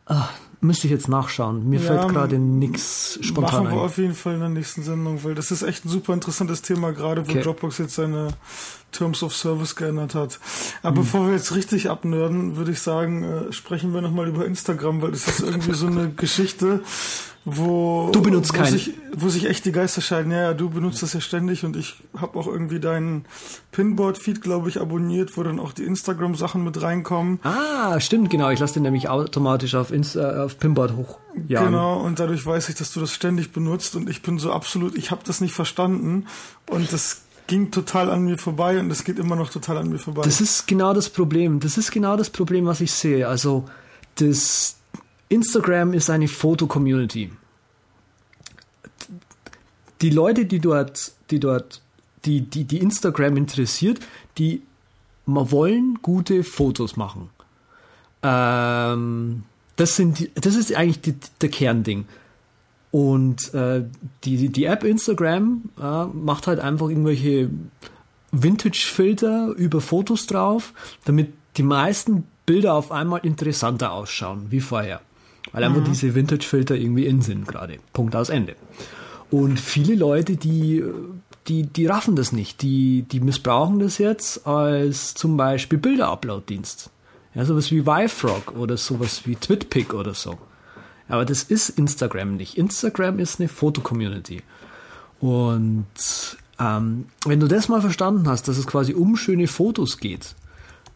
Ach, 0.06 0.32
müsste 0.60 0.86
ich 0.86 0.92
jetzt 0.92 1.08
nachschauen. 1.08 1.68
Mir 1.68 1.80
ja, 1.80 1.86
fällt 1.86 2.08
gerade 2.08 2.38
nichts 2.38 3.18
spontan 3.20 3.64
Machen 3.64 3.74
wir 3.74 3.80
ein. 3.80 3.86
auf 3.86 3.98
jeden 3.98 4.14
Fall 4.14 4.34
in 4.34 4.40
der 4.40 4.48
nächsten 4.48 4.82
Sendung, 4.82 5.22
weil 5.24 5.34
das 5.34 5.50
ist 5.50 5.62
echt 5.62 5.84
ein 5.84 5.88
super 5.88 6.14
interessantes 6.14 6.62
Thema, 6.62 6.92
gerade 6.92 7.26
wo 7.26 7.30
okay. 7.30 7.42
Dropbox 7.42 7.78
jetzt 7.78 7.96
seine 7.96 8.28
Terms 8.92 9.22
of 9.22 9.34
Service 9.34 9.76
geändert 9.76 10.14
hat. 10.14 10.38
Aber 10.82 10.96
hm. 10.96 11.02
bevor 11.02 11.26
wir 11.26 11.34
jetzt 11.34 11.54
richtig 11.54 11.90
abnörden, 11.90 12.56
würde 12.56 12.72
ich 12.72 12.80
sagen, 12.80 13.22
äh, 13.22 13.52
sprechen 13.52 13.92
wir 13.92 14.00
nochmal 14.00 14.28
über 14.28 14.44
Instagram, 14.44 15.02
weil 15.02 15.12
das 15.12 15.28
ist 15.28 15.40
irgendwie 15.40 15.74
so 15.74 15.86
eine 15.86 16.10
Geschichte, 16.10 16.82
wo, 17.44 18.10
du 18.12 18.20
benutzt 18.20 18.52
wo, 18.58 18.64
sich, 18.64 18.94
wo 19.14 19.28
sich 19.28 19.46
echt 19.46 19.64
die 19.64 19.72
Geister 19.72 20.00
scheiden. 20.00 20.32
Ja, 20.32 20.42
ja, 20.42 20.54
du 20.54 20.68
benutzt 20.68 21.02
das 21.02 21.14
ja 21.14 21.20
ständig 21.20 21.64
und 21.64 21.76
ich 21.76 22.02
habe 22.16 22.38
auch 22.38 22.46
irgendwie 22.46 22.80
deinen 22.80 23.24
Pinboard-Feed, 23.72 24.42
glaube 24.42 24.68
ich, 24.68 24.80
abonniert, 24.80 25.36
wo 25.36 25.42
dann 25.42 25.58
auch 25.58 25.72
die 25.72 25.84
Instagram-Sachen 25.84 26.62
mit 26.62 26.82
reinkommen. 26.82 27.40
Ah, 27.44 27.98
stimmt, 28.00 28.28
genau. 28.30 28.50
Ich 28.50 28.58
lasse 28.58 28.74
den 28.74 28.82
nämlich 28.82 29.08
automatisch 29.08 29.74
auf, 29.74 29.92
Insta, 29.92 30.44
auf 30.44 30.58
Pinboard 30.58 30.96
hoch. 30.96 31.18
Ja. 31.46 31.64
Genau, 31.64 32.00
und 32.00 32.18
dadurch 32.18 32.44
weiß 32.44 32.68
ich, 32.68 32.74
dass 32.74 32.92
du 32.92 33.00
das 33.00 33.12
ständig 33.12 33.52
benutzt 33.52 33.96
und 33.96 34.10
ich 34.10 34.22
bin 34.22 34.38
so 34.38 34.52
absolut, 34.52 34.96
ich 34.96 35.10
habe 35.10 35.22
das 35.24 35.40
nicht 35.40 35.54
verstanden 35.54 36.26
und 36.68 36.92
das 36.92 37.22
ging 37.48 37.72
total 37.72 38.10
an 38.10 38.22
mir 38.24 38.38
vorbei 38.38 38.78
und 38.78 38.90
es 38.92 39.02
geht 39.02 39.18
immer 39.18 39.34
noch 39.34 39.50
total 39.50 39.78
an 39.78 39.88
mir 39.88 39.98
vorbei. 39.98 40.22
Das 40.22 40.40
ist 40.40 40.68
genau 40.68 40.94
das 40.94 41.08
Problem. 41.08 41.58
Das 41.58 41.76
ist 41.76 41.90
genau 41.90 42.16
das 42.16 42.30
Problem, 42.30 42.66
was 42.66 42.80
ich 42.80 42.92
sehe. 42.92 43.26
Also 43.26 43.64
das 44.14 44.76
Instagram 45.28 45.94
ist 45.94 46.10
eine 46.10 46.28
Foto-Community. 46.28 47.32
Die 50.00 50.10
Leute, 50.10 50.44
die 50.44 50.60
dort, 50.60 51.12
die 51.30 51.40
dort, 51.40 51.80
die, 52.24 52.42
die, 52.42 52.64
die 52.64 52.78
Instagram 52.78 53.36
interessiert, 53.36 53.98
die 54.36 54.62
wollen 55.26 55.98
gute 56.02 56.44
Fotos 56.44 56.96
machen. 56.96 57.30
Ähm, 58.22 59.42
das 59.76 59.96
sind 59.96 60.30
das 60.34 60.54
ist 60.54 60.74
eigentlich 60.74 61.00
die, 61.00 61.14
der 61.40 61.48
Kernding. 61.48 62.06
Und 62.90 63.52
äh, 63.54 63.84
die, 64.24 64.48
die 64.48 64.64
App 64.64 64.82
Instagram 64.82 65.64
äh, 65.80 66.04
macht 66.06 66.46
halt 66.46 66.60
einfach 66.60 66.88
irgendwelche 66.88 67.50
Vintage-Filter 68.32 69.48
über 69.56 69.80
Fotos 69.80 70.26
drauf, 70.26 70.72
damit 71.04 71.32
die 71.56 71.62
meisten 71.62 72.24
Bilder 72.46 72.74
auf 72.74 72.92
einmal 72.92 73.20
interessanter 73.24 73.92
ausschauen 73.92 74.46
wie 74.50 74.60
vorher. 74.60 75.00
Weil 75.52 75.64
einfach 75.64 75.80
mhm. 75.80 75.86
diese 75.86 76.14
Vintage-Filter 76.14 76.76
irgendwie 76.76 77.06
in 77.06 77.20
sind 77.20 77.46
gerade. 77.46 77.78
Punkt 77.92 78.16
aus 78.16 78.30
Ende. 78.30 78.56
Und 79.30 79.60
viele 79.60 79.94
Leute, 79.94 80.36
die, 80.36 80.82
die, 81.46 81.64
die 81.64 81.86
raffen 81.86 82.16
das 82.16 82.32
nicht. 82.32 82.62
Die, 82.62 83.02
die 83.02 83.20
missbrauchen 83.20 83.78
das 83.78 83.98
jetzt 83.98 84.46
als 84.46 85.14
zum 85.14 85.36
Beispiel 85.36 85.78
Bilder-Upload-Dienst. 85.78 86.90
Ja, 87.34 87.44
sowas 87.44 87.70
wie 87.70 87.86
Vifrog 87.86 88.56
oder 88.56 88.76
sowas 88.76 89.22
wie 89.26 89.36
TwitPic 89.36 89.94
oder 89.94 90.14
so. 90.14 90.38
Aber 91.08 91.24
das 91.24 91.42
ist 91.42 91.70
Instagram 91.70 92.36
nicht. 92.36 92.58
Instagram 92.58 93.18
ist 93.18 93.40
eine 93.40 93.48
Foto-Community. 93.48 94.42
Und 95.20 95.86
ähm, 96.60 97.06
wenn 97.24 97.40
du 97.40 97.48
das 97.48 97.68
mal 97.68 97.80
verstanden 97.80 98.28
hast, 98.28 98.48
dass 98.48 98.58
es 98.58 98.66
quasi 98.66 98.94
um 98.94 99.16
schöne 99.16 99.46
Fotos 99.46 99.98
geht, 99.98 100.34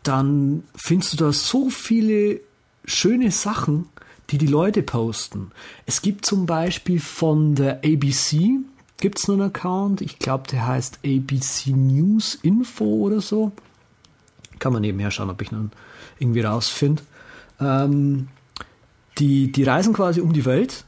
dann 0.02 0.64
findest 0.74 1.14
du 1.14 1.16
da 1.16 1.32
so 1.32 1.70
viele 1.70 2.40
schöne 2.84 3.30
Sachen, 3.30 3.86
die 4.30 4.38
die 4.38 4.46
Leute 4.46 4.82
posten. 4.82 5.52
Es 5.86 6.02
gibt 6.02 6.26
zum 6.26 6.46
Beispiel 6.46 7.00
von 7.00 7.54
der 7.54 7.78
ABC, 7.84 8.58
gibt 8.98 9.18
es 9.18 9.28
einen 9.28 9.42
Account, 9.42 10.00
ich 10.00 10.18
glaube, 10.18 10.44
der 10.50 10.66
heißt 10.66 11.00
ABC 11.04 11.70
News 11.70 12.36
Info 12.36 12.84
oder 12.84 13.20
so. 13.20 13.52
Kann 14.58 14.72
man 14.72 14.82
nebenher 14.82 15.10
schauen, 15.10 15.30
ob 15.30 15.42
ich 15.42 15.52
ihn 15.52 15.72
irgendwie 16.18 16.40
rausfinde. 16.40 17.02
Ähm, 17.60 18.28
die, 19.18 19.52
die 19.52 19.64
reisen 19.64 19.92
quasi 19.92 20.20
um 20.20 20.32
die 20.32 20.44
Welt, 20.44 20.84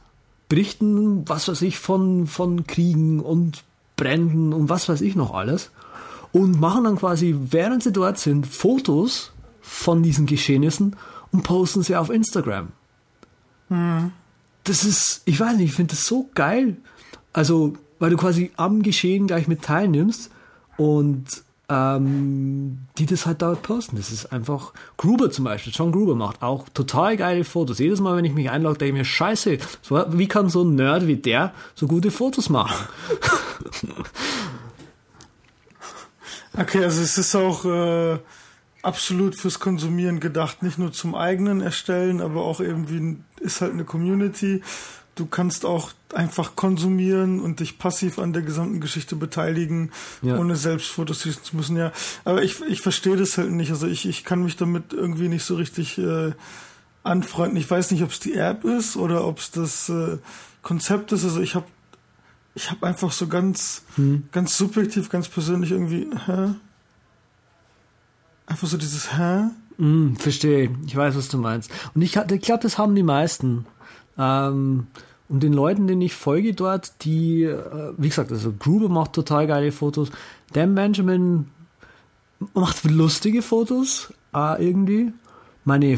berichten, 0.49 1.27
was 1.27 1.47
weiß 1.47 1.61
ich, 1.63 1.79
von, 1.79 2.27
von 2.27 2.67
Kriegen 2.67 3.19
und 3.19 3.63
Bränden 3.95 4.53
und 4.53 4.69
was 4.69 4.89
weiß 4.89 5.01
ich 5.01 5.15
noch 5.15 5.33
alles 5.33 5.71
und 6.35 6.59
machen 6.59 6.83
dann 6.83 6.97
quasi, 6.97 7.33
während 7.49 7.81
sie 7.81 7.93
dort 7.93 8.17
sind, 8.17 8.45
Fotos 8.45 9.31
von 9.61 10.03
diesen 10.03 10.25
Geschehnissen 10.25 10.97
und 11.31 11.43
posten 11.43 11.81
sie 11.81 11.95
auf 11.95 12.09
Instagram. 12.09 12.73
Mhm. 13.69 14.11
Das 14.65 14.83
ist, 14.83 15.21
ich 15.23 15.39
weiß 15.39 15.55
nicht, 15.55 15.69
ich 15.69 15.73
finde 15.73 15.91
das 15.91 16.03
so 16.03 16.29
geil. 16.35 16.75
Also, 17.31 17.77
weil 17.99 18.09
du 18.09 18.17
quasi 18.17 18.51
am 18.57 18.83
Geschehen 18.83 19.27
gleich 19.27 19.47
mit 19.47 19.61
teilnimmst 19.61 20.29
und 20.75 21.44
ähm, 21.69 22.79
die 22.97 23.05
das 23.05 23.25
halt 23.25 23.41
dort 23.41 23.61
posten. 23.63 23.97
Das 23.97 24.11
ist 24.11 24.31
einfach 24.31 24.73
Gruber 24.97 25.31
zum 25.31 25.45
Beispiel. 25.45 25.73
John 25.75 25.91
Gruber 25.91 26.15
macht 26.15 26.41
auch 26.41 26.69
total 26.69 27.17
geile 27.17 27.43
Fotos. 27.43 27.79
Jedes 27.79 27.99
Mal, 27.99 28.15
wenn 28.15 28.25
ich 28.25 28.33
mich 28.33 28.49
einlogge, 28.49 28.79
denke 28.79 28.93
ich 28.93 28.99
mir, 28.99 29.05
scheiße, 29.05 29.57
wie 30.09 30.27
kann 30.27 30.49
so 30.49 30.63
ein 30.63 30.75
Nerd 30.75 31.07
wie 31.07 31.15
der 31.17 31.53
so 31.73 31.87
gute 31.87 32.11
Fotos 32.11 32.49
machen? 32.49 32.87
okay, 36.57 36.83
also 36.83 37.01
es 37.01 37.17
ist 37.17 37.35
auch 37.35 37.65
äh, 37.65 38.19
absolut 38.83 39.35
fürs 39.35 39.59
Konsumieren 39.59 40.19
gedacht, 40.19 40.61
nicht 40.61 40.77
nur 40.77 40.91
zum 40.91 41.15
eigenen 41.15 41.61
Erstellen, 41.61 42.21
aber 42.21 42.43
auch 42.43 42.59
irgendwie 42.59 43.17
ist 43.39 43.61
halt 43.61 43.73
eine 43.73 43.85
Community 43.85 44.61
du 45.15 45.25
kannst 45.25 45.65
auch 45.65 45.91
einfach 46.13 46.55
konsumieren 46.55 47.39
und 47.39 47.59
dich 47.59 47.77
passiv 47.77 48.19
an 48.19 48.33
der 48.33 48.41
gesamten 48.41 48.79
Geschichte 48.79 49.15
beteiligen, 49.15 49.91
ja. 50.21 50.37
ohne 50.37 50.55
selbst 50.55 50.87
Fotos 50.87 51.21
schießen 51.21 51.43
zu 51.43 51.55
müssen. 51.55 51.77
Ja, 51.77 51.91
aber 52.25 52.43
ich, 52.43 52.61
ich 52.61 52.81
verstehe 52.81 53.15
das 53.15 53.37
halt 53.37 53.51
nicht. 53.51 53.71
Also 53.71 53.87
ich, 53.87 54.07
ich 54.07 54.23
kann 54.23 54.43
mich 54.43 54.57
damit 54.57 54.93
irgendwie 54.93 55.29
nicht 55.29 55.43
so 55.43 55.55
richtig 55.55 55.97
äh, 55.97 56.33
anfreunden. 57.03 57.57
Ich 57.57 57.69
weiß 57.69 57.91
nicht, 57.91 58.03
ob 58.03 58.11
es 58.11 58.19
die 58.19 58.33
App 58.33 58.65
ist 58.65 58.97
oder 58.97 59.25
ob 59.25 59.39
es 59.39 59.51
das 59.51 59.89
äh, 59.89 60.17
Konzept 60.61 61.11
ist. 61.11 61.23
Also 61.23 61.41
ich 61.41 61.55
habe 61.55 61.65
ich 62.57 62.71
habe 62.71 62.87
einfach 62.87 63.11
so 63.11 63.27
ganz 63.27 63.83
hm. 63.95 64.29
ganz 64.31 64.57
subjektiv, 64.57 65.09
ganz 65.09 65.27
persönlich 65.27 65.71
irgendwie 65.71 66.07
hä? 66.25 66.55
einfach 68.45 68.67
so 68.67 68.77
dieses 68.77 69.17
hä? 69.17 69.49
Mm, 69.77 70.15
verstehe. 70.15 70.73
Ich 70.85 70.95
weiß, 70.95 71.15
was 71.17 71.27
du 71.27 71.37
meinst. 71.37 71.69
Und 71.93 72.01
ich, 72.01 72.15
ich 72.15 72.41
glaube, 72.41 72.63
das 72.63 72.77
haben 72.77 72.95
die 72.95 73.03
meisten. 73.03 73.65
Ähm, 74.17 74.87
und 75.27 75.41
den 75.41 75.53
Leuten, 75.53 75.87
denen 75.87 76.01
ich 76.01 76.13
folge 76.13 76.53
dort, 76.53 77.03
die, 77.03 77.43
äh, 77.43 77.93
wie 77.97 78.09
gesagt, 78.09 78.31
also 78.31 78.53
Gruber 78.57 78.89
macht 78.89 79.13
total 79.13 79.47
geile 79.47 79.71
Fotos. 79.71 80.11
Dan 80.53 80.75
Benjamin 80.75 81.47
macht 82.53 82.83
lustige 82.83 83.41
Fotos, 83.41 84.13
äh, 84.33 84.63
irgendwie. 84.63 85.11
meine, 85.63 85.97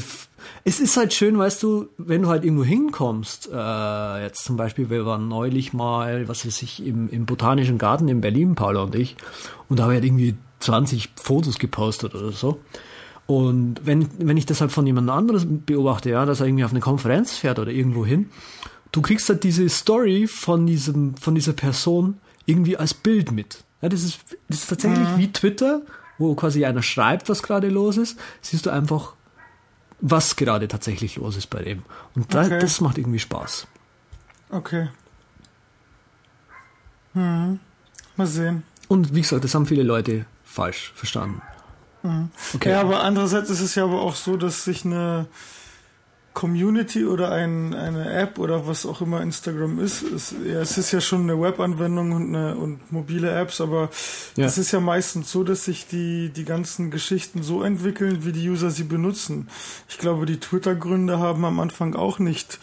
es 0.64 0.80
ist 0.80 0.96
halt 0.96 1.14
schön, 1.14 1.38
weißt 1.38 1.62
du, 1.62 1.90
wenn 1.98 2.22
du 2.22 2.30
halt 2.30 2.46
irgendwo 2.46 2.64
hinkommst, 2.64 3.50
äh, 3.54 4.24
jetzt 4.24 4.46
zum 4.46 4.56
Beispiel, 4.56 4.90
wir 4.90 5.06
waren 5.06 5.28
neulich 5.28 5.74
mal, 5.74 6.30
was 6.30 6.46
weiß 6.46 6.62
ich, 6.62 6.86
im, 6.86 7.10
im 7.10 7.26
Botanischen 7.26 7.78
Garten 7.78 8.08
in 8.08 8.22
Berlin, 8.22 8.56
Paula 8.56 8.84
und 8.84 8.96
ich, 8.96 9.18
und 9.68 9.78
da 9.78 9.84
habe 9.84 9.94
ich 9.94 9.98
halt 9.98 10.06
irgendwie 10.06 10.36
20 10.60 11.10
Fotos 11.16 11.60
gepostet 11.60 12.16
oder 12.16 12.32
so. 12.32 12.60
Und 13.28 13.82
wenn, 13.84 14.08
wenn 14.20 14.38
ich 14.38 14.46
das 14.46 14.62
halt 14.62 14.72
von 14.72 14.88
jemand 14.88 15.10
anderes 15.10 15.46
beobachte, 15.48 16.10
ja, 16.10 16.26
dass 16.26 16.40
er 16.40 16.48
irgendwie 16.48 16.64
auf 16.64 16.72
eine 16.72 16.80
Konferenz 16.80 17.36
fährt 17.36 17.60
oder 17.60 17.72
irgendwo 17.72 18.06
hin, 18.06 18.30
du 18.94 19.02
kriegst 19.02 19.28
halt 19.28 19.44
diese 19.44 19.68
Story 19.68 20.28
von 20.28 20.66
diesem, 20.66 21.16
von 21.18 21.36
dieser 21.36 21.54
Person 21.54 22.20
irgendwie 22.46 22.78
als 22.78 22.94
Bild 22.94 23.32
mit. 23.32 23.66
Ja, 23.82 23.90
das 23.90 24.04
ist, 24.04 24.22
das 24.48 24.60
ist 24.60 24.70
tatsächlich 24.70 25.08
mhm. 25.10 25.18
wie 25.18 25.32
Twitter, 25.32 25.82
wo 26.18 26.34
quasi 26.36 26.66
einer 26.66 26.82
schreibt, 26.82 27.28
was 27.28 27.44
gerade 27.44 27.68
los 27.70 27.98
ist, 27.98 28.18
siehst 28.42 28.66
du 28.66 28.70
einfach, 28.70 29.14
was 30.00 30.38
gerade 30.38 30.70
tatsächlich 30.70 31.18
los 31.18 31.36
ist 31.36 31.48
bei 31.48 31.62
dem. 31.62 31.84
Und 32.16 32.34
da, 32.34 32.46
okay. 32.46 32.60
das 32.60 32.80
macht 32.82 32.98
irgendwie 32.98 33.20
Spaß. 33.20 33.68
Okay. 34.50 34.88
Hm. 37.14 37.60
Mal 38.16 38.28
sehen. 38.28 38.64
Und 38.88 39.14
wie 39.14 39.22
gesagt, 39.22 39.44
das 39.44 39.54
haben 39.54 39.66
viele 39.66 39.84
Leute 39.84 40.26
falsch 40.44 40.94
verstanden. 40.96 41.42
Mhm. 42.04 42.30
Okay. 42.56 42.70
Ja, 42.70 42.82
aber 42.82 43.04
andererseits 43.04 43.50
ist 43.50 43.62
es 43.62 43.76
ja 43.76 43.84
aber 43.84 44.02
auch 44.02 44.16
so, 44.16 44.38
dass 44.38 44.64
sich 44.64 44.86
eine 44.86 45.28
Community 46.38 47.04
oder 47.04 47.32
ein, 47.32 47.74
eine 47.74 48.12
App 48.14 48.38
oder 48.38 48.68
was 48.68 48.86
auch 48.86 49.02
immer 49.02 49.22
Instagram 49.22 49.80
ist, 49.80 50.04
ist 50.04 50.36
ja, 50.46 50.62
es 50.62 50.78
ist 50.78 50.92
ja 50.92 51.02
schon 51.02 51.24
eine 51.24 51.42
Webanwendung 51.42 52.12
und, 52.12 52.36
eine, 52.36 52.56
und 52.56 52.92
mobile 52.92 53.32
Apps, 53.32 53.60
aber 53.60 53.90
ja. 54.36 54.46
es 54.46 54.60
ist 54.60 54.72
ja 54.72 54.80
meistens 54.80 55.32
so, 55.32 55.44
dass 55.44 55.66
sich 55.66 55.88
die, 55.88 56.30
die 56.30 56.46
ganzen 56.46 56.92
Geschichten 56.92 57.42
so 57.42 57.64
entwickeln, 57.64 58.24
wie 58.24 58.34
die 58.34 58.48
User 58.48 58.70
sie 58.70 58.84
benutzen. 58.84 59.50
Ich 59.90 59.98
glaube, 59.98 60.28
die 60.28 60.40
Twitter-Gründer 60.40 61.18
haben 61.18 61.44
am 61.44 61.60
Anfang 61.60 61.96
auch 61.96 62.20
nicht 62.20 62.60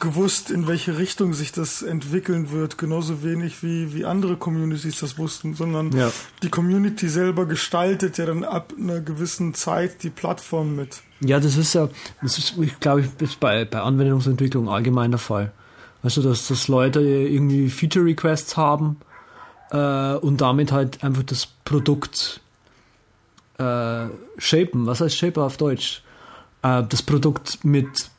gewusst, 0.00 0.50
in 0.50 0.66
welche 0.66 0.98
Richtung 0.98 1.34
sich 1.34 1.52
das 1.52 1.82
entwickeln 1.82 2.50
wird, 2.50 2.78
genauso 2.78 3.22
wenig 3.22 3.62
wie, 3.62 3.94
wie 3.94 4.04
andere 4.04 4.36
Communities 4.36 5.00
das 5.00 5.18
wussten, 5.18 5.54
sondern 5.54 5.92
ja. 5.92 6.10
die 6.42 6.48
Community 6.48 7.08
selber 7.08 7.46
gestaltet 7.46 8.18
ja 8.18 8.26
dann 8.26 8.44
ab 8.44 8.72
einer 8.78 9.00
gewissen 9.00 9.54
Zeit 9.54 10.02
die 10.02 10.10
Plattform 10.10 10.74
mit. 10.74 11.02
Ja, 11.20 11.40
das 11.40 11.56
ist 11.56 11.74
ja, 11.74 11.88
das 12.22 12.38
ist, 12.38 12.54
ich 12.58 12.78
glaube, 12.80 13.08
ist 13.18 13.40
bei, 13.40 13.64
bei 13.64 13.80
Anwendungsentwicklung 13.80 14.68
allgemein 14.68 15.10
der 15.10 15.18
Fall. 15.18 15.52
Weißt 16.02 16.16
du, 16.16 16.22
dass, 16.22 16.48
dass 16.48 16.68
Leute 16.68 17.00
irgendwie 17.00 17.68
Feature 17.70 18.04
Requests 18.04 18.56
haben 18.56 18.98
äh, 19.70 20.14
und 20.14 20.40
damit 20.40 20.72
halt 20.72 21.02
einfach 21.02 21.24
das 21.24 21.46
Produkt 21.64 22.40
äh, 23.58 24.06
shapen. 24.38 24.86
Was 24.86 25.00
heißt 25.00 25.16
shaper 25.16 25.42
auf 25.42 25.56
Deutsch? 25.56 26.02
Äh, 26.62 26.84
das 26.88 27.02
Produkt 27.02 27.64
mit 27.64 28.10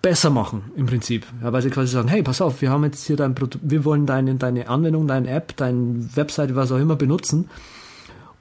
besser 0.00 0.30
machen 0.30 0.70
im 0.76 0.86
Prinzip. 0.86 1.26
Ja, 1.42 1.52
weil 1.52 1.62
sie 1.62 1.70
quasi 1.70 1.92
sagen, 1.92 2.08
hey, 2.08 2.22
pass 2.22 2.40
auf, 2.40 2.60
wir 2.62 2.70
haben 2.70 2.84
jetzt 2.84 3.06
hier 3.06 3.16
dein 3.16 3.34
Produkt, 3.34 3.64
wir 3.68 3.84
wollen 3.84 4.06
deine, 4.06 4.34
deine 4.36 4.68
Anwendung, 4.68 5.08
deine 5.08 5.28
App, 5.28 5.56
deine 5.56 6.08
Webseite, 6.14 6.54
was 6.56 6.72
auch 6.72 6.78
immer 6.78 6.96
benutzen. 6.96 7.48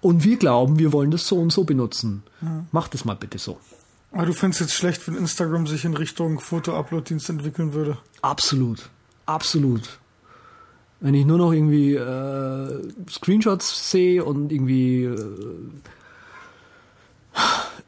Und 0.01 0.23
wir 0.23 0.37
glauben, 0.37 0.79
wir 0.79 0.91
wollen 0.93 1.11
das 1.11 1.27
so 1.27 1.37
und 1.37 1.51
so 1.51 1.63
benutzen. 1.63 2.23
Ja. 2.41 2.65
Mach 2.71 2.87
das 2.87 3.05
mal 3.05 3.15
bitte 3.15 3.37
so. 3.37 3.59
Aber 4.11 4.25
du 4.25 4.33
findest 4.33 4.61
jetzt 4.61 4.73
schlecht, 4.73 5.07
wenn 5.07 5.15
Instagram 5.15 5.67
sich 5.67 5.85
in 5.85 5.93
Richtung 5.93 6.39
Foto-Upload-Dienst 6.39 7.29
entwickeln 7.29 7.73
würde? 7.73 7.97
Absolut. 8.21 8.89
Absolut. 9.25 9.99
Wenn 10.99 11.13
ich 11.13 11.25
nur 11.25 11.37
noch 11.37 11.53
irgendwie 11.53 11.95
äh, 11.95 12.81
Screenshots 13.09 13.89
sehe 13.89 14.23
und 14.23 14.51
irgendwie 14.51 15.05
äh, 15.05 15.15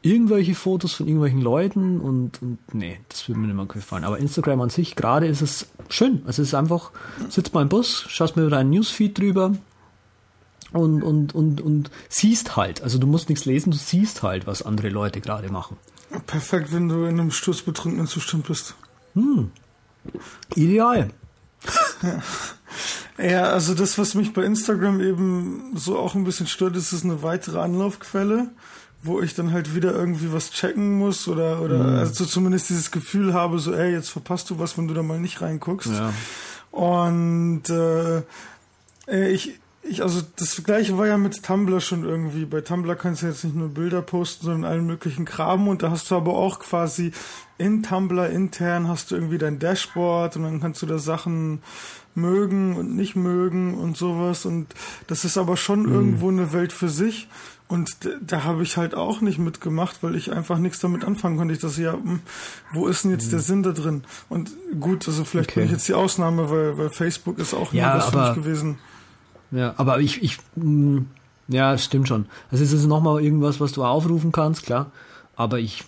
irgendwelche 0.04 0.54
Fotos 0.54 0.92
von 0.92 1.06
irgendwelchen 1.06 1.40
Leuten 1.40 2.00
und, 2.00 2.42
und 2.42 2.58
nee, 2.74 3.00
das 3.08 3.26
würde 3.26 3.40
mir 3.40 3.46
nicht 3.46 3.56
mehr 3.56 3.66
gefallen. 3.66 4.04
Aber 4.04 4.18
Instagram 4.18 4.60
an 4.60 4.70
sich 4.70 4.96
gerade 4.96 5.26
ist 5.26 5.40
es 5.40 5.66
schön. 5.88 6.22
Also 6.26 6.42
es 6.42 6.48
ist 6.48 6.54
einfach, 6.54 6.90
sitzt 7.30 7.54
mal 7.54 7.62
im 7.62 7.70
Bus, 7.70 8.04
schaust 8.08 8.36
mir 8.36 8.48
deinen 8.50 8.70
Newsfeed 8.70 9.18
drüber 9.18 9.54
und, 10.72 11.02
und, 11.02 11.34
und, 11.34 11.60
und 11.62 11.90
siehst 12.10 12.54
halt. 12.54 12.82
Also 12.82 12.98
du 12.98 13.06
musst 13.06 13.30
nichts 13.30 13.46
lesen, 13.46 13.70
du 13.70 13.78
siehst 13.78 14.22
halt, 14.22 14.46
was 14.46 14.62
andere 14.62 14.90
Leute 14.90 15.22
gerade 15.22 15.50
machen. 15.50 15.78
Perfekt, 16.26 16.72
wenn 16.72 16.88
du 16.88 17.04
in 17.04 17.18
einem 17.18 17.30
sturzbetrunkenen 17.30 18.06
Zustand 18.06 18.46
bist. 18.46 18.74
Hm. 19.14 19.50
Ideal. 20.54 21.10
Ja. 22.02 22.22
ja, 23.24 23.42
also 23.44 23.74
das, 23.74 23.96
was 23.96 24.14
mich 24.14 24.34
bei 24.34 24.44
Instagram 24.44 25.00
eben 25.00 25.72
so 25.76 25.98
auch 25.98 26.14
ein 26.14 26.24
bisschen 26.24 26.46
stört, 26.46 26.76
ist, 26.76 26.92
ist 26.92 27.04
eine 27.04 27.22
weitere 27.22 27.58
Anlaufquelle 27.58 28.50
wo 29.04 29.20
ich 29.20 29.34
dann 29.34 29.52
halt 29.52 29.74
wieder 29.74 29.92
irgendwie 29.92 30.32
was 30.32 30.50
checken 30.50 30.98
muss 30.98 31.28
oder 31.28 31.60
oder 31.60 31.78
mhm. 31.78 31.98
also 31.98 32.24
zumindest 32.24 32.70
dieses 32.70 32.90
Gefühl 32.90 33.34
habe, 33.34 33.58
so 33.58 33.72
ey, 33.72 33.92
jetzt 33.92 34.08
verpasst 34.08 34.50
du 34.50 34.58
was, 34.58 34.76
wenn 34.76 34.88
du 34.88 34.94
da 34.94 35.02
mal 35.02 35.20
nicht 35.20 35.40
reinguckst. 35.40 35.92
Ja. 35.92 36.12
Und 36.70 37.68
äh, 37.68 38.22
ich 39.30 39.60
ich, 39.86 40.02
also 40.02 40.22
das 40.36 40.64
gleiche 40.64 40.96
war 40.96 41.06
ja 41.06 41.18
mit 41.18 41.42
Tumblr 41.42 41.80
schon 41.80 42.04
irgendwie. 42.04 42.46
Bei 42.46 42.62
Tumblr 42.62 42.96
kannst 42.96 43.22
du 43.22 43.26
jetzt 43.26 43.44
nicht 43.44 43.54
nur 43.54 43.68
Bilder 43.68 44.00
posten, 44.00 44.46
sondern 44.46 44.64
allen 44.70 44.86
möglichen 44.86 45.26
Kram 45.26 45.68
und 45.68 45.82
da 45.82 45.90
hast 45.90 46.10
du 46.10 46.16
aber 46.16 46.34
auch 46.34 46.58
quasi 46.58 47.12
in 47.58 47.82
Tumblr 47.82 48.30
intern 48.30 48.88
hast 48.88 49.10
du 49.10 49.14
irgendwie 49.14 49.38
dein 49.38 49.58
Dashboard 49.58 50.36
und 50.36 50.42
dann 50.42 50.60
kannst 50.60 50.82
du 50.82 50.86
da 50.86 50.98
Sachen 50.98 51.60
mögen 52.14 52.76
und 52.76 52.96
nicht 52.96 53.14
mögen 53.14 53.74
und 53.74 53.96
sowas 53.96 54.46
und 54.46 54.74
das 55.06 55.24
ist 55.24 55.36
aber 55.36 55.56
schon 55.56 55.82
mhm. 55.82 55.92
irgendwo 55.92 56.28
eine 56.28 56.52
Welt 56.52 56.72
für 56.72 56.88
sich 56.88 57.28
und 57.66 57.96
da 58.20 58.44
habe 58.44 58.62
ich 58.62 58.76
halt 58.76 58.94
auch 58.94 59.20
nicht 59.20 59.38
mitgemacht, 59.38 60.02
weil 60.02 60.14
ich 60.16 60.32
einfach 60.32 60.58
nichts 60.58 60.80
damit 60.80 61.04
anfangen 61.04 61.38
konnte. 61.38 61.54
Ich 61.54 61.60
dachte, 61.60 61.82
ja, 61.82 61.94
hm, 61.94 62.20
wo 62.72 62.86
ist 62.86 63.04
denn 63.04 63.10
jetzt 63.10 63.32
der 63.32 63.40
Sinn 63.40 63.62
da 63.62 63.72
drin? 63.72 64.04
Und 64.28 64.50
gut, 64.78 65.08
also 65.08 65.24
vielleicht 65.24 65.50
okay. 65.50 65.60
bin 65.60 65.66
ich 65.66 65.72
jetzt 65.72 65.88
die 65.88 65.94
Ausnahme, 65.94 66.50
weil, 66.50 66.76
weil 66.76 66.90
Facebook 66.90 67.38
ist 67.38 67.54
auch 67.54 67.72
ja, 67.72 67.96
was 67.96 68.08
aber, 68.08 68.34
für 68.34 68.40
mich 68.40 68.44
gewesen. 68.44 68.78
Ja, 69.50 69.74
aber 69.78 70.00
ich, 70.00 70.22
ich, 70.22 70.38
mh, 70.56 70.62
hm, 70.64 71.08
ja, 71.48 71.76
stimmt 71.78 72.08
schon. 72.08 72.26
Also 72.50 72.64
es 72.64 72.72
ist 72.72 72.86
nochmal 72.86 73.22
irgendwas, 73.22 73.60
was 73.60 73.72
du 73.72 73.84
aufrufen 73.84 74.30
kannst, 74.30 74.64
klar. 74.64 74.90
Aber 75.36 75.58
ich, 75.58 75.84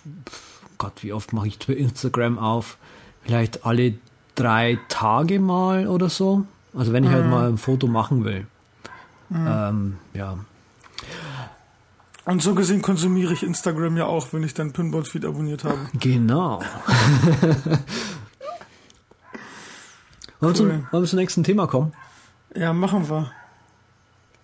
Gott, 0.77 1.03
wie 1.03 1.13
oft 1.13 1.31
mache 1.31 1.47
ich 1.47 1.69
Instagram 1.69 2.39
auf? 2.39 2.77
Vielleicht 3.23 3.65
alle 3.65 3.95
drei 4.35 4.79
Tage 4.89 5.39
mal 5.39 5.87
oder 5.87 6.09
so. 6.09 6.45
Also 6.75 6.91
wenn 6.91 7.03
ich 7.03 7.09
halt 7.11 7.25
mhm. 7.25 7.31
halt 7.31 7.41
mal 7.41 7.49
ein 7.49 7.57
Foto 7.57 7.87
machen 7.87 8.23
will. 8.23 8.45
Mhm. 9.29 9.47
Ähm, 9.47 9.97
ja, 10.13 10.37
und 12.27 12.41
so 12.41 12.53
gesehen 12.55 12.81
konsumiere 12.81 13.31
ich 13.33 13.41
Instagram 13.41 13.95
ja 13.95 14.05
auch, 14.05 14.33
wenn 14.33 14.43
ich 14.43 14.53
dein 14.53 14.73
Pinboard-Feed 14.73 15.23
abonniert 15.23 15.63
habe. 15.63 15.79
Genau. 15.99 16.59
wollen, 20.39 20.51
wir 20.51 20.53
zum, 20.53 20.67
wollen 20.69 21.03
wir 21.03 21.09
zum 21.09 21.19
nächsten 21.19 21.45
Thema 21.45 21.67
kommen? 21.67 21.93
Ja, 22.53 22.73
machen 22.73 23.09
wir. 23.09 23.31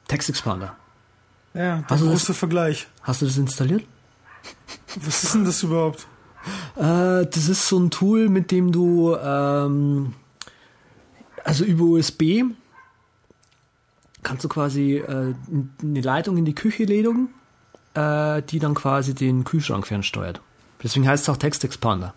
Text 0.07 0.29
Expander. 0.29 0.77
Ja, 1.53 1.81
der 1.81 1.97
große 1.97 2.27
das, 2.27 2.37
Vergleich. 2.37 2.87
Hast 3.01 3.21
du 3.21 3.25
das 3.25 3.37
installiert? 3.37 3.83
Was 4.95 5.23
ist 5.23 5.33
denn 5.35 5.43
das 5.43 5.61
überhaupt? 5.61 6.07
Äh, 6.77 7.25
das 7.25 7.49
ist 7.49 7.67
so 7.67 7.77
ein 7.79 7.91
Tool, 7.91 8.29
mit 8.29 8.51
dem 8.51 8.71
du 8.71 9.13
ähm, 9.15 10.13
also 11.43 11.65
über 11.65 11.83
USB 11.83 12.43
kannst 14.23 14.45
du 14.45 14.47
quasi 14.47 14.99
äh, 14.99 15.33
eine 15.81 16.01
Leitung 16.01 16.37
in 16.37 16.45
die 16.45 16.55
Küche 16.55 16.85
legen 16.85 17.29
äh, 17.93 18.41
die 18.41 18.59
dann 18.59 18.73
quasi 18.73 19.13
den 19.13 19.43
Kühlschrank 19.43 19.87
fernsteuert. 19.87 20.41
Deswegen 20.81 21.07
heißt 21.07 21.23
es 21.23 21.29
auch 21.29 21.37
Text 21.37 21.63
Expander. 21.63 22.13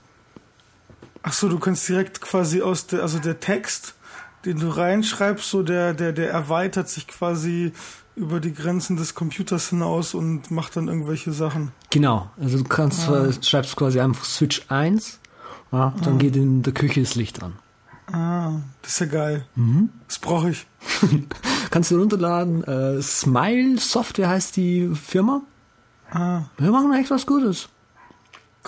Ach 1.22 1.32
so, 1.32 1.48
du 1.48 1.58
kannst 1.58 1.88
direkt 1.88 2.20
quasi 2.20 2.62
aus 2.62 2.86
der, 2.86 3.02
also 3.02 3.18
der 3.18 3.40
Text, 3.40 3.94
den 4.44 4.58
du 4.58 4.68
reinschreibst, 4.68 5.48
so 5.48 5.62
der, 5.62 5.94
der, 5.94 6.12
der 6.12 6.30
erweitert 6.30 6.88
sich 6.88 7.08
quasi 7.08 7.72
über 8.14 8.40
die 8.40 8.54
Grenzen 8.54 8.96
des 8.96 9.14
Computers 9.14 9.68
hinaus 9.70 10.14
und 10.14 10.50
macht 10.50 10.76
dann 10.76 10.88
irgendwelche 10.88 11.32
Sachen. 11.32 11.72
Genau, 11.90 12.30
also 12.40 12.58
du 12.58 12.64
kannst, 12.64 13.08
ah. 13.08 13.30
schreibst 13.42 13.76
quasi 13.76 14.00
einfach 14.00 14.24
Switch 14.24 14.62
1, 14.68 15.18
ja, 15.72 15.92
dann 16.02 16.14
ah. 16.14 16.18
geht 16.18 16.36
in 16.36 16.62
der 16.62 16.72
Küche 16.72 17.00
das 17.00 17.14
Licht 17.14 17.42
an. 17.42 17.54
Ah, 18.10 18.60
das 18.82 18.92
ist 18.92 19.00
ja 19.00 19.06
geil. 19.06 19.46
Mhm. 19.56 19.90
Das 20.06 20.18
brauche 20.18 20.50
ich. 20.50 20.66
kannst 21.70 21.90
du 21.90 21.98
runterladen. 21.98 22.62
Äh, 22.64 23.02
Smile 23.02 23.78
Software 23.78 24.28
heißt 24.28 24.56
die 24.56 24.90
Firma. 24.94 25.42
Ah. 26.10 26.42
Wir 26.58 26.70
machen 26.70 26.92
echt 26.94 27.10
was 27.10 27.26
Gutes. 27.26 27.68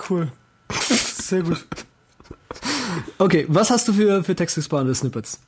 Cool. 0.08 0.30
Sehr 0.70 1.42
gut. 1.42 1.66
Okay, 3.18 3.46
was 3.48 3.70
hast 3.70 3.88
du 3.88 3.92
für, 3.92 4.24
für 4.24 4.34
Text 4.34 4.56
Expander 4.58 4.94
Snippets? 4.94 5.40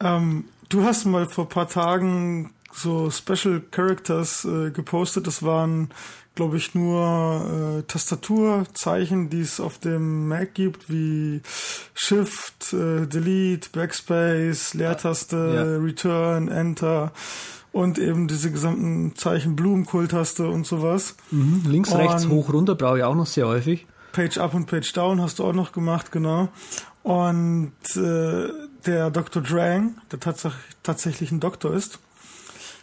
Ähm, 0.00 0.44
du 0.68 0.84
hast 0.84 1.04
mal 1.04 1.26
vor 1.26 1.44
ein 1.44 1.48
paar 1.48 1.68
Tagen 1.68 2.52
so 2.72 3.10
Special 3.10 3.62
Characters 3.70 4.44
äh, 4.44 4.70
gepostet. 4.70 5.26
Das 5.26 5.42
waren, 5.42 5.90
glaube 6.34 6.56
ich, 6.56 6.74
nur 6.74 7.78
äh, 7.78 7.82
Tastaturzeichen, 7.82 9.30
die 9.30 9.40
es 9.40 9.60
auf 9.60 9.78
dem 9.78 10.28
Mac 10.28 10.54
gibt, 10.54 10.90
wie 10.90 11.42
Shift, 11.94 12.72
äh, 12.72 13.06
Delete, 13.06 13.70
Backspace, 13.70 14.74
Leertaste, 14.74 15.36
ja. 15.36 15.84
Return, 15.84 16.48
Enter 16.48 17.12
und 17.72 17.98
eben 17.98 18.28
diese 18.28 18.50
gesamten 18.50 19.14
Zeichen 19.16 19.56
Blumenkohltaste 19.56 20.48
und 20.48 20.66
sowas. 20.66 21.16
Mhm. 21.30 21.62
Links, 21.66 21.92
und 21.92 22.00
rechts, 22.00 22.28
hoch, 22.28 22.52
runter 22.52 22.74
brauche 22.74 22.98
ich 22.98 23.04
auch 23.04 23.16
noch 23.16 23.26
sehr 23.26 23.46
häufig. 23.46 23.86
Page 24.12 24.38
Up 24.38 24.54
und 24.54 24.66
Page 24.66 24.92
Down 24.92 25.20
hast 25.20 25.40
du 25.40 25.44
auch 25.44 25.52
noch 25.52 25.72
gemacht, 25.72 26.12
genau. 26.12 26.48
Und 27.02 27.72
äh, 27.96 28.48
der 28.86 29.10
Dr. 29.10 29.42
Drang, 29.42 29.96
der 30.10 30.20
tats 30.20 30.46
tatsächlich 30.82 31.32
ein 31.32 31.40
Doktor 31.40 31.74
ist. 31.74 31.98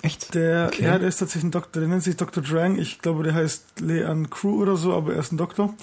Echt? 0.03 0.33
Der, 0.33 0.67
okay. 0.67 0.83
ja, 0.83 0.97
der 0.97 1.07
ist 1.07 1.17
tatsächlich 1.17 1.45
ein 1.45 1.51
Doktor, 1.51 1.79
der 1.79 1.89
nennt 1.89 2.03
sich 2.03 2.17
Dr. 2.17 2.41
Drang. 2.41 2.77
Ich 2.77 3.01
glaube, 3.01 3.23
der 3.23 3.35
heißt 3.35 3.81
Leon 3.81 4.29
Crew 4.29 4.61
oder 4.61 4.75
so, 4.75 4.93
aber 4.93 5.13
er 5.13 5.19
ist 5.19 5.31
ein 5.31 5.37
Doktor. 5.37 5.73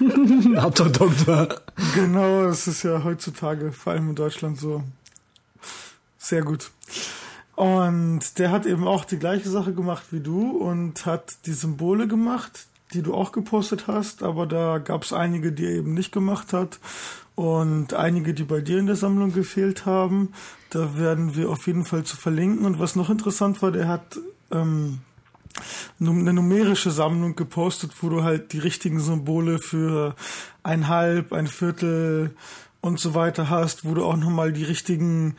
Hauptsache 0.56 0.90
Doktor. 0.90 1.48
Genau, 1.94 2.44
das 2.44 2.66
ist 2.66 2.82
ja 2.82 3.02
heutzutage, 3.04 3.72
vor 3.72 3.94
allem 3.94 4.10
in 4.10 4.14
Deutschland, 4.14 4.58
so 4.58 4.82
sehr 6.18 6.42
gut. 6.42 6.70
Und 7.56 8.38
der 8.38 8.50
hat 8.50 8.66
eben 8.66 8.86
auch 8.86 9.04
die 9.04 9.18
gleiche 9.18 9.48
Sache 9.48 9.72
gemacht 9.72 10.04
wie 10.10 10.20
du 10.20 10.50
und 10.50 11.06
hat 11.06 11.38
die 11.46 11.54
Symbole 11.54 12.06
gemacht, 12.06 12.66
die 12.92 13.02
du 13.02 13.14
auch 13.14 13.32
gepostet 13.32 13.86
hast, 13.86 14.22
aber 14.22 14.46
da 14.46 14.78
gab 14.78 15.02
es 15.02 15.12
einige, 15.12 15.52
die 15.52 15.64
er 15.64 15.72
eben 15.72 15.94
nicht 15.94 16.12
gemacht 16.12 16.52
hat 16.52 16.78
und 17.38 17.94
einige, 17.94 18.34
die 18.34 18.42
bei 18.42 18.60
dir 18.60 18.80
in 18.80 18.86
der 18.86 18.96
Sammlung 18.96 19.32
gefehlt 19.32 19.86
haben. 19.86 20.32
Da 20.70 20.98
werden 20.98 21.36
wir 21.36 21.50
auf 21.50 21.68
jeden 21.68 21.84
Fall 21.84 22.02
zu 22.02 22.16
verlinken. 22.16 22.66
Und 22.66 22.80
was 22.80 22.96
noch 22.96 23.10
interessant 23.10 23.62
war, 23.62 23.70
der 23.70 23.86
hat 23.86 24.18
ähm, 24.50 24.98
eine 26.00 26.32
numerische 26.32 26.90
Sammlung 26.90 27.36
gepostet, 27.36 27.92
wo 28.00 28.08
du 28.08 28.24
halt 28.24 28.52
die 28.52 28.58
richtigen 28.58 28.98
Symbole 28.98 29.60
für 29.60 30.16
ein 30.64 30.88
Halb, 30.88 31.32
ein 31.32 31.46
Viertel 31.46 32.34
und 32.80 32.98
so 32.98 33.14
weiter 33.14 33.48
hast, 33.48 33.84
wo 33.84 33.94
du 33.94 34.04
auch 34.04 34.16
nochmal 34.16 34.52
die 34.52 34.64
richtigen 34.64 35.36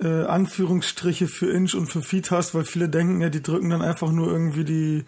äh, 0.00 0.26
Anführungsstriche 0.26 1.26
für 1.26 1.50
Inch 1.50 1.74
und 1.74 1.88
für 1.88 2.02
Feet 2.02 2.30
hast, 2.30 2.54
weil 2.54 2.64
viele 2.64 2.88
denken 2.88 3.20
ja, 3.20 3.28
die 3.28 3.42
drücken 3.42 3.70
dann 3.70 3.82
einfach 3.82 4.12
nur 4.12 4.30
irgendwie 4.30 4.64
die 4.64 5.04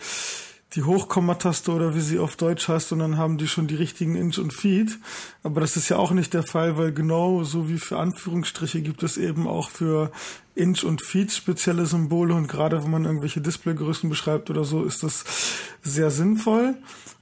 die 0.74 0.82
Hochkommataste 0.82 1.70
oder 1.70 1.94
wie 1.94 2.00
sie 2.00 2.18
auf 2.18 2.36
Deutsch 2.36 2.68
heißt 2.68 2.92
und 2.92 2.98
dann 2.98 3.16
haben 3.16 3.38
die 3.38 3.46
schon 3.46 3.66
die 3.66 3.76
richtigen 3.76 4.16
Inch 4.16 4.38
und 4.38 4.52
Feet. 4.52 4.98
Aber 5.42 5.60
das 5.60 5.76
ist 5.76 5.88
ja 5.88 5.96
auch 5.96 6.10
nicht 6.10 6.34
der 6.34 6.42
Fall, 6.42 6.76
weil 6.76 6.92
genau 6.92 7.44
so 7.44 7.68
wie 7.68 7.78
für 7.78 7.98
Anführungsstriche 7.98 8.82
gibt 8.82 9.02
es 9.02 9.16
eben 9.16 9.46
auch 9.46 9.70
für 9.70 10.10
Inch 10.54 10.84
und 10.84 11.02
Feet 11.02 11.32
spezielle 11.32 11.86
Symbole 11.86 12.34
und 12.34 12.48
gerade 12.48 12.82
wenn 12.82 12.90
man 12.90 13.04
irgendwelche 13.04 13.40
Displaygrößen 13.40 14.10
beschreibt 14.10 14.50
oder 14.50 14.64
so, 14.64 14.84
ist 14.84 15.02
das 15.02 15.24
sehr 15.82 16.10
sinnvoll. 16.10 16.74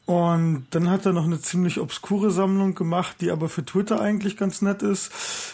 Und 0.07 0.67
dann 0.71 0.91
hat 0.91 1.07
er 1.07 1.15
noch 1.15 1.25
eine 1.25 1.41
ziemlich 1.41 1.81
obskure 1.81 2.31
Sammlung 2.31 2.75
gemacht, 2.75 3.17
die 3.21 3.31
aber 3.31 3.49
für 3.49 3.65
Twitter 3.65 4.03
eigentlich 4.03 4.37
ganz 4.37 4.61
nett 4.61 4.83
ist. 4.83 5.11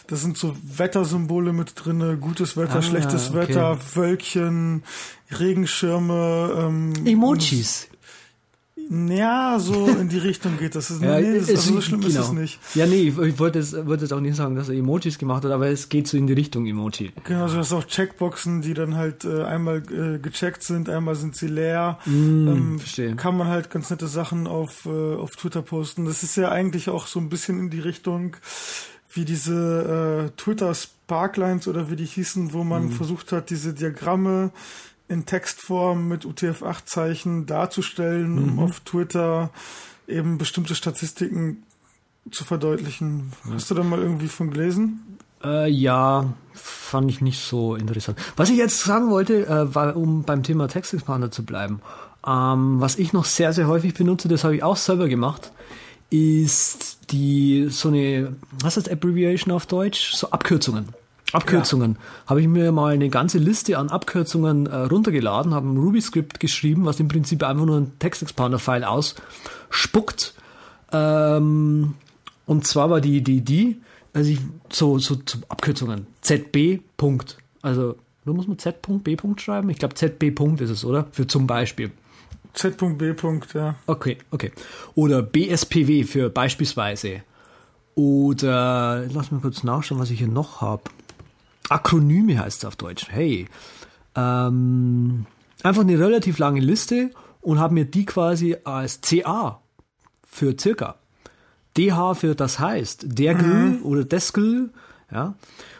Das 0.08 0.22
sind 0.22 0.36
so 0.36 0.56
Wettersymbole 0.64 1.52
mit 1.52 1.72
drinne, 1.76 2.16
gutes 2.16 2.56
Wetter, 2.56 2.76
ah, 2.76 2.82
schlechtes 2.82 3.30
okay. 3.30 3.48
Wetter, 3.48 3.78
Wölkchen, 3.94 4.82
Regenschirme. 5.30 6.52
Ähm, 6.58 7.06
Emojis. 7.06 7.89
Ja, 8.92 9.60
so 9.60 9.86
in 9.86 10.08
die 10.08 10.18
Richtung 10.18 10.58
geht 10.58 10.74
das. 10.74 10.90
Ist, 10.90 11.00
ja, 11.00 11.20
nee, 11.20 11.38
das, 11.38 11.48
also 11.48 11.74
so 11.74 11.80
schlimm 11.80 12.00
genau. 12.00 12.20
ist 12.20 12.26
es 12.26 12.32
nicht. 12.32 12.58
Ja, 12.74 12.86
nee, 12.86 13.02
ich, 13.02 13.38
wollte 13.38 13.60
es 13.60 13.86
wollte 13.86 14.04
es 14.04 14.10
auch 14.10 14.20
nicht 14.20 14.34
sagen, 14.34 14.56
dass 14.56 14.68
er 14.68 14.74
Emojis 14.74 15.16
gemacht 15.16 15.44
hat, 15.44 15.52
aber 15.52 15.68
es 15.68 15.88
geht 15.88 16.08
so 16.08 16.16
in 16.16 16.26
die 16.26 16.32
Richtung 16.32 16.66
Emoji. 16.66 17.12
Genau, 17.22 17.42
also 17.42 17.58
hast 17.58 17.72
auch 17.72 17.84
Checkboxen, 17.84 18.62
die 18.62 18.74
dann 18.74 18.96
halt 18.96 19.24
äh, 19.24 19.44
einmal 19.44 19.82
äh, 19.92 20.18
gecheckt 20.18 20.64
sind, 20.64 20.88
einmal 20.88 21.14
sind 21.14 21.36
sie 21.36 21.46
leer. 21.46 22.00
Mm, 22.04 22.48
ähm, 22.48 22.78
verstehe. 22.80 23.14
Kann 23.14 23.36
man 23.36 23.46
halt 23.46 23.70
ganz 23.70 23.90
nette 23.90 24.08
Sachen 24.08 24.48
auf, 24.48 24.86
äh, 24.86 25.14
auf 25.14 25.36
Twitter 25.36 25.62
posten. 25.62 26.04
Das 26.04 26.24
ist 26.24 26.36
ja 26.36 26.50
eigentlich 26.50 26.88
auch 26.88 27.06
so 27.06 27.20
ein 27.20 27.28
bisschen 27.28 27.60
in 27.60 27.70
die 27.70 27.80
Richtung 27.80 28.36
wie 29.12 29.24
diese 29.24 30.30
äh, 30.32 30.36
Twitter 30.36 30.74
Sparklines 30.74 31.68
oder 31.68 31.90
wie 31.90 31.96
die 31.96 32.06
hießen, 32.06 32.52
wo 32.52 32.64
man 32.64 32.86
mm. 32.86 32.92
versucht 32.92 33.30
hat, 33.32 33.50
diese 33.50 33.72
Diagramme 33.72 34.50
in 35.10 35.26
Textform 35.26 36.06
mit 36.06 36.24
UTF-8-Zeichen 36.24 37.44
darzustellen, 37.46 38.36
mhm. 38.36 38.42
um 38.44 38.58
auf 38.60 38.80
Twitter 38.80 39.50
eben 40.06 40.38
bestimmte 40.38 40.76
Statistiken 40.76 41.64
zu 42.30 42.44
verdeutlichen. 42.44 43.32
Hast 43.50 43.70
du 43.70 43.74
da 43.74 43.82
mal 43.82 43.98
irgendwie 43.98 44.28
von 44.28 44.50
gelesen? 44.50 45.18
Äh, 45.42 45.68
ja, 45.68 46.32
fand 46.52 47.10
ich 47.10 47.20
nicht 47.20 47.40
so 47.40 47.74
interessant. 47.74 48.18
Was 48.36 48.50
ich 48.50 48.56
jetzt 48.56 48.80
sagen 48.80 49.10
wollte, 49.10 49.46
äh, 49.46 49.74
war, 49.74 49.96
um 49.96 50.22
beim 50.22 50.44
Thema 50.44 50.68
Text 50.68 50.94
Expander 50.94 51.30
zu 51.30 51.44
bleiben, 51.44 51.80
ähm, 52.24 52.80
was 52.80 52.96
ich 52.96 53.12
noch 53.12 53.24
sehr, 53.24 53.52
sehr 53.52 53.66
häufig 53.66 53.94
benutze, 53.94 54.28
das 54.28 54.44
habe 54.44 54.54
ich 54.54 54.62
auch 54.62 54.76
selber 54.76 55.08
gemacht, 55.08 55.50
ist 56.10 56.98
die 57.10 57.68
so 57.68 57.88
eine, 57.88 58.36
was 58.60 58.76
ist 58.76 58.86
das 58.86 58.92
Abbreviation 58.92 59.52
auf 59.52 59.66
Deutsch? 59.66 60.12
So 60.14 60.30
Abkürzungen. 60.30 60.88
Abkürzungen. 61.32 61.92
Ja. 61.92 62.30
Habe 62.30 62.40
ich 62.40 62.48
mir 62.48 62.72
mal 62.72 62.94
eine 62.94 63.08
ganze 63.08 63.38
Liste 63.38 63.78
an 63.78 63.88
Abkürzungen 63.88 64.66
äh, 64.66 64.76
runtergeladen, 64.76 65.54
habe 65.54 65.68
ein 65.68 65.76
Ruby-Skript 65.76 66.40
geschrieben, 66.40 66.84
was 66.84 67.00
im 67.00 67.08
Prinzip 67.08 67.42
einfach 67.42 67.64
nur 67.66 67.78
ein 67.78 67.92
Text-Expander-File 67.98 68.84
ausspuckt. 68.84 70.34
Ähm, 70.92 71.94
und 72.46 72.66
zwar 72.66 72.90
war 72.90 73.00
die 73.00 73.16
Idee 73.16 73.40
die, 73.40 73.80
also 74.12 74.30
ich, 74.30 74.40
so, 74.70 74.98
so, 74.98 75.16
so 75.24 75.38
Abkürzungen. 75.48 76.06
ZB. 76.20 76.80
Punkt. 76.96 77.38
Also, 77.62 77.96
nur 78.24 78.34
muss 78.34 78.48
man 78.48 78.58
Z.B. 78.58 79.16
schreiben? 79.38 79.70
Ich 79.70 79.78
glaube, 79.78 79.94
ZB. 79.94 80.30
Punkt 80.34 80.60
ist 80.60 80.70
es, 80.70 80.84
oder? 80.84 81.06
Für 81.12 81.26
zum 81.26 81.46
Beispiel. 81.46 81.90
Z.B. 82.54 83.14
ja. 83.54 83.76
Okay, 83.86 84.18
okay. 84.30 84.52
Oder 84.94 85.22
BSPW 85.22 86.04
für 86.04 86.30
beispielsweise. 86.30 87.22
Oder, 87.94 89.06
lass 89.12 89.30
mich 89.30 89.42
kurz 89.42 89.62
nachschauen, 89.62 90.00
was 90.00 90.10
ich 90.10 90.18
hier 90.18 90.28
noch 90.28 90.60
habe. 90.60 90.82
Akronyme 91.70 92.38
heißt 92.38 92.58
es 92.58 92.64
auf 92.64 92.76
Deutsch. 92.76 93.06
Hey, 93.08 93.46
ähm, 94.14 95.26
einfach 95.62 95.82
eine 95.82 95.98
relativ 95.98 96.38
lange 96.38 96.60
Liste 96.60 97.10
und 97.40 97.58
habe 97.58 97.74
mir 97.74 97.84
die 97.84 98.04
quasi 98.04 98.56
als 98.64 99.00
CA 99.00 99.60
für 100.24 100.56
circa. 100.58 100.96
DH 101.76 102.14
für 102.14 102.34
das 102.34 102.58
heißt, 102.58 103.06
der 103.06 103.34
Grill 103.34 103.78
mhm. 103.78 103.84
oder 103.84 104.04
des 104.04 104.32
Grill, 104.32 104.70
ja. 105.10 105.34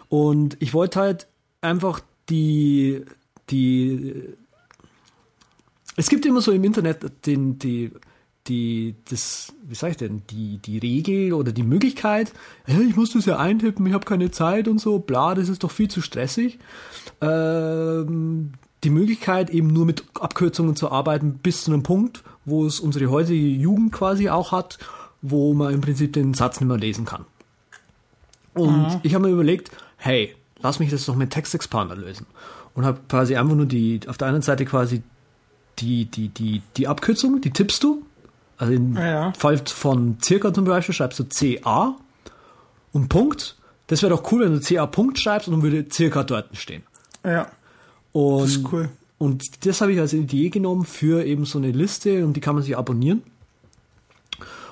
Und 0.09 0.57
ich 0.61 0.73
wollte 0.75 1.01
halt 1.01 1.27
einfach 1.61 2.01
die, 2.29 3.05
die, 3.51 4.35
es 5.97 6.09
gibt 6.09 6.25
immer 6.27 6.41
so 6.41 6.53
im 6.53 6.65
Internet 6.65 7.27
den, 7.27 7.59
die, 7.59 7.93
die, 8.51 8.97
das, 9.09 9.53
wie 9.63 9.75
sag 9.75 9.93
ich 9.93 9.97
denn, 9.97 10.23
die, 10.29 10.59
die 10.59 10.79
Regel 10.79 11.33
oder 11.33 11.53
die 11.53 11.63
Möglichkeit, 11.63 12.33
hey, 12.65 12.83
ich 12.83 12.97
muss 12.97 13.13
das 13.13 13.25
ja 13.25 13.39
eintippen, 13.39 13.87
ich 13.87 13.95
habe 13.95 14.05
keine 14.05 14.31
Zeit 14.31 14.69
und 14.69 14.81
so, 14.81 14.99
bla, 14.99 15.35
das 15.35 15.49
ist 15.49 15.63
doch 15.63 15.71
viel 15.71 15.89
zu 15.89 16.03
stressig. 16.03 16.59
Ähm, 17.21 18.53
die 18.83 18.91
Möglichkeit, 18.91 19.51
eben 19.51 19.69
nur 19.69 19.87
mit 19.87 20.05
Abkürzungen 20.15 20.75
zu 20.75 20.91
arbeiten, 20.91 21.35
bis 21.35 21.65
zu 21.65 21.73
einem 21.73 21.83
Punkt, 21.83 22.25
wo 22.45 22.67
es 22.67 22.81
unsere 22.81 23.11
heutige 23.11 23.47
Jugend 23.47 23.93
quasi 23.93 24.29
auch 24.29 24.53
hat, 24.53 24.79
wo 25.23 25.55
man 25.55 25.73
im 25.73 25.81
Prinzip 25.81 26.13
den 26.13 26.35
Satz 26.35 26.61
nicht 26.61 26.69
mehr 26.69 26.79
lesen 26.79 27.05
kann. 27.05 27.25
Und 28.55 28.89
mhm. 28.89 29.01
ich 29.03 29.15
habe 29.15 29.27
mir 29.27 29.33
überlegt, 29.33 29.71
hey, 29.97 30.35
lass 30.61 30.81
mich 30.81 30.91
das 30.91 31.07
doch 31.07 31.15
mit 31.15 31.31
Text 31.31 31.55
Expander 31.55 31.95
lösen. 31.95 32.27
Und 32.75 32.85
habe 32.85 33.01
quasi 33.09 33.37
einfach 33.37 33.55
nur 33.55 33.67
die, 33.67 34.01
auf 34.09 34.19
der 34.19 34.29
einen 34.29 34.43
Seite 34.43 34.65
quasi 34.65 35.03
die, 35.79 36.07
die, 36.07 36.29
die, 36.29 36.63
die 36.77 36.89
Abkürzung, 36.89 37.41
die 37.41 37.51
tippst 37.51 37.83
du 37.83 38.05
also 38.61 38.75
im 38.75 38.95
ja. 38.95 39.33
Fall 39.33 39.57
von 39.67 40.19
circa 40.23 40.53
zum 40.53 40.67
Beispiel 40.67 40.95
schreibst 40.95 41.19
du 41.19 41.25
CA 41.25 41.97
und 42.93 43.09
Punkt. 43.09 43.57
Das 43.87 44.03
wäre 44.03 44.15
doch 44.15 44.31
cool, 44.31 44.45
wenn 44.45 44.53
du 44.53 44.61
CA 44.61 44.87
Punkt 44.87 45.19
schreibst 45.19 45.49
und 45.49 45.55
dann 45.55 45.63
würde 45.63 45.87
circa 45.91 46.25
dort 46.25 46.55
stehen. 46.59 46.83
Ja. 47.25 47.51
Und, 48.13 48.43
das 48.43 48.51
ist 48.57 48.73
cool. 48.73 48.91
Und 49.17 49.65
das 49.65 49.81
habe 49.81 49.93
ich 49.93 49.99
als 49.99 50.13
Idee 50.13 50.51
genommen 50.51 50.85
für 50.85 51.25
eben 51.25 51.47
so 51.47 51.57
eine 51.57 51.73
Liste 51.73 52.23
und 52.23 52.35
die 52.35 52.41
kann 52.41 52.55
man 52.55 52.63
sich 52.63 52.77
abonnieren. 52.77 53.23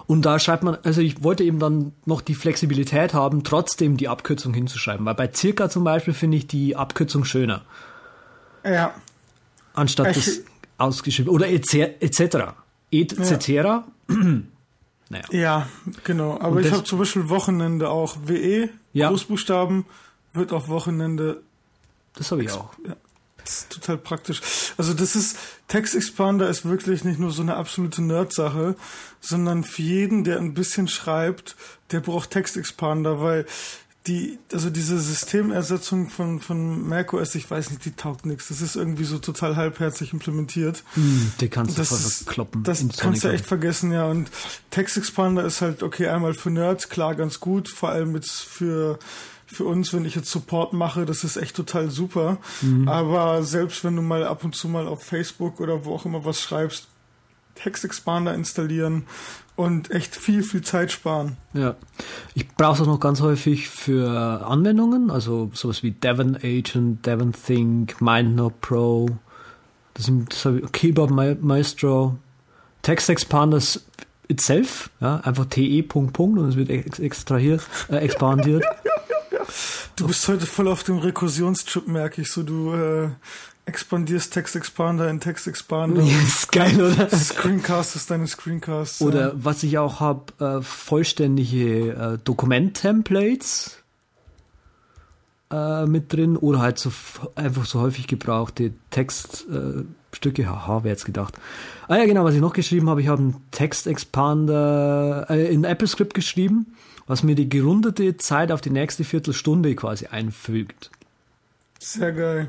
Und 0.06 0.26
da 0.26 0.38
schreibt 0.38 0.62
man, 0.62 0.76
also 0.82 1.00
ich 1.00 1.22
wollte 1.22 1.44
eben 1.44 1.58
dann 1.58 1.92
noch 2.04 2.20
die 2.20 2.34
Flexibilität 2.34 3.14
haben, 3.14 3.42
trotzdem 3.42 3.96
die 3.96 4.08
Abkürzung 4.08 4.52
hinzuschreiben, 4.52 5.06
weil 5.06 5.14
bei 5.14 5.32
circa 5.32 5.70
zum 5.70 5.84
Beispiel 5.84 6.12
finde 6.12 6.36
ich 6.36 6.46
die 6.46 6.76
Abkürzung 6.76 7.24
schöner. 7.24 7.62
Ja. 8.64 8.94
Anstatt 9.72 10.14
ich, 10.14 10.24
das 10.26 10.40
ausgeschrieben 10.76 11.32
oder 11.32 11.48
etc 11.48 12.52
etc. 12.90 13.48
Ja. 13.48 13.84
naja. 15.08 15.24
ja, 15.30 15.68
genau. 16.04 16.40
Aber 16.40 16.60
ich 16.60 16.70
habe 16.72 16.84
zum 16.84 16.98
Beispiel 16.98 17.28
Wochenende 17.28 17.90
auch. 17.90 18.16
WE, 18.24 18.70
ja. 18.92 19.08
Großbuchstaben, 19.08 19.84
wird 20.32 20.52
auf 20.52 20.68
Wochenende. 20.68 21.42
Das 22.14 22.30
habe 22.30 22.42
ich 22.42 22.50
auch. 22.50 22.70
Ja. 22.86 22.96
Das 23.48 23.60
ist 23.60 23.70
total 23.70 23.96
praktisch. 23.96 24.42
Also 24.76 24.92
das 24.92 25.16
ist, 25.16 25.38
Text 25.68 25.94
Expander 25.94 26.50
ist 26.50 26.66
wirklich 26.66 27.04
nicht 27.04 27.18
nur 27.18 27.30
so 27.30 27.40
eine 27.40 27.56
absolute 27.56 28.02
Nerd-Sache, 28.02 28.76
sondern 29.20 29.64
für 29.64 29.80
jeden, 29.80 30.22
der 30.22 30.38
ein 30.38 30.52
bisschen 30.52 30.86
schreibt, 30.86 31.56
der 31.90 32.00
braucht 32.00 32.30
Text 32.30 32.58
Expander, 32.58 33.22
weil 33.22 33.46
die, 34.06 34.38
also 34.52 34.70
diese 34.70 34.98
Systemersetzung 34.98 36.08
von, 36.08 36.40
von 36.40 36.86
macOS, 36.88 37.34
ich 37.34 37.50
weiß 37.50 37.70
nicht, 37.70 37.84
die 37.84 37.90
taugt 37.92 38.24
nichts. 38.24 38.48
Das 38.48 38.62
ist 38.62 38.74
irgendwie 38.76 39.04
so 39.04 39.18
total 39.18 39.56
halbherzig 39.56 40.12
implementiert. 40.14 40.82
Mm, 40.96 41.26
die 41.40 41.48
kannst 41.48 41.76
du 41.76 41.80
das 41.82 41.88
voll 41.88 41.98
ist- 41.98 42.26
kloppen. 42.26 42.62
Das 42.62 42.82
kannst 42.96 43.24
du 43.24 43.28
echt 43.28 43.44
vergessen, 43.44 43.92
ja. 43.92 44.06
Und 44.06 44.30
Text 44.70 44.96
Expander 44.96 45.44
ist 45.44 45.60
halt, 45.60 45.82
okay, 45.82 46.08
einmal 46.08 46.32
für 46.32 46.50
Nerds, 46.50 46.88
klar, 46.88 47.14
ganz 47.16 47.40
gut. 47.40 47.68
Vor 47.68 47.90
allem 47.90 48.14
jetzt 48.14 48.40
für, 48.40 48.98
für 49.46 49.64
uns, 49.64 49.92
wenn 49.92 50.06
ich 50.06 50.14
jetzt 50.14 50.30
Support 50.30 50.72
mache, 50.72 51.04
das 51.04 51.22
ist 51.24 51.36
echt 51.36 51.54
total 51.56 51.90
super. 51.90 52.38
Mhm. 52.62 52.88
Aber 52.88 53.42
selbst 53.42 53.84
wenn 53.84 53.94
du 53.96 54.00
mal 54.02 54.24
ab 54.24 54.42
und 54.42 54.54
zu 54.56 54.68
mal 54.68 54.86
auf 54.86 55.02
Facebook 55.04 55.60
oder 55.60 55.84
wo 55.84 55.94
auch 55.94 56.06
immer 56.06 56.24
was 56.24 56.40
schreibst, 56.40 56.86
Text 57.56 57.84
Expander 57.84 58.32
installieren 58.34 59.04
und 59.56 59.90
echt 59.90 60.14
viel, 60.14 60.44
viel 60.44 60.62
Zeit 60.62 60.92
sparen. 60.92 61.36
Ja. 61.52 61.74
Ich 62.38 62.46
brauche 62.54 62.74
es 62.76 62.80
auch 62.82 62.86
noch 62.86 63.00
ganz 63.00 63.20
häufig 63.20 63.68
für 63.68 64.46
Anwendungen, 64.46 65.10
also 65.10 65.50
sowas 65.54 65.82
wie 65.82 65.90
Devon 65.90 66.36
Agent, 66.36 67.04
Devon 67.04 67.32
Think, 67.32 68.00
MindNote 68.00 68.54
Pro, 68.60 69.08
das, 69.94 70.04
sind, 70.06 70.32
das 70.32 70.44
ich, 70.54 70.70
Keyboard 70.70 71.10
Ma- 71.10 71.34
Maestro, 71.40 72.16
Text 72.82 73.10
Expanders 73.10 73.84
itself, 74.28 74.88
ja, 75.00 75.16
einfach 75.24 75.46
te 75.46 75.82
Punkt 75.82 76.12
Punkt 76.12 76.38
und 76.38 76.48
es 76.48 76.54
wird 76.54 76.70
ex 76.70 77.00
extrahiert, 77.00 77.62
äh, 77.90 77.96
expandiert. 77.96 78.64
Du 79.96 80.06
bist 80.06 80.28
heute 80.28 80.46
voll 80.46 80.68
auf 80.68 80.84
dem 80.84 80.98
Rekursionstrip, 80.98 81.88
merke 81.88 82.22
ich. 82.22 82.30
So, 82.30 82.44
du 82.44 82.72
äh, 82.72 83.08
expandierst 83.68 84.32
Text 84.32 84.56
Expander 84.56 85.08
in 85.08 85.20
Text 85.20 85.46
Expander. 85.46 86.02
ist 86.26 86.50
geil, 86.50 86.80
oder? 86.80 87.08
Screencast 87.10 87.94
ist 87.96 88.10
deine 88.10 88.26
Screencast. 88.26 89.02
Oder 89.02 89.32
was 89.36 89.62
ich 89.62 89.78
auch 89.78 90.00
habe, 90.00 90.32
äh, 90.40 90.62
vollständige 90.62 91.92
äh, 91.92 92.18
Dokument-Templates 92.24 93.82
äh, 95.52 95.86
mit 95.86 96.12
drin 96.12 96.36
oder 96.36 96.60
halt 96.60 96.78
so 96.78 96.90
einfach 97.34 97.66
so 97.66 97.80
häufig 97.80 98.06
gebrauchte 98.06 98.72
Textstücke. 98.90 100.42
Äh. 100.42 100.46
Haha, 100.46 100.82
wer 100.82 100.92
jetzt 100.92 101.04
gedacht. 101.04 101.38
Ah 101.88 101.98
ja, 101.98 102.06
genau, 102.06 102.24
was 102.24 102.34
ich 102.34 102.40
noch 102.40 102.54
geschrieben 102.54 102.88
habe, 102.88 103.02
ich 103.02 103.08
habe 103.08 103.22
einen 103.22 103.36
Text-Expander 103.50 105.26
äh, 105.28 105.52
in 105.52 105.66
AppleScript 105.66 106.14
geschrieben, 106.14 106.74
was 107.06 107.22
mir 107.22 107.34
die 107.34 107.48
gerundete 107.48 108.16
Zeit 108.16 108.50
auf 108.50 108.62
die 108.62 108.70
nächste 108.70 109.04
Viertelstunde 109.04 109.74
quasi 109.74 110.06
einfügt. 110.06 110.90
Sehr 111.78 112.12
geil. 112.12 112.48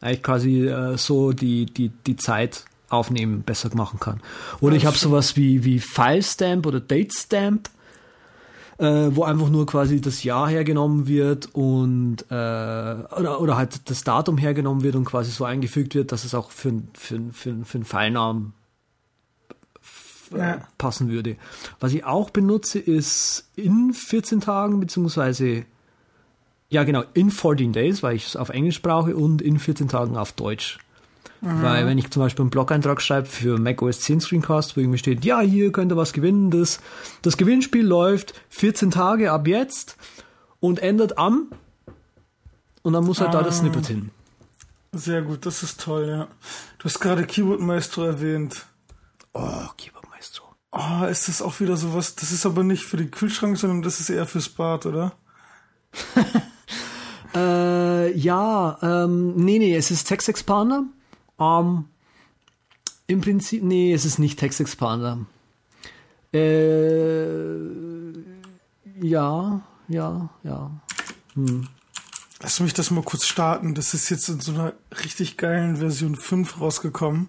Eigentlich 0.00 0.22
quasi 0.22 0.66
äh, 0.66 0.96
so 0.98 1.32
die, 1.32 1.66
die, 1.66 1.88
die 1.88 2.16
Zeit 2.16 2.64
aufnehmen 2.88 3.42
besser 3.42 3.74
machen 3.74 3.98
kann. 3.98 4.20
Oder 4.60 4.76
ich 4.76 4.86
habe 4.86 4.96
sowas 4.96 5.36
wie, 5.36 5.64
wie 5.64 5.80
Filestamp 5.80 6.66
oder 6.66 6.80
Datestamp, 6.80 7.68
äh, 8.78 9.08
wo 9.10 9.24
einfach 9.24 9.48
nur 9.48 9.66
quasi 9.66 10.00
das 10.00 10.22
Jahr 10.22 10.48
hergenommen 10.48 11.06
wird 11.08 11.48
und 11.54 12.18
äh, 12.30 12.34
oder, 12.34 13.40
oder 13.40 13.56
halt 13.56 13.88
das 13.90 14.04
Datum 14.04 14.38
hergenommen 14.38 14.82
wird 14.82 14.94
und 14.96 15.04
quasi 15.06 15.30
so 15.30 15.44
eingefügt 15.44 15.94
wird, 15.94 16.12
dass 16.12 16.24
es 16.24 16.34
auch 16.34 16.50
für, 16.50 16.74
für, 16.94 17.20
für, 17.32 17.64
für 17.64 17.78
einen 17.78 17.84
Filenamen 17.84 18.52
äh, 20.32 20.38
Ja. 20.38 20.68
passen 20.78 21.08
würde. 21.08 21.36
Was 21.80 21.92
ich 21.92 22.04
auch 22.04 22.30
benutze, 22.30 22.78
ist 22.78 23.48
in 23.56 23.94
14 23.94 24.40
Tagen, 24.40 24.78
beziehungsweise 24.78 25.64
ja 26.68 26.84
genau, 26.84 27.04
in 27.14 27.30
14 27.30 27.72
Days, 27.72 28.02
weil 28.02 28.16
ich 28.16 28.26
es 28.26 28.36
auf 28.36 28.48
Englisch 28.48 28.82
brauche 28.82 29.16
und 29.16 29.42
in 29.42 29.58
14 29.58 29.88
Tagen 29.88 30.16
auf 30.16 30.32
Deutsch. 30.32 30.78
Weil 31.42 31.86
wenn 31.86 31.98
ich 31.98 32.10
zum 32.10 32.22
Beispiel 32.22 32.42
einen 32.42 32.50
Blog-Eintrag 32.50 33.00
schreibe 33.00 33.26
für 33.28 33.58
macOS 33.58 34.00
10 34.00 34.20
Screencast, 34.20 34.76
wo 34.76 34.80
irgendwie 34.80 34.98
steht, 34.98 35.24
ja, 35.24 35.40
hier 35.40 35.70
könnt 35.70 35.92
ihr 35.92 35.96
was 35.96 36.12
gewinnen, 36.12 36.50
das, 36.50 36.80
das 37.22 37.36
Gewinnspiel 37.36 37.86
läuft 37.86 38.34
14 38.48 38.90
Tage 38.90 39.30
ab 39.30 39.46
jetzt 39.46 39.96
und 40.60 40.80
endet 40.80 41.18
am 41.18 41.48
und 42.82 42.94
dann 42.94 43.04
muss 43.04 43.20
halt 43.20 43.34
da 43.34 43.42
das 43.42 43.56
Ah. 43.56 43.60
Snippet 43.60 43.86
hin. 43.86 44.10
Sehr 44.92 45.22
gut, 45.22 45.44
das 45.44 45.62
ist 45.62 45.80
toll, 45.80 46.08
ja. 46.08 46.28
Du 46.78 46.84
hast 46.84 47.00
gerade 47.00 47.26
Keyboard 47.26 47.60
Maestro 47.60 48.04
erwähnt. 48.04 48.66
Oh, 49.34 49.66
Keyboard 49.76 50.08
Maestro. 50.10 50.46
Oh, 50.72 51.04
ist 51.04 51.28
das 51.28 51.42
auch 51.42 51.60
wieder 51.60 51.76
sowas? 51.76 52.16
Das 52.16 52.32
ist 52.32 52.46
aber 52.46 52.64
nicht 52.64 52.84
für 52.84 52.96
den 52.96 53.10
Kühlschrank, 53.10 53.58
sondern 53.58 53.82
das 53.82 54.00
ist 54.00 54.08
eher 54.08 54.26
fürs 54.26 54.48
Bad, 54.48 54.86
oder? 54.86 55.12
Äh, 57.36 58.16
ja, 58.16 58.78
ähm, 58.80 59.36
nee, 59.36 59.58
nee, 59.58 59.76
es 59.76 59.90
ist 59.90 60.04
Text 60.04 60.28
Expander. 60.28 60.84
Ähm, 61.38 61.84
Im 63.06 63.20
Prinzip, 63.20 63.62
nee, 63.62 63.92
es 63.92 64.06
ist 64.06 64.18
nicht 64.18 64.38
Text 64.38 64.58
Expander. 64.60 65.26
Äh, 66.32 67.56
ja, 69.02 69.60
ja, 69.88 70.30
ja. 70.42 70.70
Lass 72.40 72.60
mich 72.60 72.72
das 72.72 72.90
mal 72.90 73.02
kurz 73.02 73.26
starten. 73.26 73.74
Das 73.74 73.92
ist 73.92 74.08
jetzt 74.08 74.28
in 74.30 74.40
so 74.40 74.52
einer 74.52 74.72
richtig 75.04 75.36
geilen 75.36 75.76
Version 75.76 76.16
5 76.16 76.60
rausgekommen. 76.60 77.28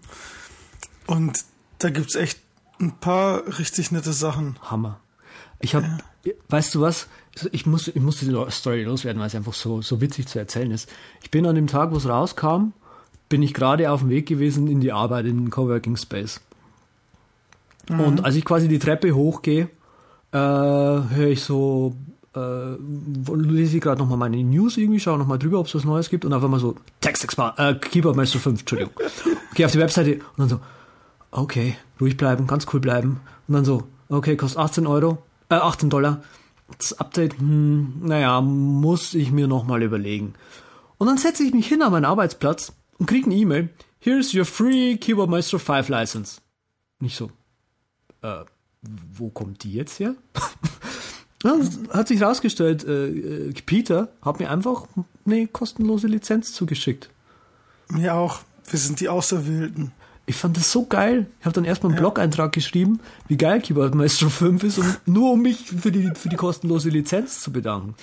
Und 1.06 1.44
da 1.80 1.90
gibt's 1.90 2.16
echt 2.16 2.40
ein 2.80 2.98
paar 3.00 3.60
richtig 3.60 3.92
nette 3.92 4.14
Sachen. 4.14 4.58
Hammer. 4.62 5.02
Ich 5.60 5.76
habe, 5.76 5.98
weißt 6.50 6.76
du 6.76 6.82
was? 6.82 7.08
Ich 7.52 7.66
muss, 7.66 7.88
ich 7.88 8.02
muss 8.02 8.18
diese 8.18 8.50
Story 8.50 8.84
loswerden, 8.84 9.20
weil 9.20 9.28
es 9.28 9.36
einfach 9.36 9.54
so, 9.54 9.82
so 9.82 10.02
witzig 10.02 10.28
zu 10.28 10.40
erzählen 10.40 10.72
ist. 10.72 10.90
Ich 11.22 11.30
bin 11.30 11.46
an 11.46 11.56
dem 11.56 11.68
Tag, 11.68 11.92
wo 11.92 11.98
es 11.98 12.08
rauskam, 12.08 12.74
bin 13.30 13.44
ich 13.44 13.54
gerade 13.54 13.92
auf 13.92 14.02
dem 14.02 14.10
Weg 14.10 14.28
gewesen 14.28 14.68
in 14.68 14.82
die 14.82 14.92
Arbeit 14.92 15.26
in 15.26 15.38
den 15.38 15.50
Coworking 15.50 15.98
Space. 15.98 16.42
Und 17.90 18.26
als 18.26 18.36
ich 18.36 18.44
quasi 18.44 18.68
die 18.68 18.80
Treppe 18.80 19.14
hochgehe, 19.14 19.70
äh, 20.32 20.38
höre 20.38 21.28
ich 21.28 21.44
so, 21.44 21.96
äh, 22.36 22.76
lese 23.34 23.78
ich 23.78 23.82
gerade 23.82 24.00
nochmal 24.00 24.18
meine 24.18 24.44
News 24.44 24.78
irgendwie, 24.78 25.00
schaue 25.00 25.18
nochmal 25.18 25.40
drüber, 25.40 25.60
ob 25.60 25.68
es 25.68 25.76
was 25.76 25.86
Neues 25.86 26.10
gibt 26.10 26.26
und 26.26 26.34
auf 26.34 26.44
einmal 26.44 26.60
so, 26.60 26.76
Text 27.00 27.24
Expand, 27.24 27.58
äh, 27.58 27.76
Keyboard 27.76 28.16
Master 28.16 28.40
5, 28.40 28.62
Entschuldigung. 28.62 28.94
Gehe 29.56 29.66
auf 29.66 29.72
die 29.72 29.80
Webseite 29.80 30.16
und 30.16 30.38
dann 30.38 30.50
so, 30.50 30.60
okay, 31.32 31.78
ruhig 32.02 32.18
bleiben, 32.18 32.48
ganz 32.48 32.66
cool 32.74 32.80
bleiben. 32.80 33.22
Und 33.48 33.54
dann 33.54 33.66
so, 33.66 33.84
okay, 34.10 34.36
kostet 34.36 34.60
18 34.60 34.88
Euro, 34.88 35.20
äh, 35.50 35.56
18 35.56 35.90
Dollar. 35.90 36.24
Das 36.78 37.00
Update, 37.00 37.40
hm, 37.40 38.02
naja, 38.02 38.42
muss 38.42 39.14
ich 39.14 39.32
mir 39.32 39.48
nochmal 39.48 39.84
überlegen. 39.84 40.34
Und 40.98 41.08
dann 41.08 41.18
setze 41.18 41.44
ich 41.44 41.54
mich 41.54 41.68
hin 41.68 41.82
an 41.82 41.92
meinen 41.92 42.06
Arbeitsplatz 42.06 42.74
und 42.98 43.06
kriege 43.06 43.28
eine 43.28 43.36
E-Mail. 43.36 43.70
Here's 44.00 44.34
your 44.34 44.46
free 44.46 44.98
Keyboard 44.98 45.30
Maestro 45.30 45.60
5 45.60 45.90
License. 45.90 46.42
Nicht 47.00 47.18
so. 47.18 47.32
Äh, 48.22 48.44
wo 48.82 49.30
kommt 49.30 49.64
die 49.64 49.74
jetzt 49.74 50.00
her? 50.00 50.16
Ja, 51.44 51.56
hat 51.92 52.08
sich 52.08 52.22
rausgestellt, 52.22 52.84
äh, 52.84 53.10
äh, 53.10 53.54
Peter 53.66 54.10
hat 54.24 54.40
mir 54.40 54.50
einfach 54.50 54.88
eine 55.26 55.48
kostenlose 55.48 56.08
Lizenz 56.08 56.52
zugeschickt. 56.52 57.10
Mir 57.90 58.16
auch. 58.16 58.40
Wir 58.70 58.80
sind 58.80 59.00
die 59.00 59.08
Auserwählten. 59.08 59.92
Ich 60.30 60.36
fand 60.36 60.58
das 60.58 60.70
so 60.74 60.86
geil. 60.86 61.26
Ich 61.40 61.46
habe 61.46 61.54
dann 61.56 61.64
erstmal 61.64 61.94
einen 61.94 62.00
Blog-Eintrag 62.00 62.52
geschrieben, 62.52 63.00
wie 63.30 63.38
geil 63.38 63.62
Keyboard 63.62 63.96
Maestro 63.96 64.28
5 64.28 64.62
ist, 64.66 64.78
um, 64.78 64.86
nur 65.06 65.32
um 65.32 65.42
mich 65.42 65.58
für 65.72 65.90
die, 65.92 66.12
für 66.16 66.28
die 66.28 66.36
kostenlose 66.36 66.90
Lizenz 66.90 67.40
zu 67.40 67.52
bedanken. 67.54 67.96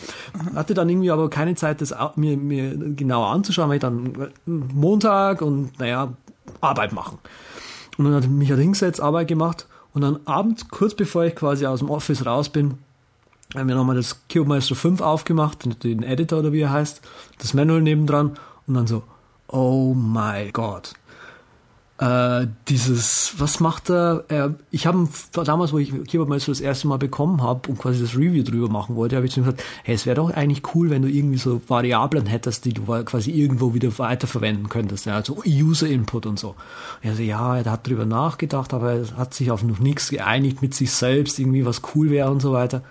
Hatte 0.55 0.73
dann 0.73 0.89
irgendwie 0.89 1.11
aber 1.11 1.29
keine 1.29 1.55
Zeit, 1.55 1.83
das 1.83 1.95
mir, 2.17 2.39
mir 2.39 2.77
genauer 2.97 3.27
anzuschauen, 3.29 3.69
weil 3.69 3.77
ich 3.77 3.83
dann 3.83 4.07
äh, 4.15 4.29
Montag 4.47 5.43
und 5.43 5.79
naja, 5.79 6.15
Arbeit 6.63 6.93
machen. 6.95 7.19
Und 7.99 8.07
dann 8.07 8.15
hat 8.15 8.27
mich 8.29 8.49
halt 8.51 8.61
hingesetzt, 8.61 9.03
Arbeit 9.03 9.29
gemacht 9.29 9.67
und 9.93 10.01
dann 10.01 10.19
abends, 10.25 10.67
kurz 10.71 10.95
bevor 10.95 11.25
ich 11.27 11.35
quasi 11.37 11.67
aus 11.67 11.81
dem 11.81 11.91
Office 11.91 12.25
raus 12.25 12.49
bin, 12.49 12.79
haben 13.55 13.69
wir 13.69 13.75
nochmal 13.75 13.97
das 13.97 14.27
Keyboard 14.29 14.49
Maestro 14.49 14.75
5 14.77 15.03
aufgemacht, 15.03 15.67
den- 15.67 15.79
den 15.79 16.03
Editor 16.03 16.39
oder 16.39 16.53
wie 16.55 16.61
er 16.63 16.73
heißt, 16.73 17.03
das 17.39 17.53
Manual 17.53 17.83
nebendran 17.83 18.39
und 18.67 18.75
dann 18.75 18.87
so, 18.87 19.03
oh 19.49 19.93
my 19.93 20.51
God 20.53 20.95
äh, 21.99 22.49
dieses, 22.69 23.35
was 23.39 23.61
macht 23.61 23.89
er? 23.89 24.25
er 24.29 24.55
ich 24.73 24.87
habe 24.87 25.09
damals, 25.33 25.73
wo 25.73 25.79
ich 25.79 25.91
Keyboard 25.91 26.29
Maestro 26.29 26.51
das 26.51 26.61
erste 26.61 26.89
Mal 26.89 26.99
bekommen 26.99 27.41
habe 27.41 27.69
und 27.69 27.79
quasi 27.79 28.01
das 28.01 28.17
Review 28.17 28.43
drüber 28.43 28.69
machen 28.69 28.97
wollte, 28.97 29.15
habe 29.15 29.27
ich 29.27 29.33
zu 29.33 29.41
ihm 29.41 29.45
gesagt, 29.45 29.63
hey, 29.85 29.95
es 29.95 30.05
wäre 30.05 30.17
doch 30.17 30.31
eigentlich 30.31 30.75
cool, 30.75 30.91
wenn 30.91 31.03
du 31.03 31.09
irgendwie 31.09 31.39
so 31.39 31.61
Variablen 31.69 32.27
hättest, 32.27 32.65
die 32.65 32.73
du 32.73 32.83
quasi 33.05 33.31
irgendwo 33.31 33.75
wieder 33.75 33.97
weiterverwenden 33.97 34.69
könntest, 34.69 35.07
ja, 35.07 35.15
also 35.15 35.41
User 35.47 35.87
Input 35.87 36.27
und 36.27 36.39
so. 36.39 36.49
Und 36.49 37.11
er 37.11 37.15
so, 37.15 37.23
ja, 37.23 37.59
er 37.59 37.71
hat 37.71 37.87
drüber 37.87 38.07
nachgedacht, 38.07 38.75
aber 38.75 38.93
er 38.95 39.17
hat 39.17 39.35
sich 39.35 39.53
auf 39.53 39.63
noch 39.63 39.79
nichts 39.79 40.11
geeinigt 40.11 40.63
mit 40.63 40.75
sich 40.75 40.91
selbst, 40.91 41.39
irgendwie 41.39 41.65
was 41.65 41.83
cool 41.95 42.11
wäre 42.11 42.31
und 42.31 42.41
so 42.41 42.53
weiter. 42.53 42.83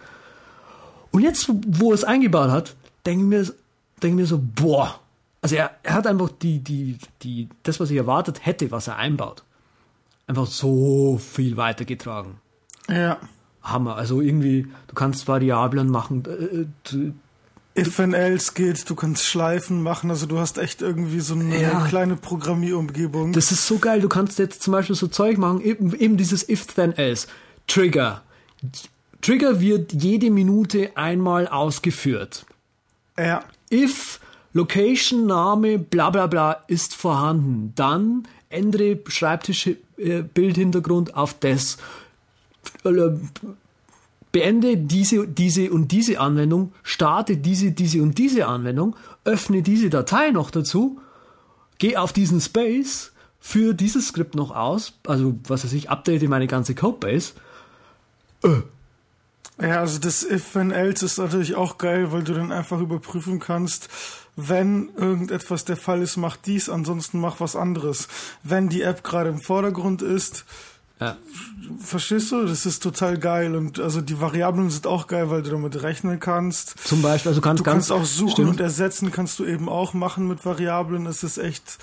Und 1.12 1.24
jetzt, 1.24 1.50
wo 1.68 1.92
er 1.92 1.96
es 1.96 2.06
eingebaut 2.06 2.52
hat, 2.52 2.76
denke 3.06 3.24
ich 3.24 3.30
mir, 3.30 3.54
denke 4.02 4.16
mir 4.16 4.26
so, 4.26 4.42
boah, 4.42 5.00
also 5.44 5.56
er, 5.56 5.72
er 5.84 5.94
hat 5.94 6.08
einfach 6.08 6.30
die, 6.42 6.58
die, 6.60 6.98
die, 7.22 7.48
das, 7.62 7.80
was 7.80 7.92
ich 7.92 7.98
erwartet 7.98 8.44
hätte, 8.46 8.72
was 8.72 8.88
er 8.88 8.96
einbaut, 8.98 9.44
einfach 10.26 10.48
so 10.48 11.20
viel 11.20 11.56
weitergetragen. 11.58 12.38
Ja. 12.90 13.20
Hammer. 13.62 13.96
Also 13.96 14.20
irgendwie, 14.22 14.68
du 14.88 14.96
kannst 14.96 15.28
Variablen 15.28 15.88
machen. 15.90 16.24
äh, 16.26 16.66
du- 16.90 17.14
If 17.76 18.00
and 18.00 18.14
else 18.14 18.52
geht, 18.54 18.88
du 18.90 18.94
kannst 18.94 19.26
Schleifen 19.26 19.82
machen, 19.82 20.12
also 20.12 20.28
du 20.28 20.38
hast 20.38 20.58
echt 20.60 20.82
irgendwie 20.84 21.22
so 21.22 21.34
eine 21.34 21.60
Ja. 21.60 21.86
kleine 21.88 22.16
Programmierumgebung. 22.16 23.34
Das 23.34 23.52
ist 23.52 23.66
so 23.66 23.80
geil. 23.80 24.00
Du 24.00 24.10
kannst 24.10 24.38
jetzt 24.38 24.62
zum 24.62 24.74
Beispiel 24.74 24.96
so 24.96 25.08
Zeug 25.08 25.38
machen, 25.40 25.60
eben, 25.62 25.94
eben 25.96 26.16
dieses 26.18 26.48
if 26.50 26.68
then 26.68 26.94
else. 26.94 27.28
Trigger. 27.68 28.22
Trigger 29.22 29.60
wird 29.60 29.92
jede 29.94 30.30
Minute 30.30 30.92
einmal 30.96 31.48
ausgeführt. 31.48 32.46
Ja. 33.18 33.44
If 33.72 34.20
Location, 34.54 35.26
Name, 35.26 35.80
bla 35.80 36.12
bla 36.12 36.28
bla 36.28 36.64
ist 36.68 36.96
vorhanden, 36.96 37.74
dann 37.76 38.28
ändere 38.50 39.00
Schreibtischbildhintergrund 39.06 41.16
auf 41.16 41.34
das. 41.40 41.78
Beende 44.32 44.78
diese, 44.78 45.28
diese 45.28 45.72
und 45.72 45.92
diese 45.92 46.20
Anwendung, 46.20 46.74
starte 46.84 47.38
diese, 47.38 47.72
diese 47.72 48.02
und 48.02 48.18
diese 48.18 48.48
Anwendung, 48.48 48.96
öffne 49.26 49.62
diese 49.62 49.90
Datei 49.90 50.32
noch 50.32 50.52
dazu, 50.52 51.00
geh 51.78 51.98
auf 51.98 52.14
diesen 52.14 52.40
Space, 52.42 53.12
führe 53.40 53.76
dieses 53.76 54.08
Skript 54.08 54.36
noch 54.36 54.56
aus, 54.56 54.94
also 55.06 55.36
was 55.48 55.66
weiß 55.66 55.74
ich, 55.74 55.90
update 55.90 56.28
meine 56.30 56.48
ganze 56.48 56.76
Codebase. 56.76 57.34
Äh. 58.44 58.62
Ja, 59.62 59.82
also 59.82 60.00
das 60.00 60.24
if 60.24 60.56
and 60.56 60.74
else 60.74 61.06
ist 61.06 61.20
natürlich 61.20 61.54
auch 61.54 61.78
geil, 61.78 62.12
weil 62.12 62.24
du 62.24 62.34
dann 62.34 62.52
einfach 62.52 62.80
überprüfen 62.80 63.40
kannst, 63.40 63.88
wenn 64.36 64.90
irgendetwas 64.96 65.66
der 65.66 65.78
Fall 65.78 66.02
ist, 66.02 66.18
mach 66.18 66.38
dies, 66.38 66.70
ansonsten 66.70 67.20
mach 67.20 67.40
was 67.40 67.56
anderes. 67.56 68.08
Wenn 68.44 68.70
die 68.70 68.82
App 68.82 69.04
gerade 69.04 69.30
im 69.30 69.40
Vordergrund 69.40 70.02
ist, 70.02 70.46
ja. 71.00 71.18
Verstehst 71.80 72.32
du? 72.32 72.46
Das 72.46 72.66
ist 72.66 72.82
total 72.82 73.18
geil 73.18 73.56
und 73.56 73.80
also 73.80 74.00
die 74.00 74.22
Variablen 74.22 74.70
sind 74.70 74.88
auch 74.88 75.08
geil, 75.08 75.30
weil 75.30 75.42
du 75.42 75.50
damit 75.50 75.82
rechnen 75.82 76.20
kannst. 76.20 76.76
Zum 76.88 77.02
Beispiel, 77.02 77.30
also 77.30 77.42
kannst 77.42 77.60
du 77.60 77.64
kannst 77.64 77.92
auch 77.92 78.06
suchen 78.06 78.32
stimmt. 78.32 78.50
und 78.52 78.60
ersetzen, 78.60 79.12
kannst 79.12 79.40
du 79.40 79.46
eben 79.46 79.68
auch 79.68 79.94
machen 79.94 80.28
mit 80.28 80.46
Variablen. 80.46 81.06
Es 81.06 81.24
ist 81.24 81.38
echt 81.40 81.78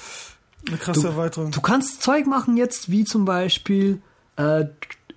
eine 0.66 0.78
krasse 0.78 1.03
du, 1.03 1.09
Erweiterung. 1.09 1.51
Du 1.51 1.61
kannst 1.61 2.03
Zeug 2.03 2.26
machen 2.26 2.57
jetzt, 2.57 2.90
wie 2.90 3.05
zum 3.05 3.24
Beispiel 3.24 4.01
äh, 4.36 4.66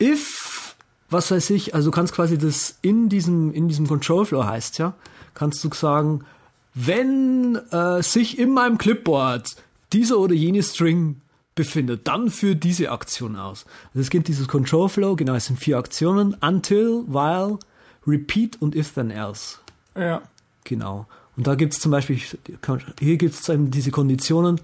if, 0.02 0.76
was 1.10 1.32
weiß 1.32 1.52
ich, 1.52 1.76
also 1.76 1.92
du 1.92 1.96
kannst 1.96 2.14
quasi 2.14 2.38
das 2.38 2.76
in 2.82 3.08
diesem 3.08 3.54
in 3.54 3.70
diesem 3.70 3.88
Control 3.88 4.26
Flow 4.26 4.44
heißt 4.44 4.80
ja, 4.80 4.96
kannst 5.34 5.64
du 5.64 5.70
sagen, 5.74 6.26
wenn 6.74 7.56
äh, 7.72 8.02
sich 8.02 8.40
in 8.40 8.54
meinem 8.54 8.78
Clipboard 8.78 9.56
dieser 9.92 10.18
oder 10.18 10.34
jene 10.34 10.64
String 10.64 11.22
befindet, 11.56 12.08
dann 12.08 12.30
führt 12.30 12.64
diese 12.64 12.92
Aktion 12.92 13.36
aus. 13.36 13.66
Also 13.90 14.00
es 14.00 14.10
gibt 14.10 14.28
dieses 14.28 14.48
Control 14.48 14.90
Flow, 14.90 15.16
genau, 15.16 15.36
es 15.36 15.46
sind 15.46 15.60
vier 15.60 15.78
Aktionen, 15.78 16.36
until, 16.42 17.04
while, 17.08 17.60
repeat 18.08 18.60
und 18.62 18.76
if 18.76 18.94
then 18.94 19.12
else. 19.12 19.58
Ja. 19.96 20.24
Genau. 20.64 21.06
Und 21.36 21.48
da 21.48 21.56
gibt 21.56 21.74
es 21.74 21.80
zum 21.80 21.92
Beispiel, 21.92 22.20
hier 23.00 23.18
gibt 23.18 23.34
es 23.36 23.50
eben 23.50 23.72
diese 23.72 23.92
Konditionen, 23.92 24.60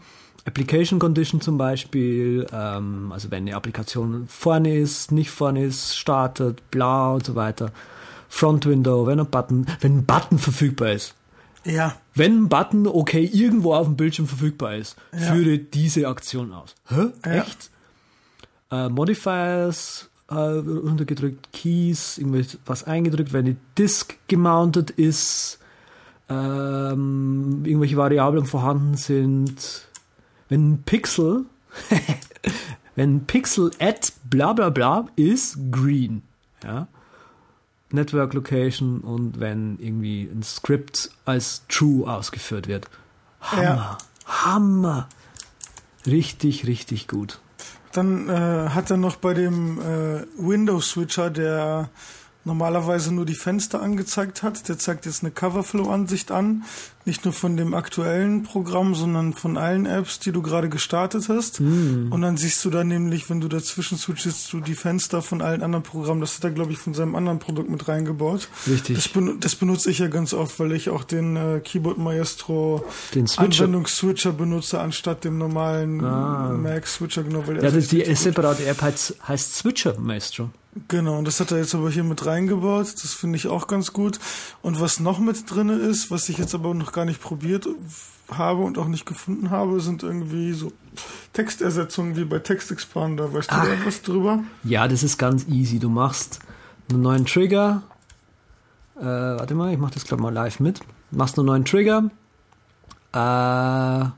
Application 0.46 1.00
Condition 1.00 1.42
zum 1.42 1.58
Beispiel, 1.58 2.48
ähm, 2.52 3.12
also 3.12 3.30
wenn 3.30 3.44
eine 3.44 3.56
Applikation 3.56 4.28
vorne 4.28 4.78
ist, 4.78 5.12
nicht 5.12 5.30
vorne 5.30 5.64
ist, 5.64 5.98
startet, 5.98 6.72
bla 6.72 7.14
und 7.14 7.26
so 7.26 7.36
weiter. 7.36 7.72
Front 8.30 8.66
Window, 8.66 9.06
wenn 9.06 9.20
ein 9.20 9.30
Button, 9.30 9.68
wenn 9.82 10.00
ein 10.00 10.06
Button 10.06 10.40
verfügbar 10.40 10.94
ist. 10.94 11.14
Ja. 11.66 11.96
Wenn 12.16 12.44
ein 12.44 12.50
Button 12.50 12.88
okay 12.88 13.26
irgendwo 13.26 13.74
auf 13.74 13.88
dem 13.88 13.96
Bildschirm 13.96 14.28
verfügbar 14.28 14.76
ist, 14.76 14.96
ja. 15.12 15.34
führe 15.34 15.58
diese 15.58 16.08
Aktion 16.08 16.54
aus. 16.54 16.76
Hä? 16.88 17.08
Ja. 17.26 17.32
Echt? 17.32 17.70
Äh, 18.72 18.90
Modifiers 18.90 20.10
äh, 20.30 20.36
runtergedrückt, 20.36 21.52
Keys, 21.54 22.18
irgendwas 22.18 22.84
eingedrückt, 22.84 23.34
wenn 23.34 23.46
die 23.46 23.58
Disk 23.78 24.18
gemountet 24.28 24.92
ist, 24.92 25.60
ähm, 26.30 27.64
irgendwelche 27.66 27.98
Variablen 27.98 28.46
vorhanden 28.46 28.96
sind. 28.96 29.88
Wenn 30.48 30.74
ein 30.74 30.84
Pixel, 30.84 31.46
wenn 32.96 33.18
ein 33.18 33.26
Pixel 33.26 33.72
at 33.80 34.14
bla 34.30 34.54
bla 34.54 34.70
bla 34.70 35.08
ist 35.16 35.58
green, 35.72 36.22
ja, 36.64 36.88
Network 37.92 38.34
Location 38.34 39.00
und 39.00 39.40
wenn 39.40 39.78
irgendwie 39.80 40.30
ein 40.32 40.44
Script 40.44 41.12
als 41.26 41.64
true 41.68 42.10
ausgeführt 42.10 42.68
wird. 42.68 42.90
Hammer. 43.42 43.64
Ja. 43.64 43.98
Hammer. 44.26 45.10
Richtig, 46.06 46.68
richtig 46.68 47.08
gut. 47.08 47.40
Dann 47.92 48.30
äh, 48.30 48.70
hat 48.70 48.92
er 48.92 48.98
noch 48.98 49.16
bei 49.16 49.34
dem 49.34 49.80
äh, 49.80 50.26
Windows 50.38 50.92
Switcher, 50.92 51.30
der 51.30 51.90
normalerweise 52.46 53.14
nur 53.14 53.26
die 53.26 53.36
Fenster 53.36 53.82
angezeigt 53.82 54.44
hat. 54.44 54.68
Der 54.70 54.80
zeigt 54.80 55.06
jetzt 55.06 55.24
eine 55.24 55.32
Coverflow-Ansicht 55.32 56.32
an. 56.32 56.64
Nicht 57.06 57.26
nur 57.26 57.34
von 57.34 57.58
dem 57.58 57.74
aktuellen 57.74 58.44
Programm, 58.44 58.94
sondern 58.94 59.34
von 59.34 59.58
allen 59.58 59.86
Apps, 59.86 60.20
die 60.20 60.32
du 60.32 60.42
gerade 60.42 60.70
gestartet 60.70 61.28
hast. 61.28 61.60
Mm. 61.60 62.12
Und 62.12 62.22
dann 62.22 62.38
siehst 62.38 62.64
du 62.64 62.70
da 62.70 62.84
nämlich, 62.84 63.30
wenn 63.30 63.42
du 63.42 63.48
dazwischen 63.48 63.98
switchest, 63.98 64.54
du 64.54 64.60
die 64.60 64.76
Fenster 64.76 65.22
von 65.22 65.42
allen 65.42 65.64
anderen 65.64 65.84
Programmen. 65.84 66.22
Das 66.22 66.36
hat 66.36 66.44
er, 66.44 66.52
glaube 66.52 66.72
ich, 66.72 66.78
von 66.78 66.94
seinem 66.94 67.16
anderen 67.16 67.40
Produkt 67.40 67.70
mit 67.70 67.88
reingebaut. 67.88 68.48
Richtig. 68.68 68.96
Das, 68.96 69.08
ben 69.08 69.40
das 69.40 69.56
benutze 69.56 69.90
ich 69.90 70.00
ja 70.00 70.08
ganz 70.08 70.34
oft, 70.34 70.60
weil 70.60 70.72
ich 70.74 70.90
auch 70.90 71.04
den 71.04 71.36
äh, 71.36 71.62
Keyboard 71.64 71.98
Maestro 71.98 72.86
den 73.16 73.28
Switcher. 73.28 73.64
Anwendungsswitcher 73.64 74.34
benutze, 74.34 74.80
anstatt 74.80 75.24
dem 75.24 75.38
normalen 75.38 76.04
ah. 76.04 76.54
Mac 76.54 76.86
Switcher. 76.86 77.24
Genau, 77.24 77.48
weil 77.48 77.64
ja, 77.64 77.72
das 77.72 77.88
die 77.88 78.04
separate 78.14 78.66
App 78.66 78.82
heißt, 78.82 79.16
heißt 79.28 79.56
Switcher 79.56 80.00
Maestro. 80.00 80.52
Genau, 80.88 81.18
und 81.18 81.26
das 81.26 81.40
hat 81.40 81.52
er 81.52 81.58
jetzt 81.58 81.76
aber 81.76 81.90
hier 81.90 82.04
mit 82.04 82.26
reingebaut. 82.26 82.94
Das 82.94 83.14
finde 83.14 83.38
ich 83.38 83.48
auch 83.48 83.68
ganz 83.68 83.94
gut. 83.94 84.20
Und 84.62 84.80
was 84.80 85.00
noch 85.00 85.20
mit 85.20 85.50
drinne 85.50 85.74
ist, 85.74 86.12
was 86.12 86.30
ich 86.30 86.38
jetzt 86.38 86.56
aber 86.56 86.74
noch 86.74 86.92
gar 86.92 87.06
nicht 87.06 87.22
probiert 87.22 87.68
habe 88.32 88.62
und 88.62 88.78
auch 88.78 88.88
nicht 88.88 89.06
gefunden 89.06 89.50
habe, 89.50 89.82
sind 89.82 90.04
irgendwie 90.04 90.54
so 90.54 90.72
Textersetzungen 91.34 92.16
wie 92.16 92.26
bei 92.26 92.40
Text 92.40 92.72
Expander. 92.72 93.34
Weißt 93.34 93.50
Ach, 93.52 93.64
du 93.64 93.70
da 93.70 93.86
was 93.86 94.02
drüber? 94.02 94.44
Ja, 94.64 94.88
das 94.88 95.04
ist 95.04 95.18
ganz 95.18 95.48
easy. 95.48 95.80
Du 95.80 95.90
machst 95.90 96.40
einen 96.90 97.02
neuen 97.02 97.26
Trigger. 97.26 97.82
Äh, 98.98 99.04
warte 99.04 99.56
mal, 99.56 99.72
ich 99.74 99.80
mache 99.80 99.94
das 99.94 100.06
glaube 100.06 100.24
mal 100.24 100.34
live 100.34 100.60
mit. 100.60 100.82
Machst 101.12 101.38
einen 101.38 101.48
neuen 101.48 101.66
Trigger. 101.66 102.10
Äh, 103.14 104.10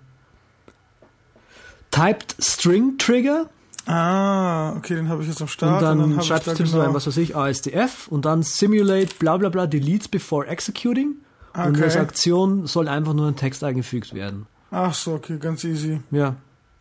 typed 1.91 2.35
String 2.39 2.97
Trigger 2.97 3.49
Ah, 3.85 4.73
okay, 4.75 4.95
den 4.95 5.09
habe 5.09 5.23
ich 5.23 5.29
jetzt 5.29 5.41
am 5.41 5.47
Start. 5.47 5.81
Und 5.81 5.81
dann, 5.81 5.99
und 5.99 6.15
dann 6.15 6.23
schreibst 6.23 6.47
du 6.47 6.63
genau 6.63 6.81
rein, 6.81 6.93
was 6.93 7.07
weiß 7.07 7.17
ich, 7.17 7.35
ASDF 7.35 8.07
und 8.07 8.25
dann 8.25 8.43
simulate 8.43 9.15
bla 9.17 9.37
bla 9.37 9.49
bla 9.49 9.65
deletes 9.67 10.07
before 10.07 10.47
executing. 10.47 11.15
Okay. 11.53 11.67
Und 11.67 11.81
als 11.81 11.97
Aktion 11.97 12.67
soll 12.67 12.87
einfach 12.87 13.13
nur 13.13 13.27
ein 13.27 13.35
Text 13.35 13.63
eingefügt 13.63 14.13
werden. 14.13 14.45
Ach 14.69 14.93
so, 14.93 15.15
okay, 15.15 15.37
ganz 15.37 15.63
easy. 15.63 15.99
Ja, 16.11 16.35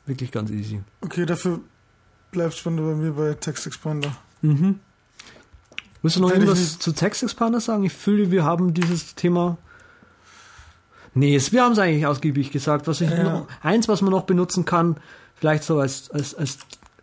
wirklich 0.06 0.30
ganz 0.30 0.50
easy. 0.50 0.80
Okay, 1.00 1.26
dafür 1.26 1.60
bleibst 2.30 2.64
du 2.64 2.70
bei 2.70 2.94
mir 2.94 3.12
bei 3.12 3.34
Text 3.34 3.66
Expander. 3.66 4.14
Mhm. 4.42 4.78
Willst 6.02 6.16
du 6.16 6.20
noch 6.20 6.30
irgendwas 6.30 6.78
zu 6.78 6.92
Text 6.92 7.22
Expander 7.22 7.60
sagen? 7.60 7.84
Ich 7.84 7.92
fühle, 7.92 8.30
wir 8.30 8.44
haben 8.44 8.72
dieses 8.72 9.14
Thema. 9.14 9.58
Nee, 11.14 11.40
wir 11.50 11.64
haben 11.64 11.72
es 11.72 11.78
eigentlich 11.78 12.06
ausgiebig 12.06 12.52
gesagt. 12.52 12.86
Was 12.86 13.00
ich 13.00 13.10
ja. 13.10 13.22
noch, 13.22 13.48
eins, 13.62 13.88
was 13.88 14.00
man 14.00 14.12
noch 14.12 14.22
benutzen 14.22 14.64
kann, 14.64 14.96
vielleicht 15.34 15.64
so 15.64 15.80
als, 15.80 16.10
als, 16.10 16.34
als 16.34 16.58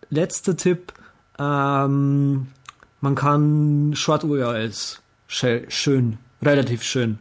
letzter 0.10 0.56
Tipp, 0.58 0.94
ähm, 1.40 2.48
man 3.02 3.16
kann 3.16 3.92
Short 3.96 4.24
URLs 4.24 5.02
schön, 5.28 6.18
relativ 6.42 6.84
schön 6.84 7.20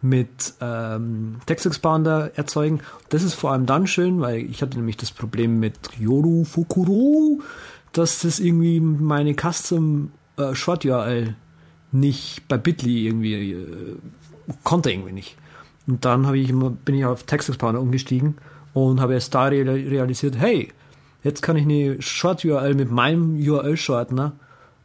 mit 0.00 0.54
ähm, 0.60 1.36
Text 1.46 1.64
Expander 1.64 2.32
erzeugen. 2.36 2.80
Das 3.10 3.22
ist 3.22 3.34
vor 3.34 3.52
allem 3.52 3.66
dann 3.66 3.86
schön, 3.86 4.20
weil 4.20 4.38
ich 4.38 4.62
hatte 4.62 4.76
nämlich 4.76 4.96
das 4.96 5.12
Problem 5.12 5.60
mit 5.60 5.76
Yoru 5.98 6.44
Fukuro, 6.44 7.40
dass 7.92 8.20
das 8.20 8.40
irgendwie 8.40 8.80
meine 8.80 9.34
Custom 9.34 10.10
äh, 10.36 10.54
Short 10.54 10.84
URL 10.84 11.36
nicht 11.92 12.48
bei 12.48 12.58
Bitly 12.58 13.06
irgendwie 13.06 13.52
äh, 13.52 13.96
konnte 14.64 14.90
irgendwie 14.90 15.12
nicht. 15.12 15.36
Und 15.86 16.04
dann 16.04 16.26
ich 16.36 16.50
immer, 16.50 16.70
bin 16.70 16.96
ich 16.96 17.04
auf 17.04 17.24
Text 17.24 17.48
Expander 17.48 17.80
umgestiegen 17.80 18.36
und 18.72 19.00
habe 19.00 19.14
erst 19.14 19.34
da 19.34 19.44
realisiert, 19.44 20.36
hey, 20.38 20.68
Jetzt 21.22 21.42
kann 21.42 21.56
ich 21.56 21.64
eine 21.64 22.00
Short-URL 22.00 22.74
mit 22.74 22.90
meinem 22.90 23.36
URL-Shortener, 23.36 24.32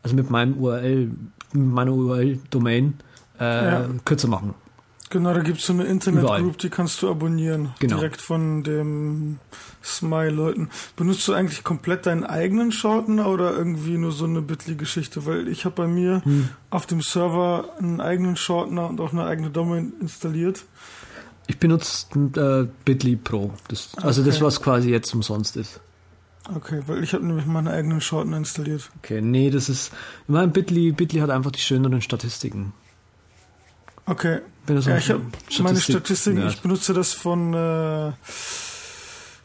also 0.03 0.15
mit 0.15 0.29
meinem 0.29 0.57
URL, 0.57 1.11
mit 1.53 1.73
meiner 1.73 1.93
URL-Domain, 1.93 2.95
äh, 3.39 3.43
ja. 3.43 3.89
kürzer 4.05 4.27
machen. 4.27 4.53
Genau, 5.09 5.33
da 5.33 5.39
gibt 5.39 5.59
es 5.59 5.65
so 5.65 5.73
eine 5.73 5.85
Internet-Group, 5.85 6.57
die 6.57 6.69
kannst 6.69 7.01
du 7.01 7.09
abonnieren. 7.09 7.73
Genau. 7.79 7.95
Direkt 7.95 8.21
von 8.21 8.63
dem 8.63 9.39
Smile-Leuten. 9.81 10.69
Benutzt 10.97 11.25
du 11.27 11.33
eigentlich 11.33 11.63
komplett 11.63 12.05
deinen 12.05 12.25
eigenen 12.25 12.73
Shortener 12.73 13.27
oder 13.27 13.55
irgendwie 13.55 13.97
nur 13.97 14.11
so 14.11 14.25
eine 14.25 14.41
Bitly-Geschichte? 14.41 15.25
Weil 15.25 15.47
ich 15.47 15.63
habe 15.63 15.75
bei 15.75 15.87
mir 15.87 16.21
hm. 16.25 16.49
auf 16.69 16.85
dem 16.87 17.01
Server 17.01 17.69
einen 17.79 18.01
eigenen 18.01 18.35
Shortener 18.35 18.89
und 18.89 18.99
auch 18.99 19.13
eine 19.13 19.23
eigene 19.23 19.49
Domain 19.49 19.93
installiert. 20.01 20.65
Ich 21.47 21.57
benutze 21.57 22.07
äh, 22.35 22.67
Bitly 22.83 23.15
Pro. 23.15 23.53
Das, 23.69 23.91
also 24.01 24.21
okay. 24.21 24.29
das, 24.29 24.41
was 24.41 24.61
quasi 24.61 24.89
jetzt 24.89 25.13
umsonst 25.13 25.55
ist. 25.55 25.79
Okay, 26.55 26.81
weil 26.87 27.03
ich 27.03 27.13
habe 27.13 27.25
nämlich 27.25 27.45
meine 27.45 27.71
eigenen 27.71 27.99
Shorten 27.99 28.33
installiert. 28.33 28.89
Okay, 28.99 29.21
nee, 29.21 29.49
das 29.49 29.69
ist. 29.69 29.91
Ich 30.23 30.29
meine, 30.29 30.47
Bitly, 30.47 30.91
Bitly 30.91 31.19
hat 31.19 31.29
einfach 31.29 31.51
die 31.51 31.59
schöneren 31.59 32.01
Statistiken. 32.01 32.73
Okay. 34.05 34.39
ja, 34.69 34.97
ich 34.97 35.09
habe 35.09 35.21
meine 35.59 35.81
Statistiken, 35.81 36.39
ja. 36.39 36.47
ich 36.47 36.61
benutze 36.61 36.93
das 36.93 37.11
von 37.11 37.53
äh, 37.53 38.13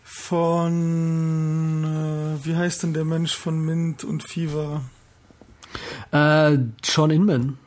von 0.04 1.84
äh, 1.84 2.46
wie 2.46 2.54
heißt 2.54 2.84
denn 2.84 2.94
der 2.94 3.04
Mensch 3.04 3.34
von 3.36 3.64
Mint 3.64 4.04
und 4.04 4.22
Fever? 4.22 4.82
Äh, 6.12 6.58
Sean 6.84 7.10
Inman. 7.10 7.58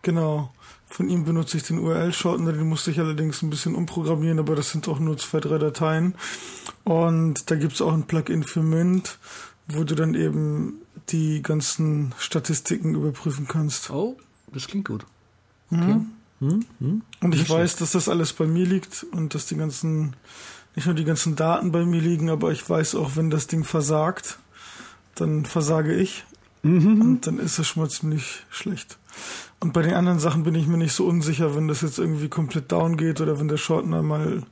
Genau. 0.00 0.50
Von 0.88 1.08
ihm 1.10 1.24
benutze 1.24 1.58
ich 1.58 1.64
den 1.64 1.78
URL-Shortener, 1.78 2.52
den 2.52 2.68
musste 2.68 2.90
ich 2.90 2.98
allerdings 2.98 3.42
ein 3.42 3.50
bisschen 3.50 3.74
umprogrammieren, 3.74 4.38
aber 4.38 4.56
das 4.56 4.70
sind 4.70 4.88
auch 4.88 4.98
nur 4.98 5.18
zwei, 5.18 5.38
drei 5.40 5.58
Dateien. 5.58 6.14
Und 6.84 7.50
da 7.50 7.56
gibt's 7.56 7.82
auch 7.82 7.92
ein 7.92 8.04
Plugin 8.04 8.42
für 8.42 8.62
Mint, 8.62 9.18
wo 9.68 9.84
du 9.84 9.94
dann 9.94 10.14
eben 10.14 10.80
die 11.10 11.42
ganzen 11.42 12.14
Statistiken 12.18 12.94
überprüfen 12.94 13.46
kannst. 13.46 13.90
Oh, 13.90 14.16
das 14.52 14.66
klingt 14.66 14.88
gut. 14.88 15.04
Okay. 15.70 16.00
Mhm. 16.40 16.64
Mhm. 16.80 17.02
Und 17.20 17.34
ich 17.34 17.48
weiß, 17.48 17.76
dass 17.76 17.92
das 17.92 18.08
alles 18.08 18.32
bei 18.32 18.46
mir 18.46 18.64
liegt 18.64 19.04
und 19.12 19.34
dass 19.34 19.46
die 19.46 19.56
ganzen, 19.56 20.16
nicht 20.74 20.86
nur 20.86 20.94
die 20.94 21.04
ganzen 21.04 21.36
Daten 21.36 21.72
bei 21.72 21.84
mir 21.84 22.00
liegen, 22.00 22.30
aber 22.30 22.52
ich 22.52 22.68
weiß 22.68 22.94
auch, 22.94 23.16
wenn 23.16 23.30
das 23.30 23.46
Ding 23.46 23.64
versagt, 23.64 24.38
dann 25.16 25.44
versage 25.44 25.94
ich. 25.94 26.24
Mhm. 26.62 27.00
Und 27.00 27.26
dann 27.26 27.38
ist 27.38 27.58
das 27.58 27.66
schon 27.66 27.82
mal 27.82 27.90
ziemlich 27.90 28.44
schlecht. 28.50 28.98
Und 29.60 29.72
bei 29.72 29.82
den 29.82 29.94
anderen 29.94 30.18
Sachen 30.18 30.44
bin 30.44 30.54
ich 30.54 30.66
mir 30.66 30.76
nicht 30.76 30.92
so 30.92 31.06
unsicher, 31.06 31.56
wenn 31.56 31.68
das 31.68 31.80
jetzt 31.80 31.98
irgendwie 31.98 32.28
komplett 32.28 32.70
down 32.70 32.96
geht 32.96 33.20
oder 33.20 33.40
wenn 33.40 33.48
der 33.48 33.56
Shortener 33.56 34.02
mal 34.02 34.42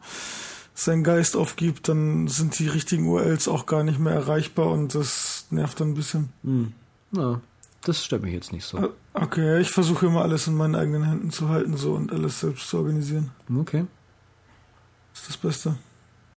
seinen 0.74 1.04
Geist 1.04 1.36
aufgibt, 1.36 1.88
dann 1.88 2.28
sind 2.28 2.58
die 2.58 2.68
richtigen 2.68 3.06
URLs 3.06 3.48
auch 3.48 3.66
gar 3.66 3.82
nicht 3.82 3.98
mehr 3.98 4.12
erreichbar 4.12 4.70
und 4.70 4.94
das 4.94 5.46
nervt 5.50 5.80
dann 5.80 5.90
ein 5.90 5.94
bisschen. 5.94 6.32
Mhm. 6.42 6.72
Ja, 7.12 7.40
das 7.82 8.04
stört 8.04 8.22
mich 8.22 8.34
jetzt 8.34 8.52
nicht 8.52 8.64
so. 8.64 8.78
Äh, 8.78 8.88
okay, 9.14 9.60
ich 9.60 9.70
versuche 9.70 10.06
immer 10.06 10.22
alles 10.22 10.46
in 10.48 10.54
meinen 10.54 10.74
eigenen 10.74 11.04
Händen 11.04 11.30
zu 11.30 11.48
halten 11.48 11.76
so 11.76 11.94
und 11.94 12.12
alles 12.12 12.40
selbst 12.40 12.68
zu 12.68 12.78
organisieren. 12.78 13.30
Okay. 13.48 13.86
Das 15.12 15.22
ist 15.22 15.30
das 15.30 15.36
Beste. 15.38 15.76